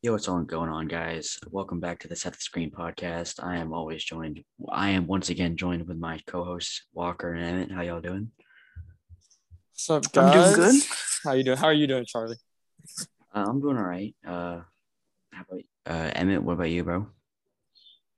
Yo, 0.00 0.12
what's 0.12 0.28
all 0.28 0.40
going 0.42 0.70
on, 0.70 0.86
guys? 0.86 1.40
Welcome 1.50 1.80
back 1.80 1.98
to 1.98 2.08
the 2.08 2.14
Set 2.14 2.32
the 2.32 2.38
Screen 2.38 2.70
podcast. 2.70 3.42
I 3.42 3.56
am 3.56 3.72
always 3.72 4.04
joined. 4.04 4.44
I 4.70 4.90
am 4.90 5.08
once 5.08 5.28
again 5.28 5.56
joined 5.56 5.88
with 5.88 5.98
my 5.98 6.20
co-hosts 6.24 6.84
Walker 6.92 7.32
and 7.32 7.44
Emmett. 7.44 7.72
How 7.72 7.82
y'all 7.82 8.00
doing? 8.00 8.30
What's 9.72 9.90
up, 9.90 10.04
I'm 10.16 10.32
doing 10.32 10.54
good. 10.54 10.82
How 11.24 11.32
you 11.32 11.42
doing? 11.42 11.58
How 11.58 11.66
are 11.66 11.72
you 11.72 11.88
doing, 11.88 12.04
Charlie? 12.06 12.36
Uh, 13.34 13.44
I'm 13.48 13.60
doing 13.60 13.76
all 13.76 13.82
right. 13.82 14.14
Uh, 14.24 14.60
how 15.32 15.44
about 15.50 15.62
uh, 15.84 16.12
Emmett? 16.14 16.44
What 16.44 16.52
about 16.52 16.70
you, 16.70 16.84
bro? 16.84 17.08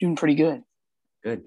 Doing 0.00 0.16
pretty 0.16 0.34
good. 0.34 0.62
Good. 1.24 1.44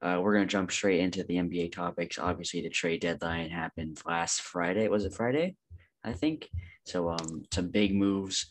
Uh, 0.00 0.20
we're 0.22 0.34
gonna 0.34 0.46
jump 0.46 0.70
straight 0.70 1.00
into 1.00 1.24
the 1.24 1.34
NBA 1.34 1.72
topics. 1.72 2.16
Obviously, 2.16 2.60
the 2.60 2.70
trade 2.70 3.00
deadline 3.00 3.50
happened 3.50 4.00
last 4.06 4.40
Friday. 4.40 4.86
Was 4.86 5.04
it 5.04 5.14
Friday? 5.14 5.56
I 6.04 6.12
think 6.12 6.48
so. 6.84 7.10
Um, 7.10 7.42
some 7.52 7.70
big 7.70 7.92
moves 7.92 8.46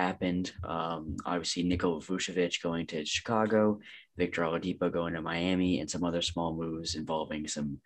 happened. 0.00 0.52
Um, 0.64 1.16
obviously, 1.26 1.62
Nikola 1.62 2.00
Vucevic 2.00 2.62
going 2.62 2.86
to 2.88 3.04
Chicago, 3.04 3.80
Victor 4.16 4.42
Oladipo 4.42 4.92
going 4.92 5.14
to 5.14 5.22
Miami, 5.22 5.80
and 5.80 5.90
some 5.90 6.04
other 6.04 6.22
small 6.22 6.54
moves 6.54 6.94
involving 6.94 7.46
some 7.46 7.80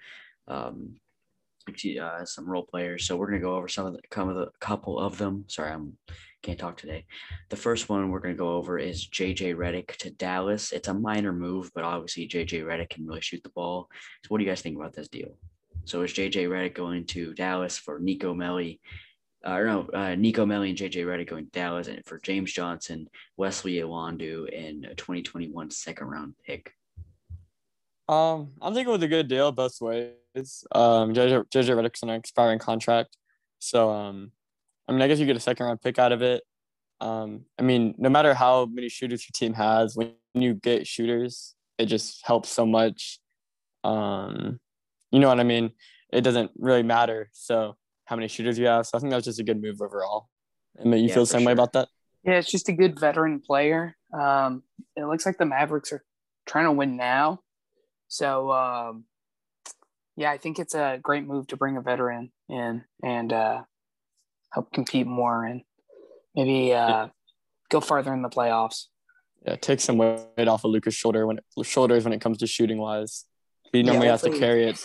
um, 0.48 0.94
uh, 2.00 2.24
some 2.24 2.48
role 2.48 2.64
players. 2.64 3.06
So 3.06 3.16
we're 3.16 3.26
gonna 3.26 3.40
go 3.40 3.56
over 3.56 3.68
some 3.68 3.86
of 3.86 3.94
the, 3.94 4.00
come 4.10 4.28
of 4.28 4.36
the 4.36 4.50
couple 4.60 4.98
of 4.98 5.18
them. 5.18 5.44
Sorry, 5.48 5.72
I'm 5.72 5.96
can't 6.42 6.58
talk 6.58 6.76
today. 6.76 7.06
The 7.48 7.56
first 7.56 7.88
one 7.88 8.10
we're 8.10 8.20
gonna 8.20 8.34
go 8.34 8.54
over 8.54 8.78
is 8.78 9.08
JJ 9.08 9.56
Redick 9.56 9.96
to 9.96 10.10
Dallas. 10.10 10.72
It's 10.72 10.88
a 10.88 10.94
minor 10.94 11.32
move, 11.32 11.70
but 11.74 11.84
obviously 11.84 12.28
JJ 12.28 12.64
Redick 12.64 12.90
can 12.90 13.06
really 13.06 13.22
shoot 13.22 13.42
the 13.42 13.48
ball. 13.50 13.88
So 14.22 14.28
what 14.28 14.38
do 14.38 14.44
you 14.44 14.50
guys 14.50 14.60
think 14.60 14.76
about 14.76 14.94
this 14.94 15.08
deal? 15.08 15.36
So 15.86 16.02
is 16.02 16.12
JJ 16.12 16.48
Redick 16.48 16.74
going 16.74 17.06
to 17.06 17.34
Dallas 17.34 17.78
for 17.78 17.98
Nico 17.98 18.34
Melli? 18.34 18.78
Uh, 19.46 19.52
or 19.52 19.66
no, 19.66 19.88
uh, 19.92 20.14
Nico 20.14 20.46
Melli 20.46 20.70
and 20.70 20.78
JJ 20.78 21.04
Redick 21.04 21.28
going 21.28 21.46
Dallas, 21.52 21.88
and 21.88 22.04
for 22.06 22.18
James 22.18 22.52
Johnson, 22.52 23.08
Wesley 23.36 23.74
Iwundu, 23.74 24.48
and 24.56 24.86
a 24.86 24.94
2021 24.94 25.70
second 25.70 26.06
round 26.06 26.34
pick. 26.46 26.72
Um, 28.08 28.52
I'm 28.62 28.72
thinking 28.72 28.90
it 28.90 28.96
was 28.96 29.02
a 29.02 29.08
good 29.08 29.28
deal 29.28 29.52
both 29.52 29.80
ways. 29.80 30.64
Um, 30.72 31.12
JJ, 31.12 31.50
JJ 31.50 31.76
Redick's 31.76 32.02
on 32.02 32.08
an 32.08 32.16
expiring 32.16 32.58
contract, 32.58 33.16
so 33.58 33.90
um, 33.90 34.32
I 34.88 34.92
mean, 34.92 35.02
I 35.02 35.08
guess 35.08 35.18
you 35.18 35.26
get 35.26 35.36
a 35.36 35.40
second 35.40 35.66
round 35.66 35.82
pick 35.82 35.98
out 35.98 36.12
of 36.12 36.22
it. 36.22 36.42
Um, 37.00 37.44
I 37.58 37.62
mean, 37.62 37.94
no 37.98 38.08
matter 38.08 38.32
how 38.32 38.66
many 38.66 38.88
shooters 38.88 39.24
your 39.24 39.32
team 39.34 39.54
has, 39.54 39.94
when 39.94 40.12
you 40.32 40.54
get 40.54 40.86
shooters, 40.86 41.54
it 41.76 41.86
just 41.86 42.24
helps 42.24 42.48
so 42.48 42.64
much. 42.64 43.18
Um, 43.82 44.58
you 45.10 45.20
know 45.20 45.28
what 45.28 45.40
I 45.40 45.44
mean? 45.44 45.72
It 46.10 46.22
doesn't 46.22 46.52
really 46.56 46.82
matter. 46.82 47.28
So 47.32 47.76
how 48.04 48.16
many 48.16 48.28
shooters 48.28 48.58
you 48.58 48.66
have. 48.66 48.86
So 48.86 48.98
I 48.98 49.00
think 49.00 49.10
that 49.10 49.16
was 49.16 49.24
just 49.24 49.40
a 49.40 49.44
good 49.44 49.60
move 49.60 49.80
overall. 49.80 50.28
And 50.76 50.90
mean, 50.90 51.02
you 51.02 51.08
Yeah, 51.08 51.14
feel 51.14 51.22
the 51.24 51.28
same 51.28 51.44
way 51.44 51.52
about 51.52 51.72
that? 51.72 51.88
Yeah, 52.24 52.34
it's 52.34 52.50
just 52.50 52.68
a 52.68 52.72
good 52.72 52.98
veteran 52.98 53.40
player. 53.40 53.96
Um, 54.12 54.62
it 54.96 55.04
looks 55.04 55.26
like 55.26 55.38
the 55.38 55.46
Mavericks 55.46 55.92
are 55.92 56.04
trying 56.46 56.64
to 56.64 56.72
win 56.72 56.96
now. 56.96 57.40
So, 58.08 58.50
um, 58.52 59.04
yeah, 60.16 60.30
I 60.30 60.38
think 60.38 60.58
it's 60.58 60.74
a 60.74 60.98
great 61.02 61.26
move 61.26 61.46
to 61.48 61.56
bring 61.56 61.76
a 61.76 61.80
veteran 61.80 62.30
in 62.48 62.84
and 63.02 63.32
uh, 63.32 63.62
help 64.52 64.72
compete 64.72 65.06
more 65.06 65.44
and 65.44 65.62
maybe 66.34 66.72
uh, 66.72 67.08
go 67.70 67.80
farther 67.80 68.14
in 68.14 68.22
the 68.22 68.28
playoffs. 68.28 68.86
Yeah, 69.44 69.56
take 69.56 69.80
some 69.80 69.98
weight 69.98 70.48
off 70.48 70.64
of 70.64 70.70
Luka's 70.70 70.94
shoulder 70.94 71.26
when 71.26 71.38
it, 71.38 71.66
shoulders 71.66 72.04
when 72.04 72.12
it 72.12 72.20
comes 72.20 72.38
to 72.38 72.46
shooting 72.46 72.78
wise. 72.78 73.24
He 73.72 73.82
normally 73.82 74.06
has 74.08 74.22
to 74.22 74.30
carry 74.30 74.68
it. 74.68 74.78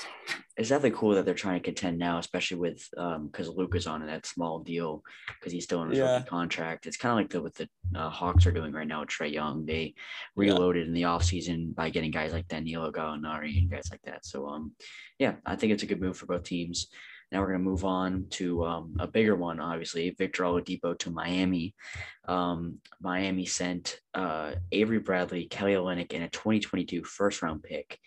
It's 0.60 0.68
definitely 0.68 0.98
cool 1.00 1.16
that 1.16 1.24
they're 1.24 1.34
trying 1.34 1.58
to 1.58 1.64
contend 1.64 1.98
now, 1.98 2.18
especially 2.18 2.58
with 2.58 2.86
um 2.98 3.28
because 3.28 3.50
is 3.76 3.88
on 3.88 4.06
that 4.06 4.26
small 4.26 4.60
deal 4.60 5.02
because 5.40 5.54
he's 5.54 5.64
still 5.64 5.82
in 5.84 5.90
his 5.90 6.00
Yeah. 6.00 6.18
rookie 6.18 6.28
contract. 6.28 6.86
It's 6.86 6.98
kind 6.98 7.14
of 7.14 7.18
like 7.18 7.30
the 7.30 7.42
what 7.42 7.56
the 7.56 7.70
uh, 7.96 8.10
Hawks 8.10 8.46
are 8.46 8.52
doing 8.52 8.74
right 8.74 8.86
now 8.86 9.00
with 9.00 9.10
Trae 9.10 9.32
Young. 9.32 9.66
They 9.66 9.94
reloaded 10.36 10.86
in 10.86 10.94
the 10.94 11.04
offseason 11.04 11.74
by 11.74 11.90
getting 11.90 12.12
guys 12.12 12.34
like 12.34 12.50
Danilo 12.50 12.92
Gallinari 12.92 13.58
and 13.58 13.72
guys 13.72 13.88
like 13.90 14.02
that. 14.02 14.26
So 14.26 14.48
um 14.50 14.74
yeah, 15.18 15.36
I 15.46 15.56
think 15.56 15.72
it's 15.72 15.84
a 15.84 15.86
good 15.86 16.02
move 16.02 16.18
for 16.18 16.26
both 16.26 16.44
teams. 16.44 16.90
Now 17.32 17.40
we're 17.40 17.52
gonna 17.54 17.60
move 17.60 17.86
on 17.86 18.26
to 18.32 18.66
um, 18.66 18.96
a 19.00 19.08
bigger 19.08 19.38
one, 19.38 19.62
obviously. 19.62 20.10
Victor 20.10 20.44
Oladipo 20.44 20.98
to 21.00 21.10
Miami. 21.12 21.74
Um, 22.28 22.80
Miami 23.00 23.46
sent 23.46 24.02
uh, 24.14 24.56
Avery 24.72 25.00
Bradley, 25.00 25.46
Kelly 25.46 25.74
Olynyk, 25.74 26.14
and 26.14 26.24
a 26.24 26.30
2022 26.30 27.04
first 27.04 27.42
round 27.44 27.62
pick 27.64 28.00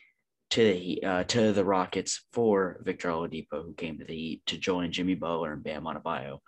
to 0.52 0.62
the 0.62 1.02
uh, 1.02 1.24
to 1.24 1.52
the 1.54 1.64
Rockets 1.64 2.26
for 2.34 2.78
Victor 2.82 3.08
Oladipo, 3.08 3.64
who 3.64 3.72
came 3.72 3.98
to 3.98 4.04
the 4.04 4.14
Heat 4.14 4.42
to 4.48 4.58
join 4.58 4.92
Jimmy 4.92 5.14
Butler 5.14 5.54
and 5.54 5.64
Bam 5.64 5.84
Adebayo. 5.84 6.40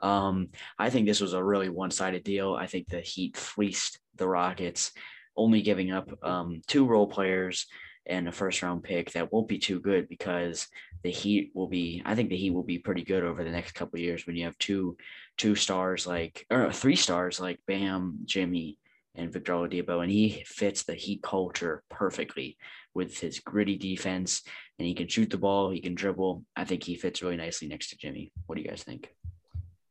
Um, 0.00 0.50
I 0.78 0.90
think 0.90 1.06
this 1.06 1.22
was 1.22 1.32
a 1.32 1.42
really 1.42 1.70
one-sided 1.70 2.22
deal. 2.22 2.54
I 2.54 2.66
think 2.66 2.88
the 2.88 3.00
Heat 3.00 3.34
fleeced 3.34 3.98
the 4.16 4.28
Rockets, 4.28 4.92
only 5.38 5.62
giving 5.62 5.90
up 5.90 6.06
um, 6.22 6.60
two 6.66 6.84
role 6.84 7.06
players 7.06 7.66
and 8.04 8.28
a 8.28 8.32
first-round 8.32 8.84
pick 8.84 9.12
that 9.12 9.32
won't 9.32 9.48
be 9.48 9.58
too 9.58 9.80
good 9.80 10.06
because 10.06 10.68
the 11.02 11.10
Heat 11.10 11.50
will 11.54 11.66
be. 11.66 12.02
I 12.04 12.14
think 12.14 12.28
the 12.28 12.36
Heat 12.36 12.52
will 12.52 12.62
be 12.62 12.78
pretty 12.78 13.04
good 13.04 13.24
over 13.24 13.42
the 13.42 13.50
next 13.50 13.72
couple 13.72 13.98
years 13.98 14.26
when 14.26 14.36
you 14.36 14.44
have 14.44 14.58
two 14.58 14.98
two 15.38 15.54
stars 15.54 16.06
like 16.06 16.44
or 16.50 16.70
three 16.70 16.96
stars 16.96 17.40
like 17.40 17.58
Bam, 17.66 18.18
Jimmy, 18.26 18.76
and 19.16 19.32
Victor 19.32 19.52
Oladipo, 19.54 20.02
and 20.02 20.10
he 20.10 20.44
fits 20.46 20.84
the 20.84 20.94
Heat 20.94 21.22
culture 21.22 21.82
perfectly 21.90 22.56
with 22.94 23.18
his 23.18 23.40
gritty 23.40 23.76
defense, 23.76 24.42
and 24.78 24.86
he 24.86 24.94
can 24.94 25.08
shoot 25.08 25.30
the 25.30 25.36
ball, 25.38 25.70
he 25.70 25.80
can 25.80 25.94
dribble. 25.94 26.44
I 26.54 26.64
think 26.64 26.82
he 26.84 26.96
fits 26.96 27.22
really 27.22 27.36
nicely 27.36 27.68
next 27.68 27.90
to 27.90 27.96
Jimmy. 27.96 28.32
What 28.46 28.56
do 28.56 28.62
you 28.62 28.68
guys 28.68 28.82
think? 28.82 29.08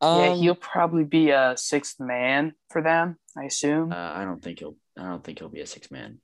yeah, 0.01 0.29
Um, 0.31 0.37
he'll 0.39 0.55
probably 0.55 1.03
be 1.03 1.29
a 1.31 1.53
sixth 1.57 1.99
man 1.99 2.53
for 2.69 2.81
them, 2.81 3.17
I 3.37 3.43
assume. 3.45 3.91
Uh, 3.91 3.95
I 4.15 4.23
don't 4.25 4.41
think 4.41 4.59
he'll. 4.59 4.75
I 4.97 5.03
don't 5.03 5.23
think 5.23 5.39
he'll 5.39 5.49
be 5.49 5.61
a 5.61 5.67
six 5.67 5.91
man. 5.91 6.19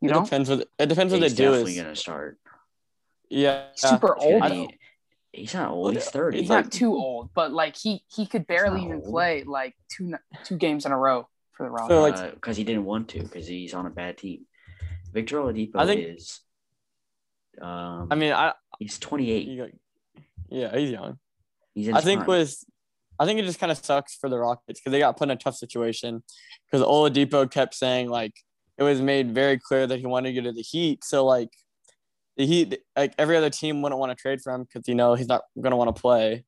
you 0.00 0.10
it 0.10 0.12
know, 0.12 0.24
depends 0.24 0.50
what 0.50 0.68
it 0.78 0.86
depends 0.88 1.12
what 1.12 1.22
He's 1.22 1.34
they 1.34 1.44
do. 1.44 1.50
definitely 1.50 1.76
Is, 1.76 1.82
gonna 1.82 1.96
start. 1.96 2.38
yeah, 3.28 3.66
super 3.74 4.16
He's, 4.20 4.40
gonna 4.40 4.54
old. 4.54 4.68
be- 4.70 4.78
he's 5.32 5.54
not 5.54 5.70
old. 5.70 5.94
He's 5.94 6.08
thirty. 6.10 6.40
He's 6.40 6.48
not 6.48 6.70
too 6.70 6.92
old, 6.94 7.30
but 7.34 7.52
like 7.52 7.76
he 7.76 8.02
he 8.14 8.26
could 8.26 8.46
barely 8.46 8.82
even 8.82 8.96
old. 8.96 9.04
play 9.10 9.42
like 9.44 9.74
two 9.88 10.12
two 10.44 10.56
games 10.56 10.84
in 10.86 10.92
a 10.92 10.98
row 10.98 11.28
for 11.60 11.64
the 11.64 11.70
Rockets. 11.70 12.18
So, 12.20 12.24
like- 12.24 12.34
because 12.34 12.56
he 12.56 12.64
didn't 12.64 12.84
want 12.84 13.08
to 13.10 13.20
because 13.22 13.46
he's 13.46 13.74
on 13.74 13.86
a 13.86 13.90
bad 13.90 14.16
team. 14.18 14.46
Victor 15.12 15.36
Oladipo 15.38 15.76
I 15.76 15.86
think- 15.86 16.18
is. 16.18 16.40
Um, 17.60 18.08
I 18.10 18.14
mean, 18.14 18.32
I 18.32 18.54
he's 18.78 18.98
twenty 18.98 19.30
eight. 19.30 19.46
you, 19.48 19.70
yeah, 20.48 20.74
he's 20.76 20.90
young. 20.90 21.18
He's 21.74 21.88
in 21.88 21.94
I 21.94 22.00
think 22.00 22.24
prime. 22.24 22.38
was 22.38 22.64
I 23.18 23.26
think 23.26 23.38
it 23.38 23.44
just 23.44 23.58
kind 23.58 23.70
of 23.70 23.84
sucks 23.84 24.14
for 24.16 24.30
the 24.30 24.38
Rockets 24.38 24.80
because 24.80 24.92
they 24.92 24.98
got 25.00 25.16
put 25.18 25.24
in 25.28 25.32
a 25.32 25.36
tough 25.36 25.56
situation 25.56 26.22
because 26.64 26.86
Oladipo 26.86 27.50
kept 27.50 27.74
saying 27.74 28.08
like 28.08 28.32
it 28.78 28.82
was 28.82 29.02
made 29.02 29.34
very 29.34 29.58
clear 29.58 29.86
that 29.86 29.98
he 29.98 30.06
wanted 30.06 30.32
to 30.34 30.40
go 30.40 30.48
to 30.48 30.52
the 30.52 30.62
Heat. 30.62 31.04
So 31.04 31.26
like 31.26 31.50
the 32.36 32.46
Heat, 32.46 32.78
like 32.96 33.12
every 33.18 33.36
other 33.36 33.50
team 33.50 33.82
wouldn't 33.82 33.98
want 33.98 34.10
to 34.10 34.16
trade 34.16 34.40
for 34.40 34.54
him 34.54 34.62
because 34.62 34.88
you 34.88 34.94
know 34.94 35.14
he's 35.14 35.28
not 35.28 35.42
going 35.60 35.72
to 35.72 35.76
want 35.76 35.94
to 35.94 36.00
play. 36.00 36.44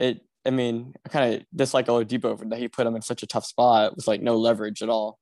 It, 0.00 0.20
I 0.48 0.50
mean, 0.50 0.94
I 1.04 1.08
kind 1.10 1.34
of 1.34 1.42
dislike 1.54 1.86
Oladipo 1.86 2.38
for 2.38 2.44
that 2.46 2.58
he 2.58 2.68
put 2.68 2.86
him 2.86 2.96
in 2.96 3.02
such 3.02 3.22
a 3.22 3.26
tough 3.26 3.44
spot 3.44 3.94
with 3.94 4.08
like 4.08 4.22
no 4.22 4.36
leverage 4.36 4.82
at 4.82 4.88
all. 4.88 5.18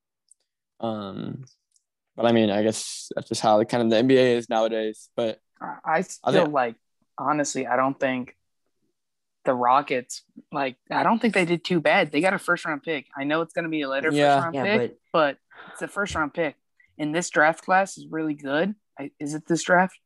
Um, 0.80 1.44
but 2.16 2.26
I 2.26 2.32
mean, 2.32 2.48
I 2.50 2.62
guess 2.62 3.10
that's 3.14 3.28
just 3.28 3.40
how 3.42 3.62
kind 3.64 3.82
of 3.82 3.90
the 3.90 3.96
NBA 4.14 4.36
is 4.36 4.48
nowadays. 4.48 5.10
But 5.16 5.40
I- 5.60 5.76
I 5.84 6.04
I 6.24 6.32
think- 6.32 6.52
like 6.52 6.76
honestly, 7.18 7.66
I 7.66 7.76
don't 7.76 7.98
think 7.98 8.36
the 9.44 9.54
Rockets 9.54 10.22
like 10.52 10.76
I 10.90 11.02
don't 11.02 11.18
think 11.20 11.34
they 11.34 11.44
did 11.44 11.64
too 11.64 11.80
bad. 11.80 12.10
They 12.12 12.20
got 12.20 12.34
a 12.34 12.38
first 12.38 12.64
round 12.64 12.82
pick. 12.82 13.06
I 13.16 13.24
know 13.24 13.42
it's 13.42 13.52
gonna 13.52 13.68
be 13.68 13.82
a 13.82 13.88
later 13.88 14.10
Yeah. 14.12 14.36
first 14.36 14.44
round 14.44 14.54
yeah, 14.54 14.78
pick, 14.78 14.96
but 15.12 15.38
but 15.66 15.72
it's 15.72 15.82
a 15.82 15.88
first 15.88 16.14
round 16.14 16.34
pick. 16.34 16.56
And 16.98 17.14
this 17.14 17.28
draft 17.30 17.64
class 17.64 17.98
is 17.98 18.06
really 18.08 18.34
good. 18.34 18.74
I, 18.98 19.10
is 19.20 19.34
it 19.34 19.46
this 19.46 19.62
draft? 19.62 19.98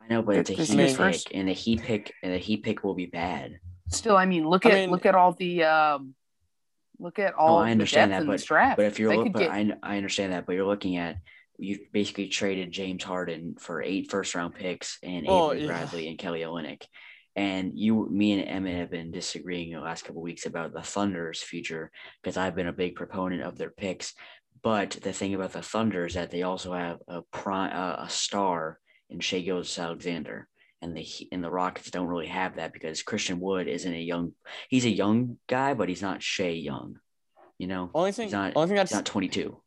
I 0.00 0.08
know, 0.08 0.22
but 0.22 0.36
it's 0.36 0.50
a 0.50 0.54
This 0.54 0.70
heat 0.70 0.76
pick, 0.76 0.96
first? 0.96 1.28
and 1.32 1.48
the 1.48 1.52
heat 1.52 1.82
pick, 1.82 2.12
and 2.22 2.32
the 2.32 2.38
heat 2.38 2.62
pick 2.62 2.84
will 2.84 2.94
be 2.94 3.06
bad. 3.06 3.58
Still, 3.88 4.16
I 4.16 4.26
mean, 4.26 4.48
look 4.48 4.66
I 4.66 4.70
at 4.70 4.74
mean- 4.74 4.90
look 4.90 5.06
at 5.06 5.14
all 5.14 5.32
the 5.32 5.64
um 5.64 6.14
look 6.98 7.18
at 7.18 7.34
all 7.34 7.58
I 7.58 7.70
understand 7.70 8.10
the 8.12 8.16
that, 8.16 8.26
but- 8.26 8.76
But 8.76 8.86
if 8.86 8.98
you're 8.98 9.10
they 9.10 9.16
looking, 9.18 9.32
get 9.32 9.50
I, 9.50 9.72
I 9.82 9.96
understand 9.96 10.32
that, 10.32 10.46
but 10.46 10.54
you're 10.54 10.66
looking 10.66 10.96
at 10.96 11.16
you 11.58 11.78
basically 11.92 12.28
traded 12.28 12.70
James 12.70 13.02
Harden 13.02 13.56
for 13.58 13.82
eight 13.82 14.10
first 14.10 14.34
round 14.34 14.54
picks 14.54 14.98
and 15.02 15.26
Oh, 15.28 15.52
Avery 15.52 15.62
yeah. 15.62 15.66
Bradley 15.68 16.08
and 16.08 16.18
Kelly 16.18 16.40
Olynyk. 16.40 16.82
And 17.34 17.78
you, 17.78 18.08
me, 18.10 18.32
and 18.32 18.48
Emmett 18.48 18.76
have 18.76 18.90
been 18.90 19.10
disagreeing 19.10 19.72
the 19.72 19.80
last 19.80 20.04
couple 20.04 20.22
weeks 20.22 20.46
about 20.46 20.72
the 20.72 20.82
Thunder's 20.82 21.42
future 21.42 21.90
because 22.22 22.36
I've 22.38 22.54
been 22.54 22.66
a 22.66 22.72
big 22.72 22.94
proponent 22.94 23.42
of 23.42 23.56
their 23.58 23.70
picks. 23.70 24.14
But 24.62 24.92
the 25.02 25.12
thing 25.12 25.34
about 25.34 25.52
the 25.52 25.60
Thunder 25.62 26.06
is 26.06 26.14
that 26.14 26.30
they 26.30 26.42
also 26.42 26.72
have 26.72 26.98
a 27.08 27.22
prime, 27.32 27.72
uh, 27.76 28.04
a 28.04 28.08
star 28.10 28.78
in 29.10 29.20
Shai 29.20 29.40
Gilgeous 29.40 29.78
Alexander, 29.78 30.48
and 30.86 30.96
the 30.96 31.06
and 31.32 31.42
the 31.44 31.50
Rockets 31.50 31.90
don't 31.90 32.06
really 32.06 32.28
have 32.28 32.56
that 32.56 32.72
because 32.72 33.02
Christian 33.02 33.40
Wood 33.40 33.68
isn't 33.68 33.92
a 33.92 34.00
young. 34.00 34.32
He's 34.68 34.84
a 34.84 34.90
young 34.90 35.38
guy, 35.48 35.74
but 35.74 35.88
he's 35.88 36.02
not 36.02 36.22
Shai 36.22 36.48
Young. 36.50 36.98
You 37.58 37.66
know, 37.66 37.90
only 37.94 38.12
thing, 38.12 38.24
He's 38.26 38.32
not- 38.32 38.52
only 38.56 38.68
thing 38.68 38.76
that's 38.76 38.90
he's 38.90 38.96
not 38.98 39.06
22. 39.06 39.60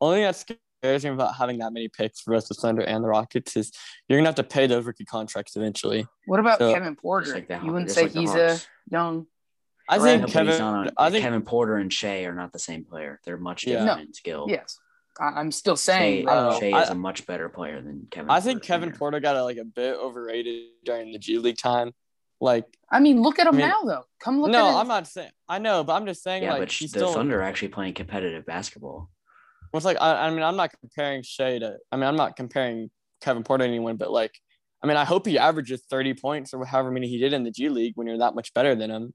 only 0.00 0.16
thing 0.18 0.24
that 0.24 0.36
scares 0.82 1.04
me 1.04 1.10
about 1.10 1.34
having 1.36 1.58
that 1.58 1.72
many 1.72 1.88
picks 1.88 2.20
for 2.20 2.34
both 2.34 2.48
the 2.48 2.54
Thunder 2.54 2.82
and 2.82 3.02
the 3.02 3.08
Rockets 3.08 3.56
is 3.56 3.72
you're 4.08 4.18
gonna 4.18 4.28
have 4.28 4.34
to 4.36 4.42
pay 4.44 4.66
those 4.66 4.84
rookie 4.84 5.04
contracts 5.04 5.56
eventually. 5.56 6.06
what 6.26 6.40
about 6.40 6.58
so- 6.58 6.72
Kevin 6.72 6.96
Porter? 6.96 7.24
Just 7.26 7.34
like 7.34 7.48
the, 7.48 7.60
you 7.64 7.72
wouldn't 7.72 7.90
say 7.90 8.02
like 8.04 8.12
he's 8.12 8.34
a 8.34 8.58
young 8.90 9.26
I 9.88 9.98
think 9.98 10.22
No, 10.22 10.28
Kevin. 10.28 10.52
he's 10.52 10.60
on- 10.60 10.90
I 10.96 11.10
think 11.10 11.22
Kevin 11.24 11.42
Porter 11.42 11.76
and 11.76 11.92
Shai 11.92 12.22
are 12.24 12.34
not 12.34 12.52
the 12.52 12.60
same 12.60 12.84
player. 12.84 13.18
They're 13.24 13.36
much 13.38 13.62
different 13.62 13.86
No. 13.86 14.02
in 14.02 14.14
skill. 14.14 14.46
Yes, 14.48 14.78
I, 14.78 14.82
I'm 15.20 15.52
still 15.52 15.76
Shai, 15.76 15.82
saying. 15.92 16.28
I 16.28 16.34
don't 16.34 16.44
that- 16.60 16.60
know. 16.62 16.70
Shai 16.70 16.82
is 16.82 16.90
a 16.90 16.94
much 16.94 17.26
better 17.26 17.48
player 17.48 17.80
than 17.82 18.06
Kevin. 18.10 18.30
I 18.30 18.40
think 18.40 18.62
Kevin 18.62 18.90
Jr. 18.90 18.96
Porter 18.96 19.20
got 19.20 19.40
like 19.44 19.58
a 19.58 19.64
bit 19.64 19.96
overrated 19.96 20.68
during 20.84 21.12
the 21.12 21.18
G 21.18 21.38
League 21.38 21.58
time. 21.58 21.92
Like, 22.40 22.64
I 22.90 23.00
mean, 23.00 23.20
look 23.20 23.38
at 23.38 23.46
him 23.46 23.54
I 23.54 23.58
mean- 23.58 23.68
now, 23.68 23.82
though. 23.84 24.04
Come 24.18 24.40
look 24.40 24.50
no, 24.50 24.64
at 24.64 24.68
his, 24.70 24.76
I'm 24.76 24.88
not 24.88 25.06
saying. 25.06 25.30
I 25.48 25.58
know, 25.58 25.84
but 25.84 25.92
I'm 25.94 26.06
just 26.06 26.22
saying 26.22 26.42
Yeah, 26.42 26.52
like 26.52 26.62
but 26.62 26.72
he's 26.72 26.92
the 26.92 27.00
still. 27.00 27.12
Thunder 27.12 27.38
are 27.40 27.42
actually 27.42 27.68
playing 27.68 27.94
competitive 27.94 28.46
basketball. 28.46 29.10
Well, 29.72 29.78
it's 29.78 29.84
like 29.84 29.98
I, 30.00 30.26
I 30.26 30.30
mean, 30.30 30.42
I'm 30.42 30.56
not 30.56 30.70
comparing 30.80 31.22
Shai 31.22 31.58
to. 31.58 31.76
I 31.92 31.96
mean, 31.96 32.04
I'm 32.06 32.16
not 32.16 32.36
comparing 32.36 32.90
Kevin 33.20 33.42
Porter 33.44 33.64
to 33.64 33.68
anyone, 33.68 33.96
but 33.96 34.10
like, 34.10 34.32
I 34.82 34.86
mean, 34.86 34.96
I 34.96 35.04
hope 35.04 35.26
he 35.26 35.38
averages 35.38 35.82
30 35.90 36.14
points 36.14 36.54
or 36.54 36.64
however 36.64 36.90
many 36.90 37.06
he 37.08 37.18
did 37.18 37.34
in 37.34 37.44
the 37.44 37.50
G 37.50 37.68
League 37.68 37.92
when 37.96 38.06
you're 38.06 38.18
that 38.18 38.34
much 38.34 38.54
better 38.54 38.74
than 38.74 38.90
him. 38.90 39.14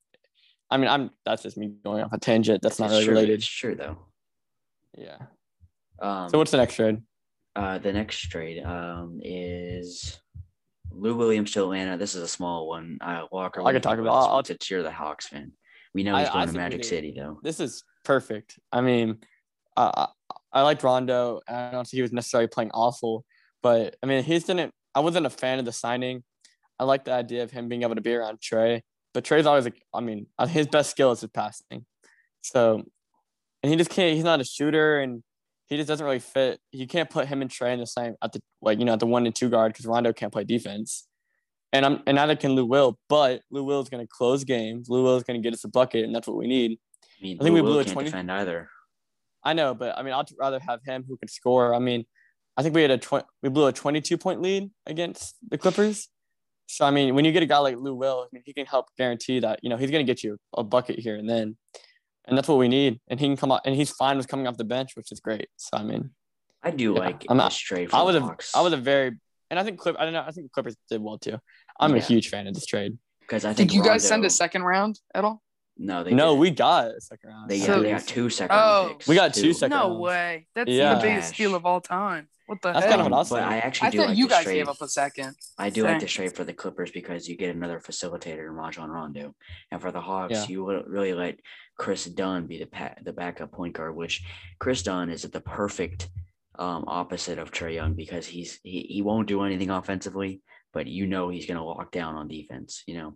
I 0.69 0.78
mean, 0.78 0.88
I'm 0.88 1.10
that's 1.25 1.42
just 1.44 1.57
me 1.57 1.72
going 1.84 2.04
off 2.04 2.13
a 2.13 2.19
tangent. 2.19 2.62
That's 2.62 2.80
not 2.80 2.86
It's 2.86 2.94
really 2.94 3.06
true. 3.06 3.13
related. 3.16 3.34
It's 3.40 3.48
true 3.48 3.75
though. 3.75 3.98
Yeah. 4.98 5.18
Um, 6.00 6.30
So 6.30 6.38
what's 6.38 6.51
the 6.51 6.57
next 6.57 6.75
trade? 6.75 7.01
uh, 7.56 7.77
the 7.77 7.94
next 7.94 8.19
trade 8.30 8.62
um, 8.63 9.19
is 9.24 10.19
Lou 10.92 11.15
Williams 11.15 11.51
to 11.53 11.62
Atlanta. 11.63 11.97
This 11.97 12.15
is 12.15 12.21
a 12.21 12.27
small 12.27 12.68
one. 12.68 12.97
Uh, 13.01 13.25
Walker, 13.31 13.62
I 13.65 13.71
can 13.71 13.81
talk 13.81 13.97
about- 13.97 14.15
this 14.19 14.27
I'll- 14.27 14.36
one, 14.36 14.45
since 14.45 14.69
you're 14.69 14.83
the 14.83 14.92
Hawks 14.92 15.27
fan. 15.27 15.53
We 15.94 16.03
know 16.03 16.18
he's 16.18 16.27
I 16.27 16.33
going 16.33 16.47
to 16.50 16.53
Magic 16.56 16.83
City 16.83 17.13
though. 17.15 17.39
This 17.42 17.59
is 17.62 17.83
perfect. 18.03 18.59
I 18.71 18.81
mean, 18.81 19.19
I 19.77 20.07
I, 20.30 20.36
I 20.51 20.62
liked 20.63 20.83
Rondo. 20.83 21.39
I 21.47 21.71
don't 21.71 21.86
think 21.86 21.92
he 21.97 22.01
was 22.01 22.12
necessarily 22.12 22.47
playing 22.47 22.71
awful, 22.74 23.24
but 23.63 23.95
I 24.03 24.06
mean, 24.06 24.21
he 24.24 24.38
didn't. 24.39 24.74
I 24.94 25.00
wasn't 25.00 25.25
a 25.25 25.30
fan 25.30 25.59
of 25.59 25.65
the 25.65 25.71
signing. 25.71 26.24
I 26.80 26.83
like 26.83 27.06
the 27.06 27.13
idea 27.13 27.44
of 27.44 27.51
him 27.51 27.69
being 27.69 27.83
able 27.83 27.95
to 27.95 28.01
be 28.01 28.13
around 28.13 28.39
Trae, 28.42 28.81
but 29.13 29.24
Trae's 29.24 29.45
always 29.45 29.63
like, 29.63 29.81
I 29.94 30.01
mean, 30.01 30.27
uh, 30.38 30.45
his 30.47 30.68
best 30.68 30.92
skill 30.92 31.12
is 31.13 31.21
his 31.21 31.30
passing. 31.30 31.86
So, 32.42 32.83
and 33.63 33.69
he 33.71 33.77
just 33.77 33.89
can't. 33.89 34.13
He's 34.15 34.25
not 34.25 34.42
a 34.42 34.44
shooter, 34.45 35.00
and 35.00 35.24
he 35.67 35.77
just 35.77 35.88
doesn't 35.88 36.06
really 36.06 36.19
fit. 36.19 36.59
You 36.71 36.88
can't 36.88 37.09
put 37.09 37.27
him 37.27 37.41
and 37.41 37.50
Trae 37.50 37.73
in 37.73 37.79
the 37.79 37.88
same 37.88 38.15
at 38.21 38.31
the 38.31 38.41
like 38.62 38.79
you 38.79 38.85
know 38.85 38.94
at 38.94 39.00
the 39.00 39.06
one 39.06 39.25
and 39.25 39.35
two 39.35 39.50
guard 39.50 39.73
because 39.73 39.85
Rondo 39.85 40.13
can't 40.13 40.31
play 40.31 40.44
defense. 40.44 41.07
And 41.73 41.85
I'm 41.85 42.03
and 42.07 42.15
neither 42.15 42.35
can 42.35 42.53
Lou 42.53 42.65
Will, 42.65 42.97
but 43.09 43.41
Lou 43.51 43.63
Will 43.63 43.81
is 43.81 43.89
going 43.89 44.06
to 44.06 44.07
close 44.09 44.44
games. 44.44 44.88
Lou 44.89 45.03
Will 45.03 45.17
is 45.17 45.23
going 45.23 45.41
to 45.41 45.44
get 45.44 45.53
us 45.53 45.63
a 45.63 45.67
bucket, 45.67 46.06
and 46.06 46.15
that's 46.15 46.27
what 46.27 46.38
we 46.38 46.47
need. 46.47 46.79
I 47.03 47.23
mean, 47.23 47.38
I 47.39 47.44
think 47.44 47.53
Lou 47.53 47.56
we 47.56 47.62
blew 47.62 47.71
Will 47.71 47.79
a 47.79 47.85
20 47.85 48.06
defend 48.09 48.31
either. 48.31 48.69
I 49.44 49.53
know, 49.53 49.73
but 49.73 49.97
I 49.97 50.03
mean, 50.03 50.13
I'd 50.13 50.25
rather 50.39 50.59
have 50.59 50.79
him 50.85 51.03
who 51.07 51.17
can 51.17 51.27
score. 51.27 51.75
I 51.75 51.79
mean, 51.79 52.06
I 52.57 52.63
think 52.63 52.73
we 52.73 52.81
had 52.81 52.91
a 52.91 52.97
tw- 52.97 53.25
we 53.44 53.50
blew 53.50 53.68
a 53.68 53.73
22 53.73 54.18
point 54.18 54.41
lead 54.41 54.69
against 54.85 55.35
the 55.50 55.57
Clippers. 55.57 56.07
So 56.68 56.85
I 56.85 56.91
mean, 56.91 57.13
when 57.13 57.25
you 57.25 57.31
get 57.31 57.44
a 57.44 57.47
guy 57.47 57.57
like 57.59 57.77
Lou 57.77 57.94
Will, 57.94 58.25
I 58.25 58.27
mean, 58.31 58.44
he 58.45 58.53
can 58.53 58.65
help 58.65 58.88
guarantee 58.97 59.39
that 59.39 59.59
you 59.61 59.69
know 59.69 59.77
he's 59.77 59.91
going 59.91 60.06
to 60.06 60.09
get 60.09 60.23
you 60.23 60.38
a 60.56 60.63
bucket 60.63 61.00
here 61.00 61.15
and 61.15 61.29
then, 61.29 61.57
and 62.27 62.38
that's 62.38 62.48
what 62.48 62.57
we 62.57 62.68
need. 62.68 63.00
And 63.07 63.19
he 63.19 63.25
can 63.27 63.38
come 63.38 63.51
out, 63.51 63.62
and 63.66 63.75
he's 63.75 63.92
fine 63.92 64.18
with 64.18 64.27
coming 64.27 64.48
off 64.48 64.57
the 64.57 64.63
bench, 64.63 64.95
which 64.95 65.12
is 65.12 65.19
great. 65.19 65.48
So 65.57 65.77
I 65.77 65.83
mean, 65.83 66.12
I 66.63 66.72
do 66.72 66.94
Yeah, 66.94 67.00
like 67.00 67.25
I'm 67.30 67.38
this 67.38 67.44
not- 67.44 67.51
trade 67.54 67.89
for 67.89 67.95
I 67.95 68.00
the 68.00 68.06
was 68.06 68.16
a 68.16 68.22
Hawks 68.22 68.56
I 68.56 68.62
was 68.62 68.74
a 68.74 68.77
very 68.77 69.12
and 69.50 69.60
I 69.60 69.63
think 69.63 69.80
Clip 69.80 69.95
I 70.00 70.04
don't 70.06 70.13
know 70.13 70.24
I 70.27 70.31
think 70.31 70.51
Clippers 70.51 70.75
did 70.89 71.01
well 71.01 71.18
too. 71.18 71.38
I'm 71.80 71.94
a 71.95 72.00
huge 72.00 72.30
fan 72.30 72.48
of 72.48 72.54
this 72.56 72.66
trade. 72.66 72.98
because 73.22 73.45
I 73.45 73.54
think 73.54 73.69
Did 73.69 73.75
you 73.75 73.83
guys 73.83 74.07
send 74.07 74.24
a 74.25 74.30
second 74.30 74.63
round 74.63 75.00
at 75.13 75.24
all? 75.25 75.42
No, 75.77 76.04
they 76.04 76.12
No, 76.13 76.27
didn't. 76.30 76.39
we 76.39 76.51
got 76.51 76.88
a 76.88 77.01
second 77.01 77.30
round. 77.30 77.50
They, 77.50 77.60
So- 77.60 77.75
yeah, 77.77 77.81
they 77.81 77.92
got 77.92 78.07
two 78.07 78.30
second 78.30 78.56
Oh. 78.57 78.88
picks. 78.94 79.07
We 79.07 79.16
got 79.16 79.33
two 79.33 79.54
too. 79.54 79.68
no 79.68 79.89
rounds. 79.89 80.00
way. 80.00 80.48
That's 80.56 80.69
Yeah. 80.71 80.95
the 80.95 81.01
biggest 81.01 81.28
Cash. 81.30 81.36
steal 81.36 81.54
of 81.54 81.66
all 81.66 81.81
time. 81.81 82.30
What 82.47 82.62
the 82.62 82.74
That's 82.74 82.86
hell? 82.86 82.89
kind 82.97 83.01
of 83.01 83.06
what 83.12 83.15
I 83.15 83.19
was 83.19 83.30
But 83.30 83.44
I 83.44 83.50
saying. 83.50 83.62
actually 83.63 83.88
I 83.88 83.92
do 83.92 83.97
thought 83.97 84.07
like 84.09 84.18
you 84.18 84.27
this 84.27 84.38
guys 84.38 84.44
trade. 84.44 84.53
gave 84.56 84.68
up 84.69 84.81
a 84.81 84.88
second. 84.88 85.36
I 85.57 85.69
do 85.69 85.83
like 85.83 85.92
Same. 85.94 86.00
this 86.01 86.12
trade 86.12 86.36
for 86.36 86.44
the 86.44 86.53
Clippers 86.53 86.92
because 86.92 87.27
you 87.27 87.36
get 87.38 87.56
another 87.56 87.80
facilitator 87.80 88.45
in 88.47 88.51
Rajon 88.51 88.89
Rondo, 88.92 89.33
and 89.71 89.81
for 89.81 89.92
the 89.92 90.01
Hawks, 90.01 90.31
Yeah. 90.33 90.45
you 90.47 90.63
would 90.65 90.88
really 90.88 91.13
let 91.13 91.39
Chris 91.77 92.06
Dunn 92.06 92.45
be 92.47 92.59
the 92.59 92.68
pa- 92.68 92.95
the 93.03 93.13
backup 93.13 93.51
point 93.51 93.74
guard, 93.74 93.95
which 93.95 94.24
Chris 94.59 94.83
Dunn 94.83 95.09
is 95.09 95.25
at 95.25 95.31
the 95.31 95.42
perfect 95.42 96.09
um, 96.59 96.86
opposite 96.88 97.38
of 97.39 97.51
Trae 97.51 97.74
Young 97.74 97.94
because 97.95 98.25
he's 98.27 98.59
he, 98.63 98.81
he 98.89 99.01
won't 99.01 99.27
do 99.27 99.42
anything 99.44 99.69
offensively, 99.71 100.42
but 100.71 100.88
you 100.88 101.06
know 101.07 101.30
he's 101.30 101.45
going 101.47 101.57
to 101.57 101.63
lock 101.63 101.92
down 101.92 102.15
on 102.15 102.27
defense. 102.27 102.83
You 102.88 102.95
know, 102.97 103.13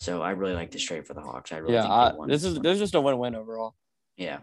so 0.00 0.20
I 0.22 0.30
really 0.32 0.54
like 0.54 0.70
this 0.72 0.82
trade 0.82 1.06
for 1.06 1.14
the 1.14 1.22
Hawks. 1.22 1.52
I 1.52 1.58
really 1.58 1.74
Yeah, 1.74 1.82
think 1.82 1.92
I, 1.92 2.12
they 2.26 2.32
this 2.32 2.44
is 2.44 2.54
one. 2.54 2.62
this 2.64 2.74
is 2.74 2.80
just 2.80 2.94
a 2.96 3.00
win-win 3.00 3.34
overall. 3.36 3.74
Yeah. 4.16 4.40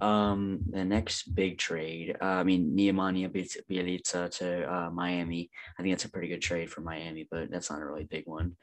Um, 0.00 0.60
the 0.70 0.84
next 0.84 1.34
big 1.34 1.58
trade, 1.58 2.16
uh, 2.22 2.24
I 2.24 2.44
mean, 2.44 2.74
Nemanja 2.76 3.30
Biel- 3.30 3.62
Bjelica 3.68 4.30
to 4.38 4.72
uh, 4.74 4.90
Miami. 4.90 5.50
I 5.78 5.82
think 5.82 5.92
that's 5.92 6.06
a 6.06 6.10
pretty 6.10 6.28
good 6.28 6.40
trade 6.40 6.70
for 6.70 6.80
Miami, 6.80 7.26
but 7.30 7.50
that's 7.50 7.70
not 7.70 7.82
a 7.82 7.84
really 7.84 8.04
big 8.04 8.24
one. 8.26 8.56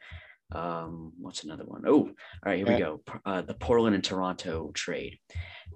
Um, 0.50 1.12
what's 1.20 1.44
another 1.44 1.64
one? 1.64 1.82
Oh, 1.86 2.00
all 2.08 2.12
right, 2.44 2.56
here 2.58 2.66
we 2.66 2.78
go. 2.78 3.02
Uh, 3.24 3.42
the 3.42 3.54
Portland 3.54 3.94
and 3.94 4.02
Toronto 4.02 4.70
trade. 4.74 5.18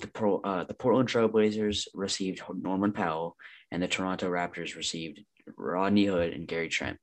The 0.00 0.06
Pro, 0.08 0.40
uh, 0.40 0.64
the 0.64 0.74
Portland 0.74 1.08
Trailblazers 1.10 1.86
received 1.94 2.42
Norman 2.54 2.92
Powell, 2.92 3.36
and 3.70 3.82
the 3.82 3.88
Toronto 3.88 4.30
Raptors 4.30 4.74
received 4.74 5.20
Rodney 5.56 6.06
Hood 6.06 6.32
and 6.32 6.48
Gary 6.48 6.70
Trent. 6.70 6.98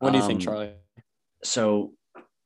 What 0.00 0.10
do 0.12 0.18
you 0.18 0.26
think, 0.26 0.40
Um, 0.40 0.44
Charlie? 0.44 0.72
so 1.44 1.92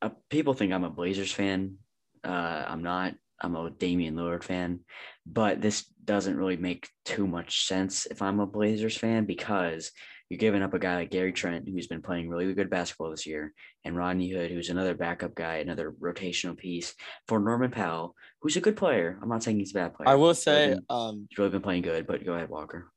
uh, 0.03 0.11
people 0.29 0.53
think 0.55 0.73
I'm 0.73 0.85
a 0.85 0.91
Blazers 0.91 1.33
fan. 1.33 1.77
Uh, 2.23 2.65
I'm 2.69 2.83
not. 2.83 3.15
I'm 3.41 3.57
a 3.57 3.71
Damian 3.71 4.15
Lillard 4.17 4.43
fan, 4.45 4.81
but 5.27 5.61
this 5.61 5.85
doesn't 6.05 6.37
really 6.37 6.57
make 6.57 6.89
too 7.05 7.27
much 7.27 7.67
sense 7.67 8.07
if 8.07 8.21
I'm 8.23 8.41
a 8.41 8.47
Blazers 8.47 8.97
fan 8.97 9.25
because 9.25 9.91
you're 10.29 10.39
giving 10.39 10.63
up 10.63 10.75
a 10.75 10.79
guy 10.79 10.95
like 10.97 11.11
Gary 11.11 11.33
Trent 11.33 11.69
who's 11.69 11.87
been 11.89 12.03
playing 12.03 12.29
really 12.29 12.53
good 12.55 12.71
basketball 12.71 13.11
this 13.11 13.27
year, 13.27 13.53
and 13.85 13.97
Rodney 13.97 14.31
Hood 14.31 14.51
who's 14.51 14.69
another 14.71 14.95
backup 14.95 15.35
guy, 15.35 15.57
another 15.57 15.93
rotational 16.01 16.57
piece 16.57 16.95
for 17.27 17.41
Norman 17.41 17.71
Powell, 17.71 18.15
who's 18.41 18.57
a 18.57 18.61
good 18.61 18.77
player. 18.77 19.19
I'm 19.23 19.29
not 19.29 19.43
saying 19.43 19.59
he's 19.59 19.73
a 19.73 19.75
bad 19.75 19.95
player. 19.95 20.09
I 20.09 20.15
will 20.15 20.29
He's 20.29 20.47
really 20.47 20.59
say, 20.59 20.75
been- 20.75 20.85
um, 20.91 21.27
he's 21.29 21.39
really 21.39 21.51
been 21.51 21.63
playing 21.63 21.83
good. 21.83 22.07
But 22.07 22.25
go 22.25 22.35
ahead, 22.35 22.49
Walker. 22.49 22.91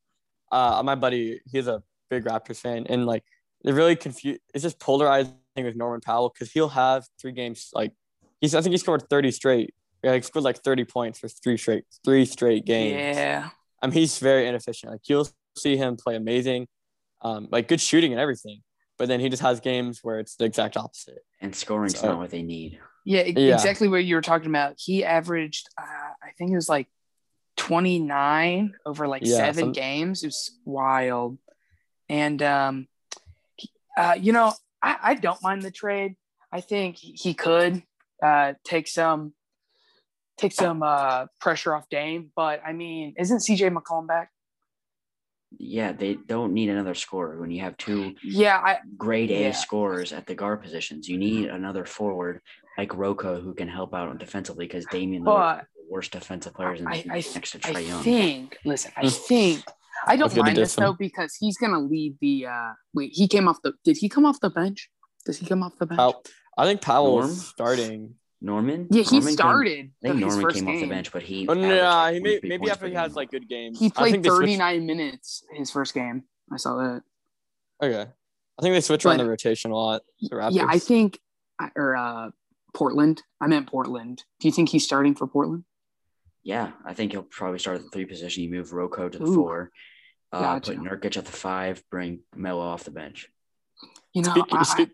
uh, 0.51 0.81
my 0.85 0.95
buddy, 0.95 1.41
he's 1.51 1.67
a 1.67 1.81
big 2.09 2.25
Raptors 2.25 2.59
fan, 2.59 2.85
and 2.87 3.05
like 3.05 3.23
they're 3.63 3.73
really 3.73 3.95
confused. 3.95 4.41
It's 4.53 4.61
just 4.63 4.79
polarizing 4.79 5.33
with 5.57 5.75
Norman 5.75 6.01
Powell 6.01 6.29
because 6.31 6.51
he'll 6.51 6.69
have 6.69 7.05
three 7.19 7.31
games. 7.31 7.69
Like 7.73 7.93
he's, 8.41 8.53
I 8.53 8.61
think 8.61 8.73
he 8.73 8.77
scored 8.77 9.09
thirty 9.09 9.31
straight. 9.31 9.73
Yeah, 10.03 10.15
he 10.15 10.21
scored 10.21 10.43
like 10.43 10.57
thirty 10.57 10.83
points 10.83 11.19
for 11.19 11.27
three 11.29 11.57
straight, 11.57 11.85
three 12.03 12.25
straight 12.25 12.65
games. 12.65 13.15
Yeah. 13.17 13.49
I 13.81 13.87
mean, 13.87 13.93
he's 13.93 14.19
very 14.19 14.47
inefficient. 14.47 14.91
Like 14.91 15.07
you'll 15.07 15.27
see 15.57 15.77
him 15.77 15.95
play 15.97 16.15
amazing, 16.15 16.67
um, 17.21 17.47
like 17.51 17.67
good 17.67 17.79
shooting 17.81 18.11
and 18.11 18.19
everything, 18.19 18.61
but 18.97 19.07
then 19.07 19.19
he 19.19 19.29
just 19.29 19.41
has 19.41 19.59
games 19.59 19.99
where 20.03 20.19
it's 20.19 20.35
the 20.35 20.45
exact 20.45 20.75
opposite. 20.77 21.19
And 21.41 21.55
scoring's 21.55 21.99
So- 21.99 22.07
not 22.07 22.17
what 22.17 22.29
they 22.31 22.43
need. 22.43 22.79
Yeah, 23.05 23.23
Yeah. 23.23 23.53
exactly 23.55 23.87
what 23.89 24.05
you 24.05 24.15
were 24.15 24.21
talking 24.21 24.47
about. 24.47 24.75
He 24.77 25.03
averaged, 25.03 25.67
uh, 25.77 25.83
I 26.21 26.31
think 26.37 26.51
it 26.51 26.55
was 26.55 26.69
like 26.69 26.87
29 27.57 28.73
over 28.85 29.07
like 29.07 29.23
Yeah, 29.25 29.37
seven 29.37 29.63
some- 29.65 29.71
games. 29.73 30.23
It 30.23 30.27
was 30.27 30.57
wild. 30.65 31.37
And, 32.09 32.41
um, 32.41 32.87
he- 33.57 33.71
uh, 33.97 34.15
you 34.19 34.31
know, 34.33 34.53
I, 34.81 34.97
I 35.01 35.13
don't 35.15 35.41
mind 35.43 35.61
the 35.63 35.71
trade. 35.71 36.15
I 36.51 36.61
think 36.61 36.97
he 36.97 37.33
could 37.33 37.83
uh, 38.21 38.53
take 38.63 38.87
some 38.87 39.33
take 40.37 40.51
some 40.51 40.83
uh, 40.83 41.25
pressure 41.39 41.75
off 41.75 41.87
Dame. 41.89 42.31
But 42.35 42.61
I 42.65 42.73
mean, 42.73 43.13
isn't 43.17 43.39
CJ 43.39 43.75
McCollum 43.75 44.07
back? 44.07 44.29
Yeah, 45.57 45.91
they 45.91 46.15
don't 46.15 46.53
need 46.53 46.69
another 46.69 46.95
scorer 46.95 47.39
when 47.39 47.51
you 47.51 47.61
have 47.61 47.77
two 47.77 48.15
Yeah, 48.23 48.57
I 48.57 48.79
grade 48.97 49.29
A 49.29 49.33
Yeah. 49.41 49.51
scorers 49.51 50.11
at 50.11 50.25
the 50.25 50.33
guard 50.35 50.61
positions. 50.63 51.07
You 51.07 51.17
need 51.17 51.49
another 51.49 51.85
forward 51.85 52.41
like 52.77 52.95
Rocco 52.95 53.39
who 53.39 53.53
can 53.53 53.67
help 53.67 53.93
out 53.93 54.17
defensively 54.17 54.65
because 54.65 54.85
Damian 54.87 55.23
Lillard 55.23 55.61
is 55.61 55.67
the 55.75 55.83
worst 55.93 56.11
defensive 56.11 56.55
players 56.55 56.79
in 56.79 56.85
the 56.85 56.91
I, 56.91 56.95
league 56.95 57.11
I, 57.11 57.23
next 57.35 57.51
to 57.51 57.59
I 57.59 57.73
Trae 57.73 57.87
Young. 57.87 58.03
think. 58.03 58.57
Listen, 58.65 58.91
I 58.97 59.03
Mm. 59.05 59.27
think. 59.27 59.63
I 60.07 60.15
don't 60.15 60.23
Let's 60.25 60.33
get 60.33 60.39
to 60.39 60.45
mind 60.45 60.57
this 60.57 60.69
this 60.69 60.75
though 60.75 60.93
because 60.93 61.35
he's 61.39 61.55
gonna 61.57 61.79
lead 61.79 62.17
the. 62.19 62.47
uh 62.47 62.73
Wait, 62.95 63.11
he 63.13 63.27
came 63.27 63.47
off 63.47 63.61
the. 63.61 63.73
Did 63.83 63.97
he 63.97 64.09
come 64.09 64.25
off 64.25 64.39
the 64.39 64.49
bench? 64.49 64.89
Does 65.25 65.37
he 65.37 65.45
come 65.45 65.61
off 65.63 65.77
the 65.77 65.85
bench? 65.85 65.99
Powell, 65.99 66.23
I 66.57 66.65
think 66.65 66.81
Powell 66.81 67.11
Norm? 67.17 67.29
starting. 67.29 68.15
Norman? 68.43 68.87
Yeah, 68.91 69.03
he 69.03 69.11
Norman 69.15 69.27
came- 69.29 69.33
started 69.35 69.91
I 70.03 70.07
think 70.09 70.19
Norman 70.19 70.49
came 70.51 70.65
game. 70.65 70.75
off 70.75 70.81
the 70.81 70.87
bench, 70.87 71.11
but 71.13 71.23
he. 71.23 71.47
Oh, 71.47 71.53
no, 71.53 71.67
like 71.67 72.13
he 72.15 72.19
23 72.19 72.49
may, 72.49 72.57
maybe 72.57 72.69
after 72.69 72.87
he 72.87 72.93
has 72.93 73.11
game. 73.11 73.15
like 73.15 73.31
good 73.31 73.47
games. 73.49 73.79
He 73.79 73.87
I 73.87 73.89
played 73.89 74.11
think 74.11 74.23
they 74.23 74.29
switched- 74.29 74.41
39 74.41 74.85
minutes 74.85 75.43
his 75.53 75.71
first 75.71 75.93
game. 75.93 76.23
I 76.51 76.57
saw 76.57 76.75
that. 76.77 77.01
Okay, 77.81 78.01
I 78.01 78.61
think 78.61 78.73
they 78.75 78.81
switch 78.81 79.05
around 79.05 79.17
the 79.17 79.25
rotation 79.29 79.71
a 79.71 79.75
lot. 79.75 80.01
The 80.21 80.49
Yeah, 80.51 80.65
I 80.67 80.77
think, 80.77 81.19
or 81.75 81.95
uh, 81.95 82.29
Portland. 82.73 83.23
I 83.41 83.47
meant 83.47 83.67
Portland. 83.67 84.23
Do 84.39 84.47
you 84.47 84.51
think 84.51 84.69
he's 84.69 84.83
starting 84.83 85.15
for 85.15 85.25
Portland? 85.25 85.63
Yeah, 86.43 86.71
I 86.85 86.93
think 86.93 87.13
he'll 87.13 87.23
probably 87.23 87.59
start 87.59 87.77
at 87.77 87.83
the 87.83 87.89
three 87.89 88.05
position. 88.05 88.43
You 88.43 88.49
move 88.49 88.73
Rocco 88.73 89.07
to 89.07 89.17
the 89.17 89.25
Ooh. 89.25 89.35
four, 89.35 89.71
uh, 90.33 90.39
Gotcha. 90.41 90.73
put 90.73 90.81
Nurkic 90.81 91.15
at 91.15 91.25
the 91.25 91.31
five, 91.31 91.81
bring 91.89 92.19
Melo 92.35 92.61
off 92.61 92.83
the 92.83 92.91
bench. 92.91 93.29
You 94.13 94.21
know, 94.23 94.31
Speak- 94.31 94.51
I, 94.53 94.57
I- 94.59 94.63
speak- 94.63 94.91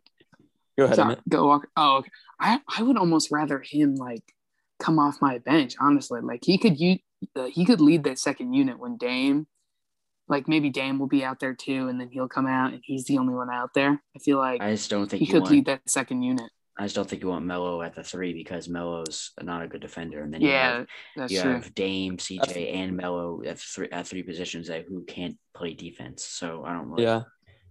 go 0.78 0.86
ahead. 0.86 0.96
sorry, 0.96 1.06
Emmett. 1.14 1.28
go 1.28 1.48
walk. 1.48 1.68
Oh, 1.76 1.98
okay. 1.98 2.10
I 2.40 2.60
I 2.78 2.84
would 2.84 2.98
almost 2.98 3.30
rather 3.32 3.60
him 3.64 3.96
like 3.96 4.24
come 4.80 5.00
off 5.00 5.22
my 5.22 5.38
bench. 5.40 5.76
Honestly, 5.80 6.22
like 6.22 6.42
he 6.44 6.58
could 6.58 6.80
you 6.80 6.98
uh, 7.36 7.46
he 7.46 7.66
could 7.66 7.82
lead 7.82 8.04
that 8.06 8.20
second 8.20 8.54
unit 8.54 8.80
when 8.80 8.98
Dame, 8.98 9.48
like 10.28 10.48
maybe 10.48 10.70
Dame 10.70 11.00
will 11.00 11.08
be 11.08 11.24
out 11.24 11.40
there 11.40 11.54
too, 11.54 11.88
and 11.90 12.00
then 12.00 12.10
he'll 12.10 12.30
come 12.30 12.48
out 12.48 12.72
and 12.74 12.82
he's 12.84 13.06
the 13.06 13.18
only 13.18 13.34
one 13.34 13.50
out 13.52 13.72
there. 13.74 14.02
I 14.16 14.20
feel 14.20 14.38
like 14.38 14.62
I 14.62 14.72
just 14.72 14.90
don't 14.90 15.08
think 15.10 15.20
he 15.22 15.26
you 15.26 15.34
could 15.34 15.42
want. 15.44 15.52
lead 15.52 15.66
that 15.66 15.82
second 15.88 16.24
unit. 16.24 16.50
I 16.78 16.84
just 16.84 16.96
don't 16.96 17.10
think 17.10 17.22
you 17.22 17.28
want 17.28 17.44
Melo 17.46 17.82
at 17.82 17.94
the 17.94 18.04
three 18.04 18.32
because 18.34 18.70
Melo's 18.70 19.32
not 19.42 19.62
a 19.64 19.68
good 19.68 19.82
defender, 19.82 20.24
and 20.24 20.34
then 20.34 20.40
you 20.40 20.48
Yeah, 20.48 20.78
have, 20.78 20.88
that's 21.18 21.34
you 21.34 21.42
true. 21.42 21.52
have 21.52 21.76
Dame, 21.76 22.16
CJ, 22.16 22.40
That's- 22.40 22.56
and 22.74 22.96
Melo 22.96 23.42
at 23.46 23.60
three 23.60 23.90
at 23.92 24.08
three 24.08 24.24
positions 24.24 24.70
that 24.70 24.86
who 24.88 25.04
can't 25.04 25.36
play 25.54 25.74
defense. 25.74 26.24
So 26.24 26.64
I 26.64 26.72
don't 26.72 26.90
really. 26.90 27.04
Yeah. 27.04 27.24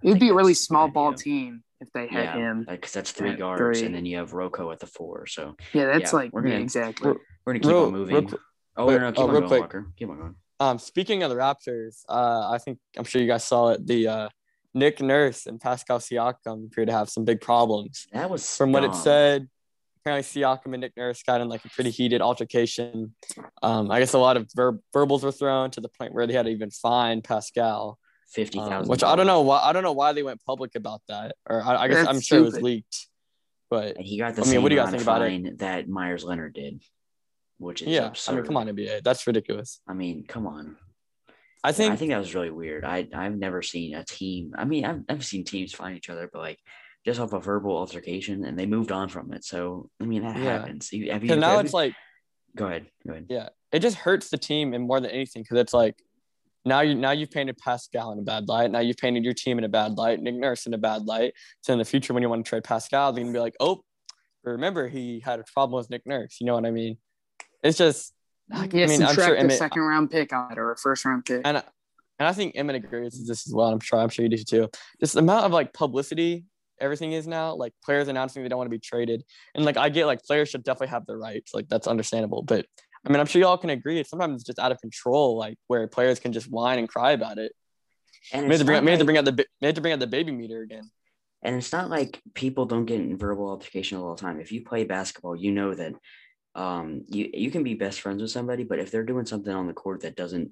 It 0.03 0.11
would 0.11 0.21
be 0.21 0.29
a 0.29 0.35
really 0.35 0.53
that's 0.53 0.61
a 0.61 0.63
good 0.65 0.67
small 0.67 0.89
ball 0.89 1.09
idea. 1.13 1.25
team 1.25 1.65
if 1.81 1.91
they 1.93 2.07
had 2.09 2.25
Yeah, 2.25 2.37
him. 2.37 2.65
because 2.69 2.93
that's 2.93 3.13
three 3.13 3.35
guards, 3.35 3.79
three. 3.79 3.87
and 3.87 3.95
then 3.95 4.05
you 4.05 4.17
have 4.19 4.33
Rocco 4.33 4.71
at 4.71 4.81
the 4.81 4.87
four. 4.87 5.27
So 5.27 5.57
Yeah, 5.73 5.87
that's 5.87 6.13
yeah, 6.13 6.19
like 6.19 6.33
we're 6.33 6.43
gonna- 6.43 6.57
exactly. 6.57 7.13
we're 7.45 7.53
gonna 7.53 7.59
keep 7.61 7.69
Real- 7.71 7.85
on 7.87 7.93
moving. 7.93 8.15
real 8.17 8.25
qu- 8.29 8.39
oh, 8.77 8.87
wait, 8.87 9.01
no, 9.01 9.13
keep 9.13 9.19
oh, 9.21 9.23
on 9.25 9.31
real 9.31 9.41
going, 9.41 9.49
quick. 9.49 9.61
Walker. 9.61 9.87
Keep 9.97 10.09
on 10.11 10.19
going. 10.19 10.35
Um, 10.61 10.79
speaking 10.79 11.23
of 11.23 11.31
the 11.31 11.37
Raptors, 11.37 12.03
uh, 12.09 12.51
I 12.51 12.59
think 12.59 12.79
I'm 12.97 13.05
sure 13.05 13.23
you 13.23 13.29
guys 13.29 13.45
saw 13.45 13.69
it. 13.71 13.87
The 13.87 14.09
uh, 14.09 14.29
Nick 14.75 15.01
Nurse 15.01 15.47
and 15.47 15.61
Pascal 15.61 15.99
Siakam 16.01 16.67
appear 16.67 16.85
to 16.85 16.93
have 16.93 17.09
some 17.09 17.25
big 17.25 17.41
problems. 17.41 18.07
That 18.13 18.29
was 18.29 18.57
From 18.57 18.73
what 18.73 18.83
it 18.83 18.95
said, 18.97 19.49
apparently 20.01 20.25
Siakam 20.25 20.73
and 20.75 20.81
Nick 20.81 20.97
Nurse 20.97 21.23
got 21.23 21.41
in 21.41 21.49
like 21.49 21.65
a 21.65 21.69
pretty 21.69 21.91
heated 21.91 22.21
altercation. 22.21 23.15
Um, 23.63 23.89
I 23.91 24.01
guess 24.01 24.15
a 24.15 24.19
lot 24.19 24.37
of 24.37 24.49
ver- 24.55 24.81
verbals 24.93 25.23
were 25.23 25.31
thrown 25.33 25.71
to 25.73 25.81
the 25.81 25.89
point 25.89 26.13
where 26.13 26.27
they 26.27 26.35
had 26.35 26.47
to 26.47 26.51
even 26.51 26.71
fine 26.73 27.23
Pascal, 27.23 27.99
fifty 28.29 28.59
um, 28.59 28.87
which 28.87 29.03
I 29.03 29.17
don't 29.17 29.27
know 29.27 29.43
why. 29.43 29.61
I 29.61 29.73
don't 29.73 29.83
know 29.83 29.93
why 29.93 30.13
they 30.13 30.23
went 30.23 30.43
public 30.45 30.75
about 30.75 31.03
that, 31.09 31.35
or 31.49 31.63
I, 31.63 31.77
I 31.85 31.89
guess 31.89 31.97
That's 31.99 32.09
I'm 32.09 32.21
sure 32.21 32.39
it 32.39 32.43
was 32.43 32.61
leaked. 32.61 33.07
But 33.71 33.97
And 33.97 34.07
he 34.07 34.19
got 34.19 34.35
the 34.35 34.43
I 34.43 34.45
mean, 34.45 34.53
same 34.53 34.63
what 34.63 34.71
do 34.71 34.77
you 34.77 34.81
guys 34.81 34.91
think 34.91 35.03
about 35.03 35.23
it? 35.23 35.59
that 35.59 35.89
Meyers 35.89 36.25
Leonard 36.25 36.55
did, 36.55 36.83
which 37.59 37.83
is 37.83 37.89
yeah, 37.89 38.07
absurd. 38.07 38.33
I 38.33 38.35
mean, 38.37 38.45
come 38.47 38.57
on, 38.57 38.67
NBA, 38.69 39.03
that's 39.03 39.27
ridiculous. 39.27 39.81
I 39.87 39.93
mean, 39.93 40.25
come 40.27 40.47
on. 40.47 40.77
I 41.63 41.73
think 41.73 41.93
I 41.93 41.97
think 41.97 42.11
that 42.13 42.19
was 42.19 42.35
really 42.35 42.51
weird. 42.51 42.85
I 42.85 43.09
I've 43.13 43.37
never 43.37 43.61
seen 43.63 43.95
a 43.95 44.05
team. 44.05 44.53
I 44.57 44.65
mean, 44.65 44.85
I've 44.85 45.01
I've 45.09 45.25
seen 45.25 45.45
teams 45.45 45.75
find 45.75 45.97
each 45.97 46.09
other, 46.09 46.31
but 46.33 46.39
like 46.39 46.59
just 47.05 47.21
off 47.21 47.33
a 47.33 47.41
verbal 47.41 47.77
altercation, 47.77 48.45
and 48.45 48.59
they 48.59 48.65
moved 48.67 48.93
on 48.93 49.09
from 49.09 49.33
it. 49.33 49.45
So 49.45 49.91
I 50.01 50.05
mean, 50.05 50.23
that 50.23 50.37
Yeah. 50.37 50.59
happens. 50.61 50.89
Have 50.91 51.01
you? 51.01 51.09
because 51.21 51.39
now 51.39 51.57
have 51.57 51.65
it's 51.65 51.73
you- 51.73 51.79
like 51.79 51.95
go 52.57 52.67
ahead. 52.67 52.87
Go 53.07 53.13
ahead. 53.13 53.27
yeah, 53.29 53.49
it 53.73 53.81
just 53.81 53.97
hurts 53.97 54.31
the 54.31 54.39
team 54.39 54.73
and 54.73 54.87
more 54.87 55.01
than 55.01 55.11
anything 55.11 55.43
because 55.43 55.59
it's 55.59 55.75
like 55.75 55.97
now 56.69 56.81
you 56.81 56.95
now 56.95 57.11
you've 57.11 57.31
painted 57.31 57.57
Pascal 57.59 58.13
in 58.13 58.19
a 58.19 58.23
bad 58.23 58.49
light. 58.49 58.71
Now 58.71 58.81
you've 58.81 58.97
painted 58.97 59.25
your 59.25 59.35
team 59.35 59.59
in 59.59 59.65
a 59.65 59.69
bad 59.69 59.97
light, 59.97 60.21
Nick 60.21 60.35
Nurse 60.35 60.67
in 60.67 60.75
a 60.75 60.79
bad 60.79 61.05
light. 61.05 61.35
So 61.63 61.73
in 61.73 61.79
the 61.79 61.85
future, 61.85 62.13
when 62.15 62.23
you 62.23 62.29
want 62.29 62.45
to 62.45 62.49
trade 62.49 62.65
Pascal, 62.65 63.13
they're 63.13 63.23
gonna 63.25 63.33
be 63.33 63.41
like, 63.41 63.55
oh, 63.61 63.83
remember 64.45 64.89
he 64.89 65.21
had 65.21 65.41
a 65.41 65.45
problem 65.53 65.79
with 65.79 65.91
Nick 65.91 66.07
Nurse. 66.07 66.37
You 66.41 66.47
know 66.47 66.55
what 66.55 66.67
I 66.67 66.71
mean? 66.71 66.99
It's 67.63 67.79
just, 67.79 68.13
I 68.53 68.69
Yeah, 68.73 68.87
mean, 68.87 69.03
I'm 69.03 69.15
sure 69.15 69.35
a 69.35 69.39
Emmett, 69.41 69.59
second 69.59 69.83
round 69.83 70.11
pick 70.11 70.33
on 70.33 70.53
it 70.53 70.59
or 70.59 70.73
a 70.73 70.77
first 70.77 71.05
round 71.05 71.25
pick. 71.25 71.43
and 71.45 71.59
I, 71.59 71.63
and 72.19 72.29
I 72.29 72.33
think 72.33 72.55
Emmett 72.57 72.77
agrees 72.77 73.17
with 73.19 73.29
this 73.29 73.47
as 73.47 73.53
well. 73.55 73.69
I'm 73.69 73.81
sure 73.81 73.99
I'm 73.99 74.09
sure 74.09 74.25
you 74.25 74.29
do 74.31 74.43
too. 74.43 74.69
Just 75.01 75.15
the 75.15 75.21
amount 75.21 75.47
of 75.47 75.53
like 75.53 75.73
publicity 75.73 76.45
everything 76.81 77.13
is 77.13 77.27
now, 77.27 77.55
like 77.55 77.73
players 77.85 78.09
announcing 78.09 78.43
they 78.43 78.49
don't 78.49 78.59
want 78.59 78.71
to 78.71 78.75
be 78.77 78.81
traded, 78.81 79.25
and 79.55 79.65
like 79.65 79.77
I 79.77 79.89
get 79.89 80.07
like 80.07 80.23
players 80.23 80.49
should 80.49 80.63
definitely 80.63 80.89
have 80.89 81.07
their 81.07 81.19
rights, 81.19 81.53
like 81.55 81.69
that's 81.69 81.87
understandable. 81.87 82.43
But 82.43 82.67
I 83.09 83.11
mean, 83.11 83.21
I'm 83.21 83.27
sure 83.27 83.41
y'all 83.41 83.57
can 83.57 83.71
agree. 83.71 83.99
It's 83.99 84.11
sometimes 84.11 84.35
it's 84.35 84.45
just 84.45 84.59
out 84.59 84.71
of 84.71 84.81
control, 84.81 85.39
like 85.39 85.57
where 85.67 85.87
players 85.89 86.21
can 86.21 86.33
just 86.33 86.51
whine 86.51 86.79
and 86.79 86.89
cry 86.89 87.13
about 87.13 87.39
it. 87.39 87.53
And 88.33 88.47
May 88.47 88.55
have 88.55 88.61
it's 88.61 88.61
to 88.61 88.65
bring 88.67 88.85
may 88.85 88.91
have 88.91 89.01
to 89.01 89.05
bring 89.07 89.17
out 89.17 89.25
the 89.25 89.47
may 89.61 89.69
have 89.69 89.77
to 89.77 89.81
bring 89.81 89.95
out 89.95 90.01
the 90.01 90.07
baby 90.07 90.31
meter 90.31 90.61
again. 90.61 90.91
And 91.43 91.57
it's 91.57 91.73
not 91.73 91.89
like 91.89 92.21
people 92.35 92.67
don't 92.67 92.85
get 92.85 93.01
in 93.01 93.17
verbal 93.17 93.49
altercation 93.49 93.97
all 93.97 94.15
the 94.15 94.21
time. 94.21 94.41
If 94.41 94.53
you 94.53 94.63
play 94.63 94.85
basketball, 94.85 95.37
you 95.37 95.53
know 95.53 95.75
that 95.75 95.95
um, 96.55 97.05
you 97.07 97.31
you 97.33 97.51
can 97.51 97.63
be 97.63 97.75
best 97.75 98.01
friends 98.01 98.21
with 98.21 98.31
somebody, 98.31 98.65
but 98.65 98.79
if 98.79 98.91
they're 98.91 99.05
doing 99.05 99.25
something 99.25 99.53
on 99.53 99.69
the 99.69 99.73
court 99.73 100.03
that 100.03 100.17
doesn't 100.17 100.51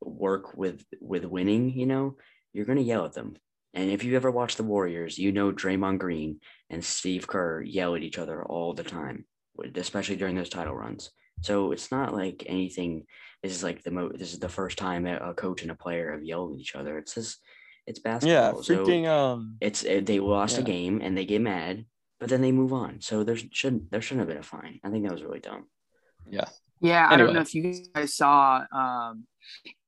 work 0.00 0.56
with 0.56 0.82
with 1.00 1.26
winning, 1.26 1.70
you 1.70 1.84
know, 1.84 2.16
you're 2.54 2.64
gonna 2.64 2.80
yell 2.80 3.04
at 3.04 3.12
them. 3.12 3.34
And 3.74 3.90
if 3.90 4.02
you 4.02 4.16
ever 4.16 4.30
watch 4.30 4.56
the 4.56 4.62
Warriors, 4.62 5.18
you 5.18 5.30
know 5.30 5.52
Draymond 5.52 5.98
Green 5.98 6.40
and 6.70 6.82
Steve 6.82 7.26
Kerr 7.26 7.60
yell 7.60 7.94
at 7.94 8.02
each 8.02 8.16
other 8.16 8.42
all 8.42 8.72
the 8.72 8.84
time, 8.84 9.26
especially 9.74 10.16
during 10.16 10.36
those 10.36 10.48
title 10.48 10.74
runs. 10.74 11.10
So 11.42 11.72
it's 11.72 11.90
not 11.90 12.14
like 12.14 12.44
anything. 12.46 13.04
This 13.42 13.52
is 13.52 13.62
like 13.62 13.82
the 13.82 13.90
mo. 13.90 14.10
This 14.12 14.32
is 14.32 14.38
the 14.40 14.48
first 14.48 14.78
time 14.78 15.06
a 15.06 15.16
a 15.16 15.34
coach 15.34 15.62
and 15.62 15.70
a 15.70 15.74
player 15.74 16.12
have 16.12 16.24
yelled 16.24 16.54
at 16.54 16.60
each 16.60 16.74
other. 16.74 16.98
It's 16.98 17.14
just 17.14 17.38
it's 17.86 18.00
Yeah, 18.04 18.12
basketball. 18.18 18.62
so 18.62 18.84
freaking 18.86 19.06
um. 19.06 19.56
it's 19.60 19.84
uh, 19.84 20.00
they 20.02 20.18
lost 20.20 20.58
a 20.58 20.62
game 20.62 21.00
and 21.02 21.16
they 21.16 21.24
get 21.24 21.40
mad, 21.40 21.84
but 22.20 22.28
then 22.28 22.40
they 22.42 22.52
move 22.52 22.72
on. 22.72 23.00
So 23.00 23.22
there 23.24 23.36
shouldn't 23.36 23.90
there 23.90 24.00
shouldn't 24.02 24.20
have 24.20 24.28
been 24.28 24.38
a 24.38 24.42
fine. 24.42 24.80
I 24.84 24.90
think 24.90 25.04
that 25.04 25.12
was 25.12 25.22
really 25.22 25.40
dumb. 25.40 25.66
Yeah, 26.30 26.44
Yeah. 26.80 27.06
I 27.08 27.16
don't 27.16 27.32
know 27.32 27.40
if 27.40 27.54
you 27.54 27.72
guys 27.94 28.16
saw 28.16 28.64
um 28.72 29.26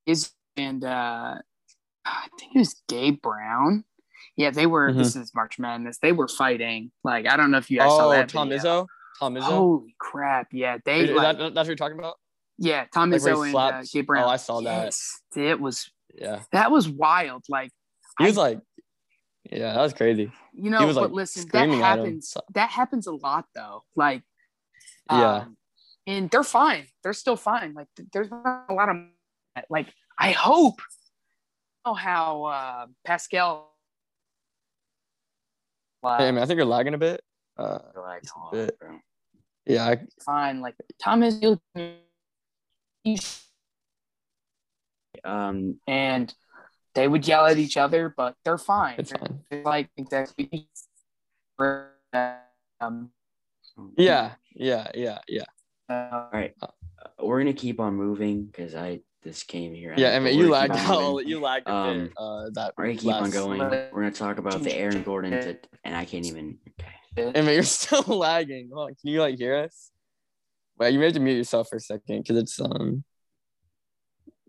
is 0.07 0.30
and 0.57 0.85
uh 0.85 1.35
I 2.04 2.28
think 2.38 2.54
it 2.54 2.59
was 2.61 2.80
Gabe 2.88 3.21
Brown. 3.21 3.85
Yeah, 4.37 4.50
they 4.50 4.66
were 4.66 4.92
this 4.92 5.16
is 5.16 5.35
March 5.35 5.59
Madness. 5.59 5.99
They 5.99 6.12
were 6.12 6.28
fighting. 6.28 6.92
Like 7.04 7.26
I 7.26 7.37
don't 7.37 7.50
know 7.50 7.59
if 7.59 7.71
you 7.71 7.78
guys 7.78 7.90
saw 7.90 8.07
Oh, 8.07 8.11
that. 8.12 8.28
Tom 8.30 8.49
video. 8.49 8.62
Izzo. 8.85 8.87
Tom 9.20 9.34
Izzo. 9.34 9.42
Holy 9.42 9.94
crap. 9.98 10.48
Yeah, 10.52 10.78
they 10.84 11.00
Is- 11.02 11.10
is 11.10 11.16
like, 11.16 11.38
that, 11.38 11.54
that's 11.54 11.56
what 11.56 11.66
you're 11.68 11.76
talking 11.76 11.98
about? 11.98 12.16
yeah, 12.58 12.86
Tom 12.92 13.10
like 13.10 13.22
where 13.22 13.34
he 13.34 13.40
Izzo 13.40 13.46
and 13.46 13.54
uh, 13.54 13.58
slaps- 13.70 13.92
Gabe 13.92 14.06
Brown. 14.06 14.24
Oh, 14.24 14.28
I 14.28 14.36
saw 14.36 14.60
that. 14.62 14.84
Yes, 14.86 15.20
it 15.36 15.60
was 15.60 15.90
Yeah. 16.14 16.42
that 16.52 16.70
was 16.70 16.88
wild. 16.88 17.44
Like 17.48 17.70
He 18.18 18.24
was 18.24 18.36
I- 18.38 18.42
like, 18.42 18.60
yeah, 19.50 19.74
that 19.74 19.80
was 19.82 19.92
crazy. 19.94 20.32
you 20.52 20.70
know, 20.70 20.78
he 20.80 20.84
was 20.86 20.96
but 20.96 21.02
like 21.04 21.12
listen, 21.12 21.42
that 21.42 21.48
screaming 21.48 21.82
at 21.82 21.98
him. 21.98 22.04
happens. 22.04 22.36
That 22.54 22.70
happens 22.70 23.06
a 23.06 23.12
lot 23.12 23.46
though. 23.54 23.84
Like 23.96 24.22
Yeah. 25.10 25.34
um, 25.36 25.56
and 26.06 26.30
they're 26.30 26.42
fine. 26.44 26.86
They're 27.02 27.12
still 27.12 27.36
fine. 27.36 27.74
Like 27.74 27.88
there's 28.12 28.30
not 28.30 28.66
a 28.68 28.74
lot 28.74 28.88
of 28.88 28.96
like 29.68 29.92
I 30.18 30.32
hope 30.32 30.80
oh 31.84 31.94
how 31.94 32.44
uh 32.44 32.86
Pascal 33.04 33.68
Hey, 36.02 36.28
I 36.28 36.30
mean, 36.30 36.42
I 36.42 36.46
think 36.46 36.56
you're 36.56 36.64
lagging 36.66 36.94
a 36.94 36.98
bit. 36.98 37.20
Uh, 37.58 37.78
They're 37.92 38.02
like, 38.02 38.22
a 38.22 38.26
"Oh, 38.38 38.48
bit- 38.52 38.78
bro." 38.78 38.98
Yeah, 39.66 39.86
I, 39.86 39.98
fine. 40.24 40.60
Like 40.60 40.74
Thomas 41.02 41.38
you 41.40 41.60
Um, 45.24 45.80
and 45.86 46.34
they 46.94 47.06
would 47.08 47.26
yell 47.26 47.46
at 47.46 47.58
each 47.58 47.76
other, 47.76 48.12
but 48.14 48.36
they're 48.44 48.58
fine. 48.58 48.94
it's 48.98 49.12
fine. 49.12 49.40
they're 49.50 49.62
like 49.62 49.90
exactly 49.96 50.68
um 52.80 53.10
Yeah, 53.96 54.32
yeah, 54.54 54.90
yeah, 54.94 55.18
yeah. 55.28 55.44
uh, 55.88 56.48
we're 57.22 57.40
gonna 57.40 57.52
keep 57.52 57.80
on 57.80 57.94
moving 57.94 58.44
because 58.46 58.74
I 58.74 59.00
this 59.22 59.42
came 59.42 59.74
here. 59.74 59.94
Yeah, 59.96 60.16
I 60.16 60.18
mean, 60.18 60.38
you 60.38 60.48
lagged 60.48 60.74
out. 60.76 61.26
You 61.26 61.40
lagged 61.40 61.68
a 61.68 61.74
Um, 61.74 62.04
bit. 62.04 62.12
Uh, 62.16 62.50
that 62.54 62.72
We're 62.76 62.86
gonna 62.86 62.98
keep 62.98 63.12
on 63.14 63.30
going. 63.30 63.58
We're 63.60 63.90
gonna 63.92 64.10
talk 64.10 64.38
about 64.38 64.62
the 64.62 64.74
Aaron 64.74 65.02
Gordon, 65.02 65.32
to, 65.32 65.58
and 65.84 65.94
I 65.94 66.04
can't 66.06 66.24
even. 66.26 66.58
Okay. 66.80 66.88
Mean, 67.16 67.34
you're 67.34 67.62
still 67.64 68.02
lagging. 68.02 68.70
Hold 68.72 68.90
on, 68.90 68.94
can 68.94 69.10
you 69.10 69.20
like 69.20 69.36
hear 69.36 69.56
us? 69.56 69.90
Well, 70.78 70.90
you 70.90 70.98
may 70.98 71.06
have 71.06 71.14
to 71.14 71.20
mute 71.20 71.36
yourself 71.36 71.68
for 71.68 71.76
a 71.76 71.80
second 71.80 72.22
because 72.22 72.36
it's 72.36 72.60
um 72.60 73.04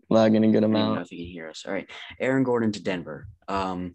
lagging 0.08 0.44
a 0.44 0.50
good 0.50 0.64
amount. 0.64 0.82
I 0.82 0.86
don't 0.86 0.94
know 0.96 1.02
if 1.02 1.12
you 1.12 1.18
can 1.18 1.32
hear 1.32 1.48
us. 1.48 1.64
All 1.66 1.72
right, 1.72 1.90
Aaron 2.20 2.44
Gordon 2.44 2.72
to 2.72 2.82
Denver. 2.82 3.26
Um, 3.48 3.94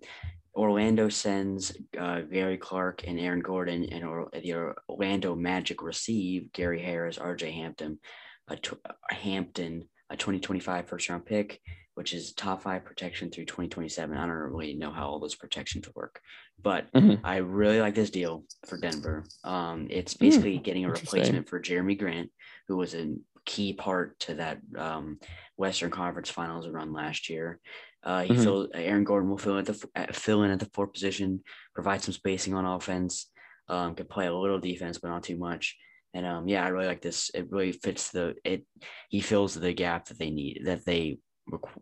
Orlando 0.56 1.08
sends 1.08 1.78
uh, 1.98 2.22
Gary 2.22 2.58
Clark 2.58 3.04
and 3.08 3.20
Aaron 3.20 3.42
Gordon, 3.42 3.86
and 3.86 4.04
or, 4.04 4.30
the 4.34 4.74
Orlando 4.90 5.36
Magic 5.36 5.84
receive 5.84 6.52
Gary 6.52 6.82
Harris, 6.82 7.20
R.J. 7.20 7.52
Hampton, 7.52 8.00
a 8.48 8.58
tw- 8.58 8.82
a 9.12 9.14
Hampton, 9.14 9.88
a 10.10 10.18
2025 10.18 10.88
first 10.88 11.10
round 11.10 11.26
pick, 11.26 11.62
which 11.94 12.12
is 12.12 12.34
top 12.34 12.64
five 12.64 12.84
protection 12.86 13.30
through 13.30 13.46
2027. 13.46 14.18
I 14.18 14.22
don't 14.22 14.30
really 14.30 14.74
know 14.74 14.92
how 14.92 15.08
all 15.08 15.20
those 15.20 15.36
protections 15.36 15.88
work, 15.94 16.22
but 16.64 16.92
Mhm. 16.94 17.20
I 17.24 17.38
really 17.38 17.80
like 17.80 17.96
this 17.96 18.10
deal 18.10 18.46
for 18.66 18.78
Denver. 18.78 19.24
Um, 19.44 19.88
it's 19.90 20.14
basically 20.14 20.58
getting 20.60 20.86
a 20.86 20.88
Hmm, 20.88 20.94
replacement 20.94 21.50
for 21.50 21.60
Jerami 21.60 21.98
Grant, 21.98 22.32
who 22.68 22.78
was 22.78 22.94
a 22.96 23.16
key 23.46 23.74
part 23.74 24.20
to 24.20 24.36
that 24.36 24.60
um, 24.78 25.20
Western 25.56 25.92
Conference 25.92 26.30
Finals 26.30 26.68
run 26.68 26.94
last 26.94 27.30
year. 27.30 27.60
Uh, 28.04 28.24
he 28.24 28.34
Mhm. 28.34 28.44
fill, 28.44 28.70
Aaron 28.74 29.04
Gordon 29.04 29.30
will 29.30 29.38
fill 29.38 29.58
at 29.58 29.66
the 29.66 29.90
at- 29.96 30.16
fill 30.16 30.44
in 30.44 30.52
at 30.52 30.60
the 30.60 30.70
four 30.74 30.88
position, 30.88 31.44
provide 31.74 32.02
some 32.02 32.14
spacing 32.14 32.54
on 32.54 32.66
offense, 32.66 33.32
um, 33.68 33.96
can 33.96 34.08
play 34.08 34.28
a 34.28 34.34
little 34.34 34.60
defense 34.60 34.98
but 34.98 35.10
not 35.10 35.24
too 35.24 35.38
much. 35.38 35.78
And 36.14 36.26
um, 36.26 36.48
yeah, 36.48 36.64
I 36.66 36.70
really 36.70 36.88
like 36.88 37.02
this. 37.02 37.30
It 37.34 37.52
really 37.52 37.72
fits 37.74 38.12
the 38.12 38.36
it. 38.44 38.66
He 39.10 39.20
fills 39.22 39.54
the 39.54 39.74
gap 39.74 40.06
that 40.06 40.18
they 40.20 40.30
need 40.32 40.62
that 40.66 40.86
they 40.86 41.20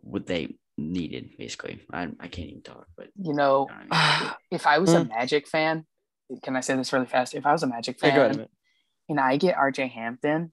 what 0.00 0.26
they 0.26 0.56
needed 0.78 1.30
basically. 1.38 1.80
I 1.92 2.08
I 2.20 2.28
can't 2.28 2.48
even 2.48 2.62
talk, 2.62 2.86
but 2.96 3.08
you 3.16 3.32
know, 3.34 3.68
You 3.70 3.74
know 3.76 3.84
what 3.88 3.92
I 3.92 4.34
if 4.50 4.66
I 4.66 4.78
was 4.78 4.92
a 4.92 5.00
Mm. 5.00 5.08
Magic 5.08 5.48
fan, 5.48 5.86
can 6.42 6.56
I 6.56 6.60
say 6.60 6.76
this 6.76 6.92
really 6.92 7.06
fast? 7.06 7.34
If 7.34 7.46
I 7.46 7.52
was 7.52 7.62
a 7.62 7.66
Magic 7.66 7.98
fan 7.98 8.14
go 8.14 8.24
ahead. 8.24 8.48
and 9.08 9.20
I 9.20 9.36
get 9.36 9.56
RJ 9.56 9.90
Hampton, 9.90 10.52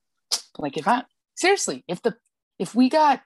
like 0.57 0.77
if 0.77 0.87
I 0.87 1.03
seriously, 1.35 1.83
if 1.87 2.01
the 2.01 2.15
if 2.59 2.75
we 2.75 2.89
got 2.89 3.21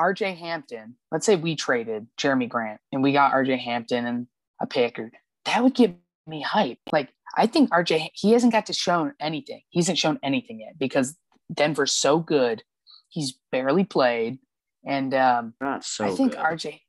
RJ 0.00 0.36
Hampton, 0.38 0.96
let's 1.12 1.26
say 1.26 1.36
we 1.36 1.56
traded 1.56 2.06
Jerami 2.18 2.48
Grant 2.48 2.80
and 2.92 3.02
we 3.02 3.12
got 3.12 3.32
RJ 3.32 3.58
Hampton 3.58 4.06
and 4.06 4.26
a 4.62 4.66
picker, 4.66 5.10
that 5.44 5.62
would 5.62 5.74
get 5.74 5.94
me 6.26 6.40
hype. 6.42 6.78
Like 6.92 7.10
I 7.36 7.46
think 7.46 7.70
RJ 7.70 8.08
he 8.14 8.32
hasn't 8.32 8.52
got 8.52 8.66
to 8.66 8.72
show 8.72 9.10
anything. 9.20 9.62
He 9.68 9.80
hasn't 9.80 9.98
shown 9.98 10.18
anything 10.22 10.60
yet 10.60 10.78
because 10.78 11.16
Denver's 11.52 11.92
so 11.92 12.18
good. 12.18 12.62
He's 13.08 13.34
barely 13.50 13.84
played. 13.84 14.38
And 14.84 15.12
um 15.14 15.54
not 15.60 15.84
so. 15.84 16.06
I 16.06 16.10
think 16.12 16.32
good. 16.32 16.40
RJ 16.40 16.80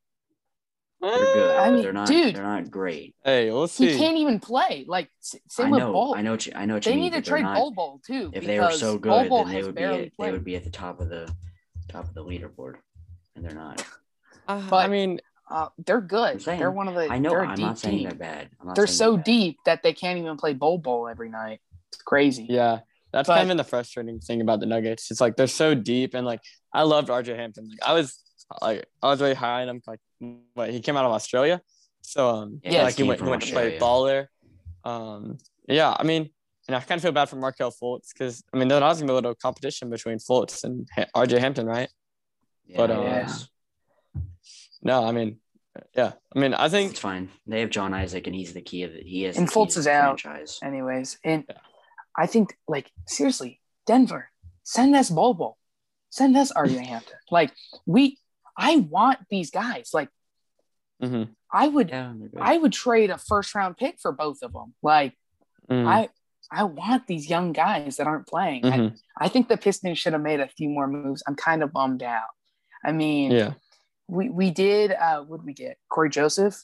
They're 1.01 1.11
good. 1.33 1.51
I 1.57 1.65
but 1.67 1.73
mean, 1.73 1.81
they're 1.83 1.93
not. 1.93 2.07
dude. 2.07 2.35
they're 2.35 2.43
not 2.43 2.69
great. 2.71 3.15
Hey, 3.25 3.49
we'll 3.51 3.67
see. 3.67 3.91
He 3.91 3.97
can't 3.97 4.17
even 4.17 4.39
play. 4.39 4.85
Like 4.87 5.09
same 5.19 5.67
I 5.67 5.69
with 5.71 5.79
know. 5.79 6.13
I 6.15 6.21
know. 6.21 6.31
What 6.31 6.45
you, 6.45 6.53
I 6.55 6.65
know 6.65 6.75
what 6.75 6.83
They 6.83 6.91
you 6.91 6.95
mean. 6.97 7.03
need 7.05 7.09
to 7.11 7.17
but 7.17 7.25
they're 7.25 7.33
trade 7.33 7.43
not- 7.43 7.55
Bol 7.57 7.71
Bol 7.71 8.01
too. 8.05 8.31
If 8.33 8.45
they 8.45 8.59
were 8.59 8.71
so 8.71 8.97
good, 8.97 9.29
Bol 9.29 9.45
then 9.45 9.53
they 9.53 9.63
would 9.63 9.75
be. 9.75 9.83
At, 9.83 10.11
they 10.19 10.31
would 10.31 10.43
be 10.45 10.55
at 10.55 10.63
the 10.63 10.69
top 10.69 10.99
of 11.01 11.09
the 11.09 11.31
top 11.89 12.07
of 12.07 12.13
the 12.13 12.23
leaderboard, 12.23 12.75
and 13.35 13.43
they're 13.43 13.53
not. 13.55 13.85
Uh, 14.47 14.61
I 14.71 14.87
mean, 14.87 15.19
Uh, 15.49 15.67
they're 15.85 15.99
good. 16.01 16.41
saying- 16.41 16.59
they're 16.59 16.71
one 16.71 16.87
of 16.87 16.93
the. 16.95 17.11
I 17.11 17.17
know. 17.19 17.31
They're 17.31 17.41
a 17.43 17.47
I'm 17.47 17.59
not 17.59 17.77
saying 17.79 17.97
team. 17.99 18.07
they're 18.09 18.17
bad. 18.17 18.49
I'm 18.61 18.67
not 18.67 18.75
They're 18.77 18.87
saying 18.87 18.97
so 18.97 19.15
bad. 19.17 19.25
deep 19.25 19.57
that 19.65 19.83
they 19.83 19.93
can't 19.93 20.17
even 20.19 20.37
play 20.37 20.53
Bol 20.53 20.77
Bol 20.77 21.07
every 21.09 21.29
night. 21.29 21.59
It's 21.91 22.01
crazy. 22.03 22.45
yeah, 22.49 22.79
that's 23.11 23.27
But- 23.27 23.35
kind 23.35 23.43
of 23.43 23.47
been 23.49 23.57
the 23.57 23.63
frustrating 23.63 24.19
thing 24.19 24.41
about 24.41 24.59
the 24.59 24.65
Nuggets. 24.65 25.11
It's 25.11 25.21
like 25.21 25.35
they're 25.35 25.47
so 25.47 25.73
deep, 25.75 26.13
and 26.13 26.25
like 26.25 26.41
I 26.73 26.83
loved 26.83 27.09
RJ 27.09 27.35
Hampton. 27.35 27.67
Like 27.69 27.79
I 27.85 27.93
was 27.93 28.17
like 28.61 28.85
I 29.01 29.07
was 29.07 29.21
really 29.21 29.33
high 29.35 29.61
on 29.63 29.69
him. 29.69 29.81
Like 29.87 29.99
what 30.53 30.69
he 30.71 30.79
came 30.79 30.97
out 30.97 31.05
of 31.05 31.11
Australia, 31.11 31.61
so 32.01 32.29
um 32.29 32.59
Yeah, 32.63 32.71
yeah, 32.71 32.83
like 32.83 32.95
he 32.95 33.03
went, 33.03 33.21
he 33.21 33.27
went 33.29 33.41
to 33.43 33.51
play 33.51 33.61
Australia. 33.75 33.79
ball 33.79 34.03
there. 34.03 34.29
Um 34.83 35.37
yeah, 35.67 35.95
I 35.97 36.03
mean, 36.03 36.29
and 36.67 36.75
I 36.75 36.79
kind 36.81 36.97
of 36.99 37.03
feel 37.03 37.11
bad 37.11 37.29
for 37.29 37.35
Markelle 37.37 37.71
Fultz 37.71 38.09
because 38.13 38.43
I 38.53 38.57
mean 38.57 38.67
there's 38.67 38.79
not 38.81 38.93
gonna 38.95 39.05
be 39.05 39.11
a 39.11 39.15
little 39.15 39.35
competition 39.35 39.89
between 39.89 40.17
Fultz 40.17 40.63
and 40.63 40.87
Ha- 40.95 41.05
RJ 41.15 41.39
Hampton, 41.39 41.65
right? 41.67 41.89
Yeah, 42.65 42.77
But, 42.77 42.91
uh, 42.91 43.01
yes. 43.01 43.47
No, 44.81 45.03
I 45.05 45.11
mean, 45.11 45.37
yeah, 45.95 46.13
I 46.35 46.39
mean 46.39 46.53
I 46.53 46.69
think 46.69 46.91
it's 46.91 46.99
fine. 46.99 47.29
They 47.47 47.59
have 47.61 47.69
John 47.69 47.93
Isaac, 47.93 48.25
and 48.27 48.35
he's 48.35 48.53
the 48.53 48.61
key 48.61 48.83
of 48.83 48.91
it. 48.95 49.03
He 49.05 49.25
is. 49.25 49.37
And 49.37 49.47
the 49.47 49.51
key 49.51 49.59
Fultz 49.59 49.73
to 49.73 49.79
is 49.79 49.85
the 49.85 49.91
out. 49.91 50.19
Franchise. 50.19 50.59
Anyways, 50.63 51.17
and 51.23 51.43
Yeah. 51.47 51.57
I 52.17 52.25
think 52.27 52.55
like 52.67 52.91
seriously, 53.07 53.61
Denver, 53.87 54.29
send 54.63 54.95
us 54.95 55.09
Bol 55.09 55.33
Bol, 55.33 55.57
send 56.09 56.35
us 56.37 56.51
RJ 56.51 56.85
Hampton. 56.85 57.17
Like 57.29 57.51
we, 57.85 58.17
I 58.57 58.77
want 58.77 59.19
these 59.29 59.51
guys. 59.51 59.91
Like 59.93 60.09
mhm, 61.01 61.29
I 61.51 61.67
would, 61.67 61.89
Yeah. 61.89 62.13
I 62.39 62.57
would 62.57 62.73
trade 62.73 63.09
a 63.09 63.17
first 63.17 63.55
round 63.55 63.77
pick 63.77 63.99
for 63.99 64.11
both 64.11 64.41
of 64.43 64.53
them. 64.53 64.73
Like 64.83 65.17
mhm, 65.69 65.87
I, 65.87 66.09
I 66.51 66.65
want 66.65 67.07
these 67.07 67.29
young 67.29 67.53
guys 67.53 67.95
that 67.97 68.07
aren't 68.07 68.27
playing. 68.27 68.65
I, 68.65 68.77
mhm, 68.77 68.99
I 69.17 69.29
think 69.29 69.47
the 69.47 69.57
Pistons 69.57 69.97
should 69.99 70.13
have 70.13 70.21
made 70.21 70.41
a 70.41 70.47
few 70.49 70.69
more 70.69 70.87
moves. 70.87 71.23
I'm 71.25 71.35
kind 71.35 71.63
of 71.63 71.71
bummed 71.71 72.03
out. 72.03 72.27
I 72.83 72.91
mean, 72.91 73.31
yeah. 73.31 73.53
we 74.07 74.29
we 74.29 74.51
did. 74.51 74.91
Uh, 74.91 75.21
what 75.21 75.37
did 75.37 75.45
we 75.45 75.53
get? 75.53 75.77
Cory 75.89 76.09
Joseph. 76.09 76.61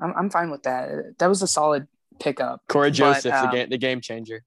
I'm 0.00 0.12
I'm 0.16 0.30
fine 0.30 0.50
with 0.50 0.62
that. 0.64 1.18
That 1.18 1.28
was 1.28 1.42
a 1.42 1.46
solid 1.46 1.88
pickup. 2.20 2.62
Cory 2.68 2.90
But, 2.90 2.94
Joseph, 2.94 3.34
um, 3.34 3.46
the 3.46 3.56
game 3.56 3.70
the 3.70 3.78
game 3.78 4.00
changer. 4.00 4.44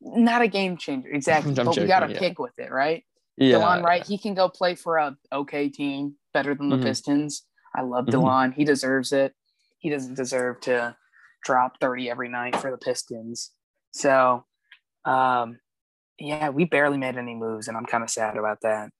Not 0.00 0.42
a 0.42 0.48
game 0.48 0.76
changer, 0.76 1.08
exactly. 1.10 1.54
But 1.54 1.76
we 1.76 1.86
got 1.86 2.00
to 2.00 2.12
yeah. 2.12 2.18
pick 2.18 2.38
with 2.38 2.58
it, 2.58 2.70
right? 2.70 3.04
Yeah, 3.36 3.58
Delon 3.58 3.82
Wright, 3.82 4.04
he 4.04 4.18
can 4.18 4.34
go 4.34 4.48
play 4.48 4.74
for 4.74 4.96
a 4.96 5.16
okay 5.32 5.68
team, 5.68 6.16
better 6.32 6.54
than 6.54 6.68
the 6.70 6.76
Mhm. 6.76 6.82
Pistons. 6.82 7.46
I 7.74 7.82
love 7.82 8.06
Mhm. 8.06 8.12
Delon. 8.12 8.54
He 8.54 8.64
deserves 8.64 9.12
it. 9.12 9.34
He 9.78 9.90
doesn't 9.90 10.14
deserve 10.14 10.60
to 10.62 10.96
drop 11.44 11.78
30 11.80 12.10
every 12.10 12.28
night 12.28 12.56
for 12.56 12.70
the 12.70 12.78
Pistons. 12.78 13.52
So, 13.92 14.44
um, 15.04 15.60
yeah, 16.18 16.48
we 16.48 16.64
barely 16.64 16.98
made 16.98 17.16
any 17.16 17.34
moves, 17.34 17.68
and 17.68 17.76
I'm 17.76 17.86
kind 17.86 18.02
of 18.02 18.10
sad 18.10 18.36
about 18.36 18.60
that. 18.62 18.90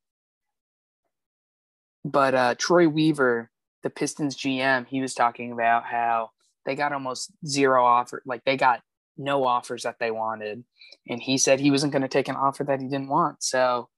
But 2.04 2.34
uh, 2.34 2.54
Troy 2.56 2.88
Weaver, 2.88 3.50
the 3.82 3.90
Pistons 3.90 4.36
GM, 4.36 4.86
he 4.86 5.00
was 5.00 5.14
talking 5.14 5.52
about 5.52 5.84
how 5.84 6.30
they 6.68 6.74
got 6.76 6.92
almost 6.92 7.32
zero 7.46 7.82
offer, 7.82 8.22
like 8.26 8.44
they 8.44 8.58
got 8.58 8.82
no 9.16 9.44
offers 9.46 9.84
that 9.84 9.96
they 9.98 10.10
wanted, 10.10 10.62
and 11.08 11.20
he 11.22 11.38
said 11.38 11.58
he 11.58 11.70
wasn't 11.70 11.92
going 11.92 12.02
to 12.02 12.08
take 12.08 12.28
an 12.28 12.36
offer 12.36 12.62
that 12.62 12.78
he 12.82 12.86
didn't 12.88 13.08
want. 13.08 13.42
So, 13.42 13.88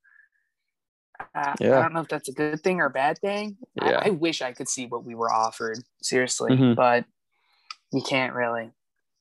uh, 1.34 1.54
Yeah. 1.58 1.78
I 1.78 1.82
don't 1.82 1.92
know 1.92 2.00
if 2.00 2.08
that's 2.08 2.28
a 2.28 2.32
good 2.32 2.60
thing 2.60 2.80
or 2.80 2.86
a 2.86 2.90
bad 2.90 3.18
thing. 3.18 3.58
I- 3.80 3.90
Yeah. 3.90 4.02
I, 4.04 4.10
wish 4.10 4.40
I 4.40 4.52
could 4.52 4.68
see 4.68 4.86
what 4.86 5.04
we 5.04 5.16
were 5.16 5.32
offered, 5.32 5.78
seriously, 6.00 6.52
Mhm. 6.52 6.76
but 6.76 7.04
you 7.92 8.02
can't 8.02 8.34
really. 8.34 8.70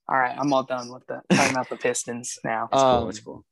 All 0.08 0.18
right, 0.18 0.38
I'm 0.38 0.54
all 0.54 0.64
done 0.64 0.94
with 0.94 1.06
the 1.08 1.22
talking 1.36 1.52
about 1.54 1.70
the 1.70 1.76
Pistons 1.78 2.38
now. 2.44 2.66
It's 2.72 2.82
cool. 2.82 2.86
Um, 3.04 3.10
It's 3.10 3.20
cool. 3.20 3.46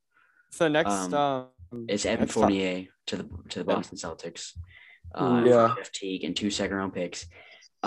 So 0.52 0.68
next, 0.68 0.92
Um, 0.92 1.14
um, 1.16 1.86
It's 1.90 2.06
Evan 2.06 2.28
Fournier 2.28 2.86
to 3.08 3.16
the 3.18 3.24
to 3.50 3.64
the 3.64 3.70
Yeah. 3.70 3.76
Boston 3.76 3.98
Celtics. 3.98 4.56
Uh, 5.14 5.42
Yeah. 5.46 5.74
Jeff 5.76 5.92
Teague 5.92 6.24
and 6.24 6.36
two 6.38 6.50
second 6.52 6.76
round 6.78 6.94
picks. 6.94 7.26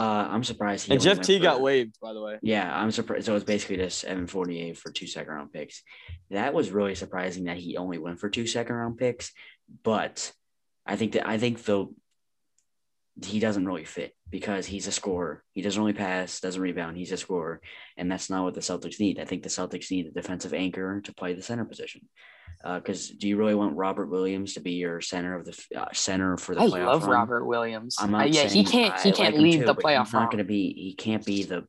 Uh, 0.01 0.29
I'm 0.31 0.45
surprised 0.45 0.87
he 0.87 0.95
and 0.95 1.03
Jeff 1.03 1.21
T 1.21 1.39
got 1.39 1.61
waived, 1.61 1.99
by 2.01 2.15
the 2.15 2.23
way. 2.23 2.39
Yeah, 2.41 2.75
I'm 2.75 2.91
surprised. 2.91 3.27
So 3.27 3.35
it's 3.35 3.45
basically 3.45 3.77
just 3.77 4.03
Evan 4.05 4.27
Fournier 4.27 4.75
for 4.75 4.91
two 4.91 5.07
second 5.07 5.31
round 5.31 5.53
picks. 5.53 5.83
That 6.31 6.55
was 6.55 6.71
really 6.71 6.95
surprising 6.95 7.45
that 7.45 7.59
he 7.59 7.77
only 7.77 7.99
went 7.99 8.19
for 8.19 8.31
two 8.31 8.47
second 8.47 8.77
round 8.77 8.97
picks. 8.97 9.31
But 9.83 10.33
I 10.87 10.97
think 10.97 11.13
that 11.13 11.29
I 11.29 11.37
think 11.37 11.63
the 11.65 11.89
he 13.25 13.41
doesn't 13.41 13.67
really 13.67 13.85
fit 13.85 14.15
because 14.31 14.67
he's 14.67 14.87
a 14.87 14.93
scorer. 14.93 15.43
He 15.53 15.63
doesn't 15.63 15.81
really 15.81 15.93
pass, 15.93 16.41
doesn't 16.41 16.61
rebound. 16.61 16.97
He's 16.97 17.13
a 17.13 17.17
scorer, 17.17 17.61
and 17.97 18.11
that's 18.11 18.31
not 18.31 18.45
what 18.45 18.55
the 18.55 18.61
Celtics 18.61 19.01
need. 19.01 19.19
I 19.19 19.25
think 19.25 19.43
the 19.43 19.49
Celtics 19.49 19.91
need 19.91 20.07
a 20.07 20.11
defensive 20.11 20.55
anchor 20.55 21.01
to 21.03 21.15
play 21.15 21.35
the 21.35 21.43
center 21.43 21.65
position. 21.65 22.03
Because 22.63 23.09
do 23.09 23.27
you 23.29 23.37
really 23.37 23.55
want 23.55 23.77
Robert 23.77 24.07
Williams 24.11 24.55
to 24.55 24.61
be 24.61 24.73
your 24.73 25.01
center 25.01 25.35
of 25.35 25.47
the 25.47 25.59
uh, 25.77 25.87
center 25.93 26.37
for 26.37 26.55
the 26.55 26.61
playoffs? 26.61 26.73
I 26.75 26.79
playoff 26.81 26.87
love 26.87 27.03
run? 27.05 27.11
Robert 27.11 27.45
Williams. 27.47 27.97
I'm 27.99 28.15
Uh, 28.15 28.19
not 28.19 28.33
yeah, 28.33 28.49
he 28.49 28.65
can't. 28.65 29.01
He 29.01 29.11
I 29.11 29.13
can't 29.13 29.35
like 29.35 29.43
lead 29.43 29.61
too, 29.61 29.67
the 29.67 29.75
playoff 29.75 30.05
He's 30.07 30.13
not 30.13 30.31
going 30.31 30.39
to 30.39 30.45
be. 30.45 30.73
He 30.75 30.95
can't 30.95 31.25
be 31.25 31.45
the 31.45 31.67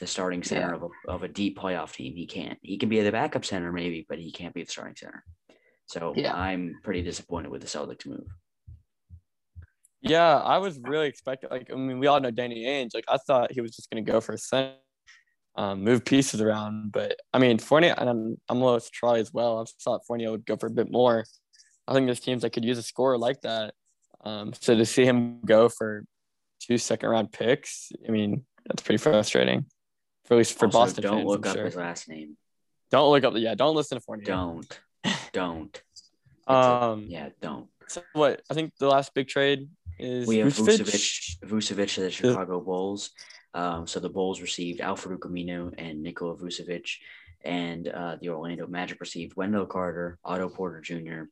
the 0.00 0.06
starting 0.06 0.42
center 0.42 0.70
Yeah. 0.70 0.74
of 0.74 0.82
a 0.82 1.10
of 1.12 1.22
a 1.22 1.28
deep 1.28 1.58
playoff 1.58 1.92
team. 1.94 2.14
He 2.16 2.26
can't. 2.26 2.58
He 2.62 2.76
can 2.76 2.88
be 2.88 3.00
the 3.02 3.12
backup 3.12 3.44
center 3.44 3.70
maybe, 3.72 4.04
but 4.08 4.18
he 4.18 4.32
can't 4.32 4.52
be 4.54 4.64
the 4.64 4.70
starting 4.70 4.96
center. 4.96 5.22
So 5.86 6.12
Yeah. 6.16 6.34
I'm 6.34 6.80
pretty 6.82 7.02
disappointed 7.02 7.50
with 7.52 7.60
the 7.60 7.68
Celtics 7.68 8.06
move. 8.06 8.26
Yeah, 10.02 10.36
I 10.38 10.58
was 10.58 10.78
really 10.80 11.06
expecting. 11.06 11.48
Like, 11.50 11.70
I 11.72 11.76
mean, 11.76 11.98
we 12.00 12.06
all 12.08 12.20
know 12.20 12.30
Danny 12.30 12.64
Ainge. 12.64 12.90
Like, 12.94 13.04
I 13.08 13.16
thought 13.18 13.52
he 13.52 13.60
was 13.60 13.74
just 13.74 13.88
gonna 13.88 14.02
go 14.02 14.20
for 14.20 14.32
a 14.32 14.38
center, 14.38 14.74
um, 15.54 15.82
move 15.84 16.04
pieces 16.04 16.40
around. 16.40 16.90
But 16.92 17.16
I 17.32 17.38
mean, 17.38 17.58
Fournier, 17.58 17.94
and 17.96 18.08
I'm 18.10 18.36
I'm 18.48 18.60
low 18.60 18.74
with 18.74 18.90
Troy 18.90 19.20
as 19.20 19.32
well. 19.32 19.60
I 19.60 19.64
thought 19.82 20.04
Fournier 20.06 20.32
would 20.32 20.44
go 20.44 20.56
for 20.56 20.66
a 20.66 20.70
bit 20.70 20.90
more. 20.90 21.24
I 21.86 21.94
think 21.94 22.06
there's 22.06 22.20
teams 22.20 22.42
that 22.42 22.50
could 22.50 22.64
use 22.64 22.78
a 22.78 22.82
scorer 22.82 23.16
like 23.18 23.40
that. 23.42 23.74
Um, 24.24 24.52
so 24.60 24.76
to 24.76 24.84
see 24.86 25.04
him 25.04 25.40
go 25.44 25.68
for 25.68 26.04
two 26.60 26.78
second 26.78 27.08
round 27.08 27.32
picks, 27.32 27.90
I 28.06 28.10
mean, 28.10 28.44
that's 28.66 28.82
pretty 28.82 28.98
frustrating. 28.98 29.66
For 30.24 30.34
at 30.34 30.38
least 30.38 30.58
for 30.58 30.66
Also, 30.66 30.78
Boston 30.78 31.02
don't 31.02 31.16
fans, 31.18 31.26
look 31.28 31.46
I'm 31.46 31.50
up 31.50 31.56
sure. 31.56 31.64
his 31.66 31.76
last 31.76 32.08
name. 32.08 32.36
Don't 32.90 33.10
look 33.10 33.24
up. 33.24 33.34
Yeah, 33.36 33.54
don't 33.54 33.74
listen 33.74 33.98
to 33.98 34.00
Fournier. 34.04 34.24
Don't. 34.26 34.80
Don't. 35.32 35.82
It's 35.92 36.10
a- 36.46 36.52
Um, 36.52 37.06
yeah, 37.08 37.30
don't. 37.40 37.68
So 37.88 38.02
what? 38.12 38.42
I 38.50 38.54
think 38.54 38.72
the 38.78 38.86
last 38.88 39.12
big 39.14 39.28
trade 39.28 39.68
is 39.98 40.26
We 40.26 40.38
have 40.38 40.48
Vucevic. 40.48 41.38
Vucevic, 41.44 41.94
to 41.94 42.00
the 42.02 42.10
Chicago 42.10 42.60
Bulls. 42.60 43.10
Um, 43.54 43.86
so 43.86 44.00
the 44.00 44.08
Bulls 44.08 44.40
received 44.40 44.80
Al-Farouq 44.80 45.20
Aminu 45.20 45.74
and 45.76 46.02
Nikola 46.02 46.36
Vucevic, 46.36 46.88
and 47.44 47.88
uh, 47.88 48.16
the 48.20 48.30
Orlando 48.30 48.66
Magic 48.66 49.00
received 49.00 49.36
Wendell 49.36 49.66
Carter, 49.66 50.18
Otto 50.24 50.48
Porter 50.48 50.80
Jr., 50.80 51.24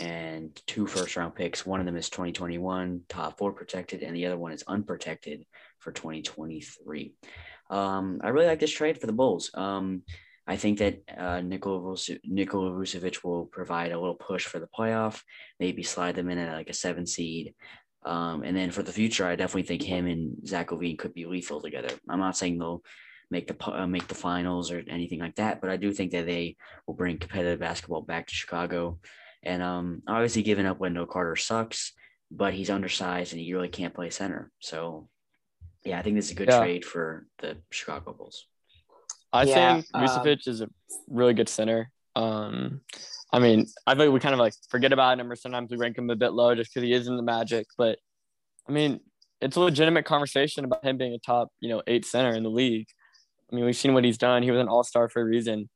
and 0.00 0.58
two 0.66 0.86
first 0.86 1.16
round 1.16 1.34
picks. 1.34 1.66
One 1.66 1.80
of 1.80 1.86
them 1.86 1.96
is 1.96 2.08
2021, 2.08 3.02
top 3.08 3.38
four 3.38 3.52
protected, 3.52 4.02
and 4.02 4.16
the 4.16 4.26
other 4.26 4.38
one 4.38 4.52
is 4.52 4.64
unprotected 4.66 5.44
for 5.78 5.92
2023. 5.92 7.14
Um, 7.68 8.20
I 8.22 8.28
really 8.28 8.46
like 8.46 8.60
this 8.60 8.70
trade 8.70 8.98
for 8.98 9.06
the 9.06 9.12
Bulls. 9.12 9.50
Um, 9.54 10.02
I 10.46 10.56
think 10.56 10.78
that 10.78 11.02
uh, 11.16 11.40
Nikola, 11.40 11.96
Nikola 12.24 12.70
Vucevic 12.72 13.22
will 13.22 13.46
provide 13.46 13.92
a 13.92 13.98
little 13.98 14.16
push 14.16 14.44
for 14.46 14.58
the 14.58 14.66
playoff, 14.66 15.22
maybe 15.60 15.82
slide 15.82 16.16
them 16.16 16.28
in 16.28 16.38
at 16.38 16.56
like 16.56 16.68
a 16.68 16.74
seven 16.74 17.06
seed. 17.06 17.54
Um, 18.04 18.42
and 18.42 18.56
then 18.56 18.72
for 18.72 18.82
the 18.82 18.92
future, 18.92 19.24
I 19.24 19.36
definitely 19.36 19.62
think 19.62 19.82
him 19.82 20.06
and 20.06 20.36
Zach 20.46 20.70
LaVine 20.70 20.98
could 20.98 21.14
be 21.14 21.26
lethal 21.26 21.60
together. 21.60 21.90
I'm 22.08 22.18
not 22.18 22.36
saying 22.36 22.58
they'll 22.58 22.82
make 23.30 23.46
the 23.46 23.56
uh, 23.72 23.86
make 23.86 24.08
the 24.08 24.16
finals 24.16 24.72
or 24.72 24.82
anything 24.88 25.20
like 25.20 25.36
that, 25.36 25.60
but 25.60 25.70
I 25.70 25.76
do 25.76 25.92
think 25.92 26.10
that 26.10 26.26
they 26.26 26.56
will 26.86 26.94
bring 26.94 27.18
competitive 27.18 27.60
basketball 27.60 28.02
back 28.02 28.26
to 28.26 28.34
Chicago. 28.34 28.98
And 29.44 29.62
um, 29.62 30.02
obviously, 30.08 30.42
giving 30.42 30.66
up 30.66 30.80
Wendell 30.80 31.06
Carter 31.06 31.36
sucks, 31.36 31.92
but 32.30 32.52
he's 32.52 32.70
undersized 32.70 33.32
and 33.32 33.40
he 33.40 33.54
really 33.54 33.68
can't 33.68 33.94
play 33.94 34.10
center. 34.10 34.50
So, 34.58 35.08
yeah, 35.84 35.98
I 35.98 36.02
think 36.02 36.16
this 36.16 36.26
is 36.26 36.32
a 36.32 36.34
good 36.34 36.48
Yeah. 36.48 36.58
trade 36.58 36.84
for 36.84 37.26
the 37.38 37.58
Chicago 37.70 38.12
Bulls. 38.12 38.46
I 39.32 39.44
Yeah, 39.44 39.74
think 39.74 39.86
um, 39.94 40.02
Vucevic 40.02 40.46
is 40.46 40.60
a 40.60 40.68
really 41.08 41.34
good 41.34 41.48
center. 41.48 41.90
Um, 42.14 42.80
I 43.32 43.38
mean, 43.38 43.66
I 43.86 43.94
think 43.94 44.12
we 44.12 44.20
kind 44.20 44.34
of 44.34 44.38
like 44.38 44.54
forget 44.68 44.92
about 44.92 45.18
him, 45.18 45.30
or 45.30 45.36
sometimes 45.36 45.70
we 45.70 45.78
rank 45.78 45.96
him 45.96 46.10
a 46.10 46.16
bit 46.16 46.32
low 46.32 46.54
just 46.54 46.72
because 46.72 46.84
he 46.84 46.92
is 46.92 47.08
in 47.08 47.16
the 47.16 47.22
Magic. 47.22 47.66
But 47.78 47.98
I 48.68 48.72
mean, 48.72 49.00
it's 49.40 49.56
a 49.56 49.60
legitimate 49.60 50.04
conversation 50.04 50.64
about 50.64 50.84
him 50.84 50.98
being 50.98 51.14
a 51.14 51.18
top, 51.18 51.48
you 51.60 51.68
know, 51.68 51.82
eight 51.86 52.04
center 52.04 52.34
in 52.34 52.42
the 52.42 52.50
league. 52.50 52.86
I 53.50 53.56
mean, 53.56 53.64
we've 53.64 53.76
seen 53.76 53.94
what 53.94 54.04
he's 54.04 54.18
done. 54.18 54.42
He 54.42 54.50
was 54.50 54.60
an 54.60 54.68
All 54.68 54.84
Star 54.84 55.08
for 55.08 55.22
a 55.22 55.24
reason. 55.24 55.68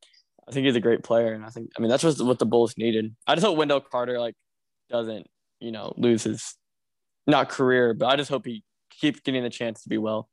I 0.48 0.52
think 0.52 0.66
he's 0.66 0.76
a 0.76 0.80
great 0.80 1.02
player, 1.02 1.32
and 1.32 1.44
I 1.44 1.48
think, 1.48 1.70
I 1.76 1.80
mean, 1.80 1.90
that's 1.90 2.02
just 2.02 2.24
what 2.24 2.38
the 2.38 2.46
Bulls 2.46 2.74
needed. 2.78 3.14
I 3.26 3.34
just 3.34 3.44
hope 3.44 3.58
Wendell 3.58 3.80
Carter 3.80 4.20
like 4.20 4.34
doesn't, 4.88 5.26
you 5.58 5.72
know, 5.72 5.92
lose 5.96 6.22
his 6.22 6.54
not 7.26 7.48
career, 7.48 7.94
but 7.94 8.06
I 8.06 8.16
just 8.16 8.30
hope 8.30 8.46
he 8.46 8.62
keeps 8.90 9.20
getting 9.20 9.42
the 9.42 9.50
chance 9.50 9.82
to 9.82 9.88
be 9.88 9.98
well 9.98 10.28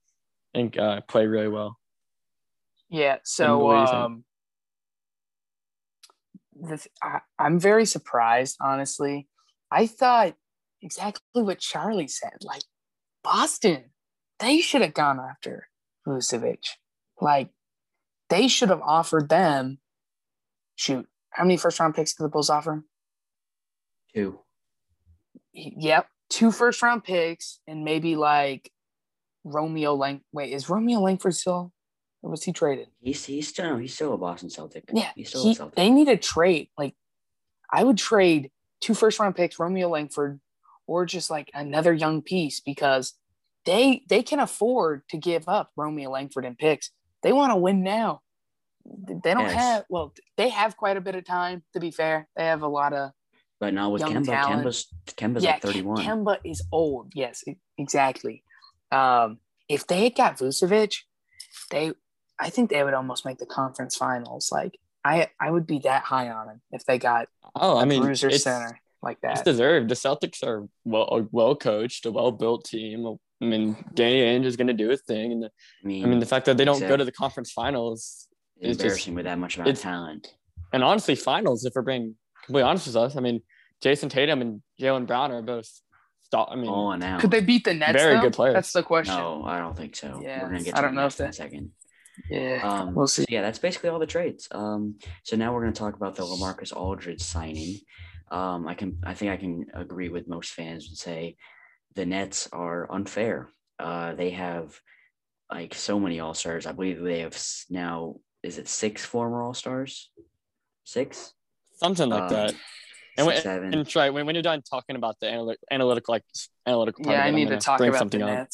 and 0.54 0.78
uh, 0.78 1.02
play 1.02 1.26
really 1.26 1.48
well. 1.48 1.78
Yeah. 2.94 3.18
So 3.24 3.58
what 3.58 3.88
do 3.88 3.92
you 3.92 3.98
um, 3.98 4.24
this, 6.56 6.88
I, 7.02 7.22
I'm 7.40 7.60
very 7.60 7.86
surprised, 7.86 8.58
honestly. 8.62 9.28
I 9.72 9.88
thought 9.88 10.36
exactly 10.80 11.42
what 11.42 11.58
Charlie 11.58 12.08
said. 12.08 12.38
Like 12.44 12.62
Boston, 13.24 13.86
they 14.38 14.62
should 14.62 14.82
have 14.82 14.94
gone 14.94 15.20
after 15.20 15.70
Vucevic. 16.08 16.60
Like 17.20 17.50
they 18.30 18.48
should 18.48 18.70
have 18.70 18.82
offered 18.82 19.28
them. 19.28 19.80
Shoot, 20.76 21.08
how 21.32 21.44
many 21.46 21.58
first 21.58 21.80
round 21.80 21.96
picks 21.96 22.14
did 22.14 22.24
the 22.24 22.30
Bulls 22.30 22.52
offer? 22.52 22.84
Two. 24.14 24.40
Yep, 25.54 26.08
two 26.30 26.52
first 26.52 26.84
round 26.84 27.04
picks 27.04 27.60
and 27.68 27.84
maybe 27.84 28.16
like 28.16 28.72
Romeo 29.44 29.96
Lang. 29.96 30.22
Wait, 30.32 30.54
is 30.54 30.70
Romeo 30.70 31.00
Langford 31.00 31.34
still? 31.34 31.74
Or 32.24 32.32
was 32.32 32.44
he 32.44 32.54
traded? 32.54 32.88
He's 33.02 33.26
he's 33.26 33.50
still 33.50 33.66
no, 33.66 33.78
he's 33.78 33.94
still 33.94 34.14
a 34.14 34.18
Boston 34.18 34.50
Celtic. 34.50 34.86
Yeah, 34.92 35.12
he's 35.14 35.30
still 35.30 35.44
he, 35.44 35.52
a 35.52 35.56
Celtic. 35.56 35.76
they 35.76 35.90
need 35.90 36.08
a 36.08 36.18
trade. 36.18 36.70
Like, 36.78 36.96
I 37.70 37.84
would 37.84 37.98
trade 37.98 38.50
two 38.80 38.94
first 38.94 39.20
round 39.20 39.36
picks, 39.36 39.60
Romeo 39.60 39.90
Langford, 39.90 40.40
or 40.88 41.06
just 41.06 41.30
like 41.30 41.52
another 41.54 41.94
young 41.94 42.22
piece 42.22 42.62
because 42.62 43.14
they 43.66 44.04
they 44.08 44.24
can 44.24 44.40
afford 44.40 45.04
to 45.10 45.18
give 45.18 45.48
up 45.50 45.72
Romeo 45.76 46.10
Langford 46.10 46.46
and 46.46 46.58
picks. 46.58 46.92
They 47.22 47.34
want 47.34 47.52
to 47.52 47.58
win 47.58 47.84
now. 47.84 48.22
They 48.86 49.34
don't 49.34 49.44
Yes. 49.44 49.54
have 49.54 49.86
well, 49.90 50.14
they 50.38 50.50
have 50.50 50.78
quite 50.78 50.98
a 50.98 51.02
bit 51.02 51.16
of 51.16 51.26
time. 51.26 51.64
To 51.74 51.80
be 51.80 51.92
fair, 51.92 52.28
they 52.36 52.46
have 52.46 52.62
a 52.62 52.68
lot 52.68 52.94
of 52.94 53.12
but 53.60 53.74
now 53.74 53.90
with 53.90 54.02
Kemba. 54.02 54.26
talent. 54.26 54.66
Kemba's 54.66 54.88
Kemba's 55.08 55.44
yeah. 55.44 55.52
like 55.54 55.62
31. 55.62 56.04
Kemba 56.06 56.38
is 56.44 56.62
old. 56.72 57.14
Yes, 57.16 57.44
exactly. 57.78 58.44
Um, 58.92 59.40
if 59.70 59.88
they 59.88 60.04
had 60.04 60.16
got 60.16 60.38
Vucevic, 60.38 60.96
they 61.72 61.94
I 62.44 62.50
think 62.50 62.70
they 62.70 62.84
would 62.84 62.94
almost 62.94 63.26
make 63.26 63.38
the 63.38 63.46
conference 63.46 63.96
finals. 63.96 64.50
Like 64.52 64.78
I 65.06 65.30
I 65.40 65.50
would 65.52 65.66
be 65.68 65.80
that 65.80 66.04
high 66.04 66.30
on 66.30 66.48
them 66.48 66.62
if 66.72 66.86
they 66.86 66.98
got 67.00 67.28
Oh, 67.56 67.78
I 67.78 67.86
mean, 67.86 68.02
bruiser 68.02 68.30
it's, 68.30 68.44
center 68.44 68.80
like 69.02 69.18
it's 69.24 69.40
that. 69.42 69.46
deserved. 69.46 69.90
The 69.90 69.96
Celtics 69.96 70.44
are 70.44 70.68
well 70.86 71.08
a 71.18 71.28
well 71.32 71.56
coached, 71.56 72.06
a 72.06 72.12
well 72.12 72.32
built 72.32 72.66
team. 72.66 73.06
I 73.42 73.46
mean, 73.46 73.76
Danny 73.94 74.22
Ainge 74.22 74.46
is 74.46 74.56
going 74.56 74.68
to 74.68 74.74
do 74.74 74.88
his 74.90 75.02
thing, 75.02 75.32
and 75.34 75.44
the, 75.44 75.48
I 75.84 75.88
mean, 75.88 76.06
I 76.06 76.08
mean 76.08 76.20
the 76.20 76.26
fact 76.26 76.46
that 76.46 76.56
they 76.58 76.64
don't 76.66 76.80
go 76.80 76.96
to 76.96 77.04
the 77.04 77.12
conference 77.12 77.52
finals, 77.52 78.28
it's 78.58 78.78
just- 78.78 78.82
embarrassing 78.82 79.16
with 79.16 79.26
that 79.26 79.38
much 79.38 79.56
amount 79.58 79.68
of 79.70 79.74
it's- 79.74 79.84
talent. 79.84 80.34
and 80.72 80.84
honestly, 80.84 81.16
finals. 81.16 81.66
If 81.66 81.74
we're 81.76 81.82
being 81.82 82.16
completely 82.46 82.64
honest 82.70 82.88
with 82.88 82.96
us, 82.96 83.18
I 83.18 83.20
mean, 83.20 83.42
Jayson 83.82 84.10
Tatum 84.10 84.42
and 84.42 84.62
Jaylen 84.80 85.06
Brown 85.08 85.32
are 85.32 85.42
both. 85.42 85.70
Stop. 86.24 86.48
I 86.52 86.56
mean, 86.56 86.70
All 86.70 86.92
and 86.94 87.04
out. 87.04 87.20
Could 87.20 87.30
they 87.32 87.42
beat 87.42 87.66
the 87.66 87.74
Nets? 87.76 87.92
Very 87.92 88.16
though? 88.16 88.22
good 88.22 88.34
players. 88.34 88.54
That's 88.56 88.72
the 88.72 88.82
question. 88.82 89.14
No, 89.16 89.44
I 89.46 89.60
don't 89.60 89.76
think 89.78 89.96
so. 89.96 90.20
Yeah, 90.24 90.42
We're 90.44 90.50
gonna 90.50 90.64
get. 90.64 90.78
I 90.78 90.82
don't 90.82 90.96
know 90.96 91.04
Nets 91.04 91.16
if 91.16 91.20
in 91.20 91.26
a 91.26 91.28
that- 91.30 91.36
second. 91.36 91.72
Yeah, 92.30 92.62
Um, 92.64 92.96
we'll 92.96 93.08
so 93.08 93.24
see. 93.24 93.28
yeah, 93.34 93.42
that's 93.42 93.60
basically 93.60 93.90
all 93.90 94.00
the 94.00 94.06
trades. 94.06 94.48
Um, 94.52 94.96
so 95.24 95.36
now 95.36 95.54
we're 95.54 95.62
going 95.62 95.74
to 95.74 95.80
talk 95.80 95.96
about 95.96 96.16
the 96.16 96.24
LaMarcus 96.24 96.76
Aldridge 96.76 97.22
signing. 97.22 97.78
Um, 98.32 98.68
I 98.68 98.74
can, 98.74 99.00
I 99.04 99.14
think 99.14 99.32
I 99.32 99.38
can 99.38 99.66
agree 99.74 100.10
with 100.10 100.28
most 100.28 100.52
fans 100.52 100.88
and 100.88 100.98
say 100.98 101.38
the 101.96 102.06
Nets 102.06 102.50
are 102.52 102.92
unfair. 102.92 103.50
Uh, 103.80 104.14
they 104.16 104.32
have 104.32 104.80
like 105.52 105.74
so 105.76 106.00
many 106.00 106.20
All 106.20 106.34
Stars. 106.34 106.66
I 106.66 106.72
believe 106.72 107.02
they 107.02 107.20
have 107.20 107.38
now. 107.70 108.16
Is 108.42 108.58
it 108.58 108.68
six 108.68 109.06
former 109.06 109.44
All 109.44 109.54
Stars? 109.54 110.12
Six. 110.84 111.34
something 111.74 112.10
like 112.10 112.24
Um, 112.24 112.30
that. 112.30 112.56
And, 113.18 113.26
six, 113.26 113.28
when, 113.28 113.42
seven. 113.42 113.74
and 113.74 113.88
try 113.88 114.10
when, 114.10 114.26
when 114.26 114.36
you're 114.36 114.42
done 114.42 114.62
talking 114.64 114.96
about 114.96 115.20
the 115.20 115.30
analytic, 115.30 115.60
analytical, 115.70 116.14
like 116.14 116.24
analytical. 116.66 117.04
part 117.04 117.14
Yeah, 117.16 117.20
of 117.22 117.26
I 117.26 117.28
it, 117.28 117.30
I'm 117.30 117.36
need 117.36 117.46
to 117.46 117.50
gonna 117.52 117.62
talk 117.62 117.78
bring 117.78 117.90
about 117.90 117.98
the 117.98 118.00
something 118.00 118.22
up. 118.24 118.50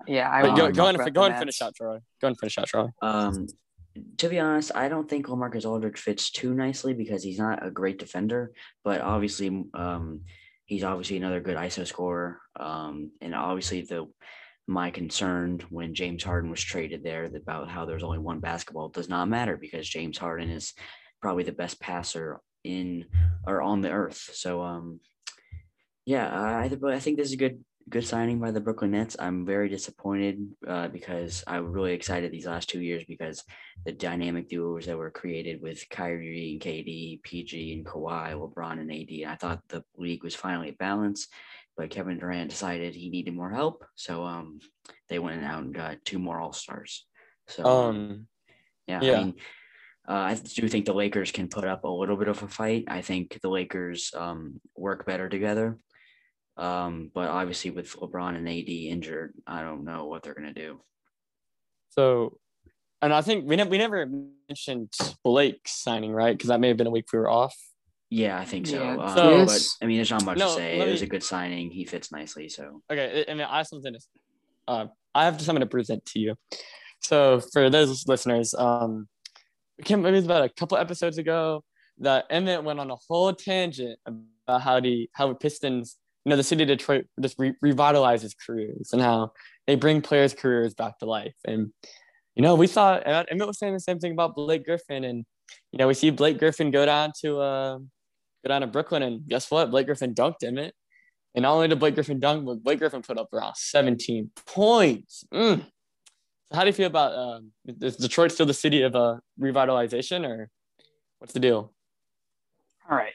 Nets. 0.00 0.08
Yeah, 0.08 0.28
I 0.30 0.42
Wait, 0.42 0.56
go, 0.56 0.70
go 0.70 0.84
ahead 0.84 1.00
and 1.00 1.14
go 1.14 1.20
ahead 1.22 1.32
and 1.32 1.38
finish 1.40 1.60
Nets. 1.60 1.62
out, 1.62 1.74
Troy. 1.74 1.98
Go 2.20 2.26
ahead 2.26 2.30
and 2.32 2.38
finish 2.38 2.58
out, 2.58 2.66
Troy. 2.66 2.88
Um, 3.02 3.46
to 4.18 4.28
be 4.28 4.38
honest, 4.38 4.70
I 4.74 4.88
don't 4.88 5.08
think 5.08 5.26
LaMarcus 5.26 5.64
Aldridge 5.66 5.98
fits 5.98 6.30
too 6.30 6.54
nicely 6.54 6.94
because 6.94 7.22
he's 7.22 7.38
not 7.38 7.66
a 7.66 7.70
great 7.70 7.98
defender, 7.98 8.52
but 8.84 9.00
obviously, 9.00 9.64
um, 9.74 10.20
he's 10.66 10.84
obviously 10.84 11.16
another 11.16 11.40
good 11.40 11.56
ISO 11.56 11.86
scorer. 11.86 12.40
Um, 12.58 13.10
and 13.20 13.34
obviously 13.34 13.82
the 13.82 14.06
my 14.68 14.90
concern 14.90 15.60
when 15.70 15.94
James 15.94 16.22
Harden 16.22 16.48
was 16.50 16.60
traded 16.62 17.02
there 17.02 17.24
about 17.24 17.68
how 17.68 17.84
there's 17.84 18.04
only 18.04 18.20
one 18.20 18.38
basketball 18.38 18.88
does 18.88 19.08
not 19.08 19.28
matter 19.28 19.56
because 19.56 19.88
James 19.88 20.16
Harden 20.16 20.48
is 20.48 20.74
probably 21.20 21.42
the 21.42 21.50
best 21.50 21.80
passer 21.80 22.40
in 22.62 23.06
or 23.48 23.60
on 23.62 23.80
the 23.80 23.90
earth. 23.90 24.30
So 24.34 24.62
um, 24.62 25.00
yeah, 26.06 26.28
I 26.30 26.64
I- 26.66 26.94
I 26.94 26.98
think 27.00 27.16
this 27.16 27.26
is 27.28 27.32
a 27.34 27.36
good 27.36 27.64
good 27.90 28.06
signing 28.06 28.38
by 28.38 28.52
the 28.52 28.60
Brooklyn 28.60 28.92
Nets. 28.92 29.16
I'm 29.18 29.44
very 29.44 29.68
disappointed 29.68 30.48
uh, 30.66 30.86
because 30.88 31.42
I 31.48 31.58
was 31.58 31.72
really 31.72 31.92
excited 31.92 32.30
these 32.30 32.46
last 32.46 32.68
two 32.68 32.80
years 32.80 33.02
because 33.06 33.42
the 33.84 33.90
dynamic 33.90 34.48
duos 34.48 34.86
that 34.86 34.96
were 34.96 35.10
created 35.10 35.60
with 35.60 35.88
Kyrie 35.90 36.52
and 36.52 36.60
KD, 36.60 37.20
PG 37.24 37.72
and 37.74 37.84
Kawhi, 37.84 38.32
LeBron 38.32 38.80
and 38.80 38.92
AD. 38.92 39.32
I 39.32 39.34
thought 39.34 39.62
the 39.68 39.82
league 39.96 40.22
was 40.22 40.36
finally 40.36 40.70
balanced, 40.70 41.32
but 41.76 41.90
Kevin 41.90 42.18
Durant 42.18 42.50
decided 42.50 42.94
he 42.94 43.10
needed 43.10 43.34
more 43.34 43.50
help, 43.50 43.84
so 43.96 44.24
um, 44.24 44.60
they 45.08 45.18
went 45.18 45.42
out 45.42 45.64
and 45.64 45.74
got 45.74 46.04
two 46.04 46.20
more 46.20 46.40
All 46.40 46.52
Stars. 46.52 47.06
So 47.48 47.64
Um, 47.64 48.28
yeah, 48.86 49.00
yeah. 49.02 49.12
I 49.12 49.24
mean, 49.24 49.34
uh, 50.08 50.12
I 50.12 50.34
do 50.34 50.68
think 50.68 50.86
the 50.86 50.94
Lakers 50.94 51.32
can 51.32 51.48
put 51.48 51.64
up 51.64 51.82
a 51.82 51.88
little 51.88 52.16
bit 52.16 52.28
of 52.28 52.40
a 52.44 52.48
fight. 52.48 52.84
I 52.86 53.02
think 53.02 53.40
the 53.42 53.50
Lakers 53.50 54.12
um, 54.16 54.60
work 54.76 55.06
better 55.06 55.28
together. 55.28 55.76
Um, 56.60 57.10
but 57.14 57.28
obviously, 57.28 57.70
with 57.70 57.90
LeBron 57.96 58.36
and 58.36 58.46
AD 58.48 58.68
injured, 58.68 59.32
I 59.46 59.62
don't 59.62 59.84
know 59.84 60.06
what 60.06 60.22
they're 60.22 60.34
gonna 60.34 60.52
do. 60.52 60.80
so, 61.88 62.38
and 63.02 63.12
I 63.14 63.22
think 63.22 63.48
we 63.48 63.56
never 63.56 63.70
we 63.70 63.78
never 63.78 64.06
mentioned 64.48 64.92
Blake 65.24 65.62
signing 65.66 66.12
right 66.12 66.36
because 66.36 66.48
that 66.48 66.60
may 66.60 66.68
have 66.68 66.76
been 66.76 66.86
a 66.86 66.90
week 66.90 67.06
we 67.12 67.18
were 67.18 67.30
off. 67.30 67.56
Yeah, 68.10 68.38
I 68.38 68.44
think 68.44 68.66
so. 68.66 68.82
Yeah, 68.82 68.96
um, 68.96 69.16
so- 69.16 69.46
but 69.46 69.62
I 69.82 69.86
mean, 69.86 69.96
there's 69.98 70.10
not 70.10 70.24
much 70.24 70.36
No, 70.38 70.48
to 70.48 70.54
say. 70.54 70.78
let 70.78 70.88
It 70.88 70.90
was 70.92 71.00
me- 71.00 71.06
a 71.06 71.10
good 71.10 71.22
signing. 71.22 71.70
He 71.70 71.84
fits 71.84 72.12
nicely. 72.12 72.48
So 72.48 72.82
Okay, 72.92 73.24
I 73.26 73.30
I 73.30 73.34
mean, 73.34 73.46
I 73.48 73.56
have 73.58 73.66
something 73.68 73.94
to, 73.94 74.00
uh, 74.68 74.86
I 75.14 75.24
have 75.24 75.40
something 75.40 75.60
to 75.60 75.66
present 75.66 76.04
to 76.06 76.18
you. 76.18 76.34
So 77.00 77.40
for 77.52 77.70
those 77.70 78.06
listeners, 78.06 78.52
um, 78.52 79.08
I 79.80 79.84
can't 79.84 79.98
remember 80.00 80.16
it 80.16 80.20
was 80.20 80.24
about 80.26 80.44
a 80.44 80.48
couple 80.50 80.76
episodes 80.76 81.16
ago 81.18 81.64
that 81.98 82.26
Emmett 82.28 82.64
went 82.64 82.80
on 82.80 82.90
a 82.90 82.96
whole 83.08 83.32
tangent 83.32 83.98
about 84.04 84.60
how 84.60 84.80
the 84.80 85.08
how 85.14 85.28
the 85.28 85.34
Pistons, 85.36 85.96
you 86.24 86.30
know, 86.30 86.36
the 86.36 86.42
city 86.42 86.62
of 86.62 86.68
Detroit 86.68 87.06
just 87.20 87.36
re- 87.38 87.54
revitalizes 87.64 88.34
careers 88.46 88.90
and 88.92 89.00
how 89.00 89.32
they 89.66 89.74
bring 89.74 90.02
players' 90.02 90.34
careers 90.34 90.74
back 90.74 90.98
to 90.98 91.06
life. 91.06 91.34
And 91.46 91.72
you 92.34 92.42
know, 92.42 92.54
we 92.54 92.66
saw 92.66 92.96
and 92.96 93.26
Emmett 93.30 93.46
was 93.46 93.58
saying 93.58 93.74
the 93.74 93.80
same 93.80 93.98
thing 93.98 94.12
about 94.12 94.34
Blake 94.34 94.64
Griffin, 94.64 95.04
and 95.04 95.24
you 95.72 95.78
know, 95.78 95.88
we 95.88 95.94
see 95.94 96.10
Blake 96.10 96.38
Griffin 96.38 96.70
go 96.70 96.86
down 96.86 97.12
to 97.22 97.40
uh, 97.40 97.78
go 97.78 98.48
down 98.48 98.60
to 98.60 98.66
Brooklyn, 98.66 99.02
and 99.02 99.26
guess 99.26 99.50
what? 99.50 99.70
Blake 99.70 99.86
Griffin 99.86 100.14
dunked 100.14 100.44
Emmett. 100.44 100.74
And 101.34 101.44
not 101.44 101.54
only 101.54 101.68
did 101.68 101.78
Blake 101.78 101.94
Griffin 101.94 102.18
dunk, 102.18 102.44
but 102.44 102.62
Blake 102.62 102.80
Griffin 102.80 103.02
put 103.02 103.16
up 103.16 103.32
around 103.32 103.56
17 103.56 104.30
points. 104.46 105.24
Mm. 105.32 105.60
So 106.50 106.56
how 106.56 106.62
do 106.62 106.66
you 106.66 106.72
feel 106.72 106.88
about 106.88 107.14
um, 107.14 107.52
is 107.66 107.96
Detroit 107.96 108.32
still 108.32 108.46
the 108.46 108.54
city 108.54 108.82
of 108.82 108.96
uh, 108.96 109.18
revitalization, 109.40 110.26
or 110.26 110.50
what's 111.18 111.32
the 111.32 111.40
deal? 111.40 111.72
All 112.90 112.96
right. 112.96 113.12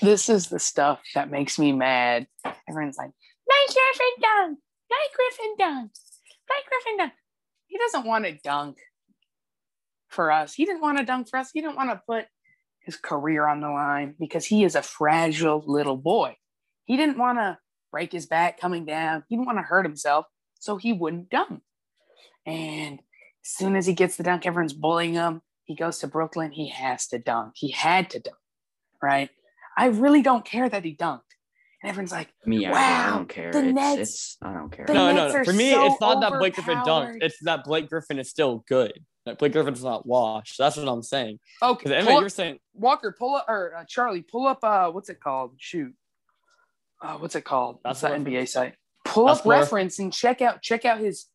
This 0.00 0.28
is 0.28 0.48
the 0.48 0.58
stuff 0.58 1.00
that 1.14 1.30
makes 1.30 1.58
me 1.58 1.72
mad. 1.72 2.26
Everyone's 2.68 2.98
like, 2.98 3.10
Blake 3.46 3.76
Griffin 3.76 4.22
dunk. 4.22 4.58
Blake 4.88 5.14
Griffin 5.14 5.54
dunk. 5.58 5.90
Blake 6.46 6.68
Griffin 6.68 6.96
dunk. 6.98 7.12
He 7.66 7.78
doesn't 7.78 8.06
want 8.06 8.24
to 8.24 8.38
dunk 8.42 8.78
for 10.08 10.32
us. 10.32 10.54
He 10.54 10.64
didn't 10.64 10.80
want 10.80 10.98
to 10.98 11.04
dunk 11.04 11.28
for 11.28 11.38
us. 11.38 11.50
He 11.52 11.60
didn't 11.60 11.76
want 11.76 11.90
to 11.90 12.02
put 12.06 12.26
his 12.80 12.96
career 12.96 13.46
on 13.46 13.60
the 13.60 13.68
line 13.68 14.14
because 14.18 14.46
he 14.46 14.64
is 14.64 14.74
a 14.74 14.82
fragile 14.82 15.62
little 15.66 15.96
boy. 15.96 16.36
He 16.84 16.96
didn't 16.96 17.18
want 17.18 17.38
to 17.38 17.58
break 17.92 18.12
his 18.12 18.26
back 18.26 18.58
coming 18.58 18.84
down. 18.84 19.24
He 19.28 19.36
didn't 19.36 19.46
want 19.46 19.58
to 19.58 19.62
hurt 19.62 19.84
himself, 19.84 20.26
so 20.58 20.76
he 20.76 20.92
wouldn't 20.92 21.30
dunk. 21.30 21.62
And 22.46 22.98
as 23.44 23.50
soon 23.50 23.76
as 23.76 23.86
he 23.86 23.92
gets 23.92 24.16
the 24.16 24.22
dunk, 24.22 24.46
everyone's 24.46 24.72
bullying 24.72 25.14
him. 25.14 25.42
He 25.64 25.74
goes 25.76 25.98
to 25.98 26.06
Brooklyn. 26.06 26.50
He 26.50 26.68
has 26.70 27.06
to 27.08 27.18
dunk. 27.18 27.52
He 27.56 27.70
had 27.70 28.10
to 28.10 28.20
dunk 28.20 28.36
right? 29.02 29.30
I 29.78 29.86
really 29.86 30.22
don't 30.22 30.44
care 30.44 30.68
that 30.68 30.84
he 30.84 30.94
dunked. 30.94 31.20
And 31.82 31.90
everyone's 31.90 32.10
like, 32.10 32.28
me, 32.44 32.66
I, 32.66 33.06
I 33.06 33.10
don't 33.10 33.28
care. 33.28 33.52
the 33.52 33.64
it's, 33.64 33.74
Nets- 33.74 34.00
it's 34.00 34.36
I 34.42 34.52
don't 34.52 34.72
care. 34.72 34.84
the 34.84 34.94
no, 34.94 35.12
no, 35.12 35.22
Nets 35.22 35.34
no. 35.34 35.40
are 35.40 35.44
For 35.44 35.52
me, 35.52 35.70
so 35.72 35.86
it's 35.86 36.00
not 36.00 36.20
that 36.20 36.38
Blake 36.38 36.54
Griffin 36.54 36.78
overpowered. 36.78 37.20
dunked. 37.20 37.22
It's 37.22 37.36
that 37.42 37.62
Blake 37.62 37.88
Griffin 37.88 38.18
is 38.18 38.28
still 38.28 38.64
good. 38.68 38.92
That 39.26 39.38
Blake 39.38 39.52
Griffin's 39.52 39.84
not 39.84 40.04
washed. 40.04 40.58
That's 40.58 40.76
what 40.76 40.88
I'm 40.88 41.04
saying. 41.04 41.38
okay, 41.62 41.90
Because 41.90 42.06
pull 42.06 42.20
you're 42.20 42.28
saying 42.30 42.58
Walker, 42.74 43.14
pull 43.16 43.36
up, 43.36 43.44
or 43.48 43.76
uh, 43.76 43.84
Charlie, 43.86 44.22
pull 44.22 44.48
up, 44.48 44.58
uh, 44.64 44.90
what's 44.90 45.08
it 45.08 45.20
called? 45.20 45.52
Shoot. 45.58 45.94
Uh, 47.00 47.14
what's 47.18 47.36
it 47.36 47.44
called? 47.44 47.78
That's 47.84 48.00
the 48.00 48.08
Basketball 48.08 48.32
NBA 48.32 48.48
site. 48.48 48.74
Pull 49.04 49.28
up 49.28 49.36
Basketball 49.36 49.52
reference 49.60 49.98
and 50.00 50.12
check 50.12 50.42
out 50.42 50.62
check 50.62 50.84
out 50.84 50.98
his 50.98 51.26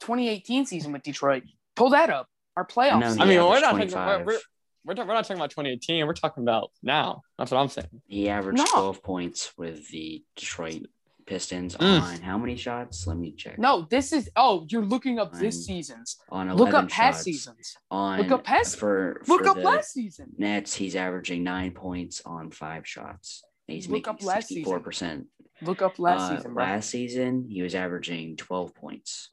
2018 0.00 0.64
season 0.64 0.92
with 0.92 1.02
Detroit. 1.02 1.42
Pull 1.76 1.90
that 1.90 2.08
up. 2.08 2.26
Our 2.56 2.66
playoffs. 2.66 3.00
know 3.00 3.08
season. 3.08 3.22
I 3.22 3.24
mean, 3.26 3.38
we're 3.38 3.60
not 3.60 3.72
talking. 3.72 3.88
25. 3.88 4.20
We're, 4.20 4.32
we're, 4.32 4.40
we're, 4.84 4.94
we're 4.94 5.04
not 5.04 5.22
talking 5.24 5.36
about 5.36 5.50
2018. 5.50 6.06
We're 6.06 6.12
talking 6.14 6.42
about 6.42 6.70
now. 6.82 7.22
That's 7.38 7.50
what 7.50 7.58
I'm 7.58 7.68
saying. 7.68 7.88
He 8.06 8.28
averaged 8.28 8.58
No. 8.58 8.64
12 8.72 9.02
points 9.02 9.52
with 9.56 9.88
the 9.90 10.24
Detroit 10.36 10.86
Pistons 11.26 11.76
Mm. 11.76 12.02
on 12.02 12.20
how 12.22 12.38
many 12.38 12.56
shots? 12.56 13.06
Let 13.06 13.16
me 13.16 13.32
check. 13.32 13.56
no, 13.58 13.86
this 13.88 14.12
is 14.12 14.28
oh, 14.34 14.66
you're 14.68 14.84
looking 14.84 15.18
up 15.20 15.32
this 15.32 15.64
season's. 15.64 16.16
on 16.30 16.48
11 16.48 16.56
Look 16.64 16.74
up 16.74 16.88
past 16.88 17.22
seasons. 17.22 17.76
On 17.90 18.18
Look 18.18 18.32
up 18.32 18.42
past- 18.44 18.76
for, 18.78 19.22
Look 19.28 19.46
up 19.46 19.56
last 19.58 19.92
season. 19.92 20.32
Nets. 20.38 20.74
He's 20.74 20.96
averaging 20.96 21.44
nine 21.44 21.70
points 21.72 22.20
on 22.26 22.50
five 22.50 22.84
shots. 22.86 23.44
He's 23.68 23.86
Look 23.86 23.92
making 24.06 24.14
up 24.14 24.22
last 24.24 24.48
64 24.48 24.80
percent. 24.80 25.26
Look 25.62 25.82
up 25.82 25.98
last 26.00 26.22
uh, 26.32 26.36
season, 26.36 26.54
bro. 26.54 26.64
Last 26.64 26.90
season, 26.90 27.46
he 27.48 27.62
was 27.62 27.74
averaging 27.76 28.36
12 28.36 28.74
points. 28.74 29.28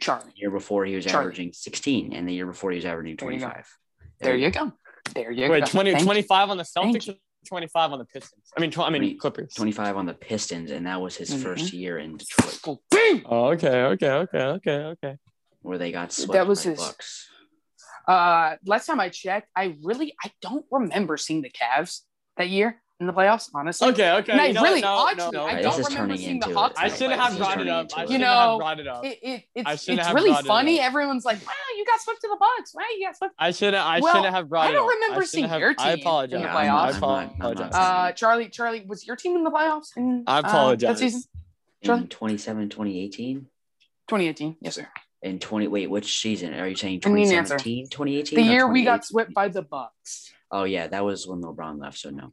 Charlie. 0.00 0.30
The 0.34 0.38
year 0.40 0.50
before 0.50 0.84
he 0.84 0.94
was 0.94 1.04
Charlie. 1.04 1.26
averaging 1.26 1.52
16, 1.52 2.12
and 2.12 2.28
the 2.28 2.32
year 2.34 2.46
before 2.46 2.70
he 2.70 2.76
was 2.76 2.84
averaging 2.84 3.16
There 3.16 3.30
you 3.32 3.38
go. 3.40 3.46
25. 3.46 3.76
There 4.20 4.36
you 4.36 4.50
go. 4.50 4.72
There 5.14 5.30
you 5.30 5.50
Wait, 5.50 5.60
go. 5.64 5.66
20, 5.70 5.90
Thank 5.92 6.00
you. 6.00 6.04
25 6.06 6.50
on 6.50 6.56
the 6.56 6.62
Celtics, 6.64 7.14
25 7.48 7.92
on 7.92 7.98
the 7.98 8.04
Pistons. 8.04 8.42
I 8.56 8.60
mean, 8.60 8.70
tw- 8.70 8.78
I 8.80 8.90
mean 8.90 9.02
20 9.02 9.14
Clippers. 9.16 9.54
25 9.54 9.96
on 9.96 10.06
the 10.06 10.14
Pistons, 10.14 10.70
and 10.70 10.86
that 10.86 11.00
was 11.00 11.16
his 11.16 11.30
Mhm. 11.32 11.42
first 11.42 11.72
year 11.72 11.98
in 11.98 12.16
Detroit, 12.16 12.58
Oh! 12.66 12.80
Oh, 13.26 13.44
okay, 13.52 13.82
okay, 13.82 14.10
okay, 14.10 14.38
okay, 14.42 14.70
okay. 14.84 15.16
where 15.62 15.78
they 15.78 15.92
got 15.92 16.12
swept 16.12 16.32
That 16.32 16.46
was 16.46 16.64
by 16.64 16.70
his- 16.70 16.78
the 16.80 16.84
Bucks. 16.86 17.28
Uh, 18.08 18.56
last 18.66 18.86
time 18.86 19.00
I 19.00 19.08
checked, 19.08 19.48
I 19.56 19.76
really 19.82 20.14
I 20.24 20.30
don't 20.40 20.64
remember 20.70 21.16
seeing 21.16 21.42
the 21.42 21.50
Cavs 21.50 22.02
that 22.36 22.48
year 22.48 22.80
in 22.98 23.06
the 23.06 23.12
playoffs. 23.12 23.50
Honestly, 23.54 23.88
Okay, 23.88 24.10
okay. 24.10 24.32
And 24.32 24.40
I 24.40 24.46
you 24.46 24.52
know 24.54 24.62
what? 24.62 24.68
really, 24.68 24.80
no, 24.80 25.08
actually, 25.08 25.24
no, 25.24 25.30
no. 25.30 25.46
I 25.46 25.54
This 25.56 25.64
don't 25.64 25.74
remember 25.76 25.96
turning 25.96 26.16
seeing 26.18 26.40
the 26.40 26.46
into 26.46 26.58
Hawks. 26.58 26.74
I 26.78 26.88
shouldn't 26.88 27.20
have 27.20 27.20
playoffs. 27.20 27.26
This 27.28 27.32
is 27.32 27.38
brought 27.38 27.60
it 27.60 27.68
up. 27.68 27.86
I 27.86 27.88
shouldn't 28.00 28.10
You 28.20 28.24
have 28.26 28.48
know, 28.48 28.58
brought 28.58 28.80
it 28.80 28.86
up. 28.86 29.04
It, 29.04 29.18
it, 29.22 29.44
it's 29.54 29.88
it's 29.88 30.12
really 30.12 30.30
brought 30.30 30.44
it 30.44 30.46
funny. 30.46 30.80
Everyone's 30.80 31.24
like, 31.24 31.46
"Wow, 31.46 31.52
you 31.76 31.84
got 31.84 32.00
swept 32.00 32.20
to 32.22 32.28
the 32.28 32.36
Bucks. 32.38 32.74
Wow, 32.74 32.82
you 32.98 33.06
got 33.06 33.16
swept." 33.16 33.34
I 33.38 33.50
shouldn't. 33.50 33.76
I 33.84 34.00
Well, 34.00 34.14
shouldn't 34.14 34.34
have 34.34 34.48
brought 34.48 34.68
I 34.68 34.72
don't 34.72 34.88
remember 34.88 35.22
I 35.22 35.24
seeing 35.26 35.48
have, 35.48 35.60
your 35.60 35.74
team 35.74 35.86
I 35.86 35.92
in 35.92 35.96
the 35.98 36.02
apologize. 36.02 36.40
Yeah, 36.40 36.56
I, 36.56 36.60
I'm 36.60 36.66
not- 36.66 36.74
I 36.74 36.88
I'm 36.88 36.94
I'm 36.94 37.00
not 37.00 37.34
apologize. 37.36 37.70
Uh, 37.74 38.12
Charlie, 38.12 38.48
Charlie, 38.48 38.84
was 38.86 39.06
your 39.06 39.16
team 39.16 39.36
in 39.36 39.44
the 39.44 39.50
playoffs? 39.50 39.88
In, 39.96 40.24
I 40.26 40.38
uh, 40.38 40.74
that 40.76 40.98
season, 40.98 41.22
In 41.82 41.86
Charlie? 41.86 42.06
27, 42.06 42.68
2018? 42.70 43.40
2018. 44.08 44.56
Yes, 44.62 44.76
sir. 44.76 44.88
In 45.22 45.38
20, 45.38 45.66
wait, 45.68 45.90
which 45.90 46.18
season? 46.20 46.54
Are 46.54 46.68
you 46.68 46.76
saying 46.76 47.00
I 47.04 47.08
need 47.10 47.26
an 47.28 47.34
answer. 47.34 47.58
2017, 47.58 47.88
2018? 47.90 48.36
The 48.36 48.42
year 48.42 48.66
we 48.70 48.84
got 48.84 49.04
swept 49.04 49.34
by 49.34 49.48
the 49.48 49.62
Bucks. 49.62 50.32
Oh, 50.50 50.64
yeah, 50.64 50.86
that 50.86 51.04
was 51.04 51.26
when 51.26 51.42
LeBron 51.42 51.80
left, 51.80 51.98
so 51.98 52.10
no. 52.10 52.32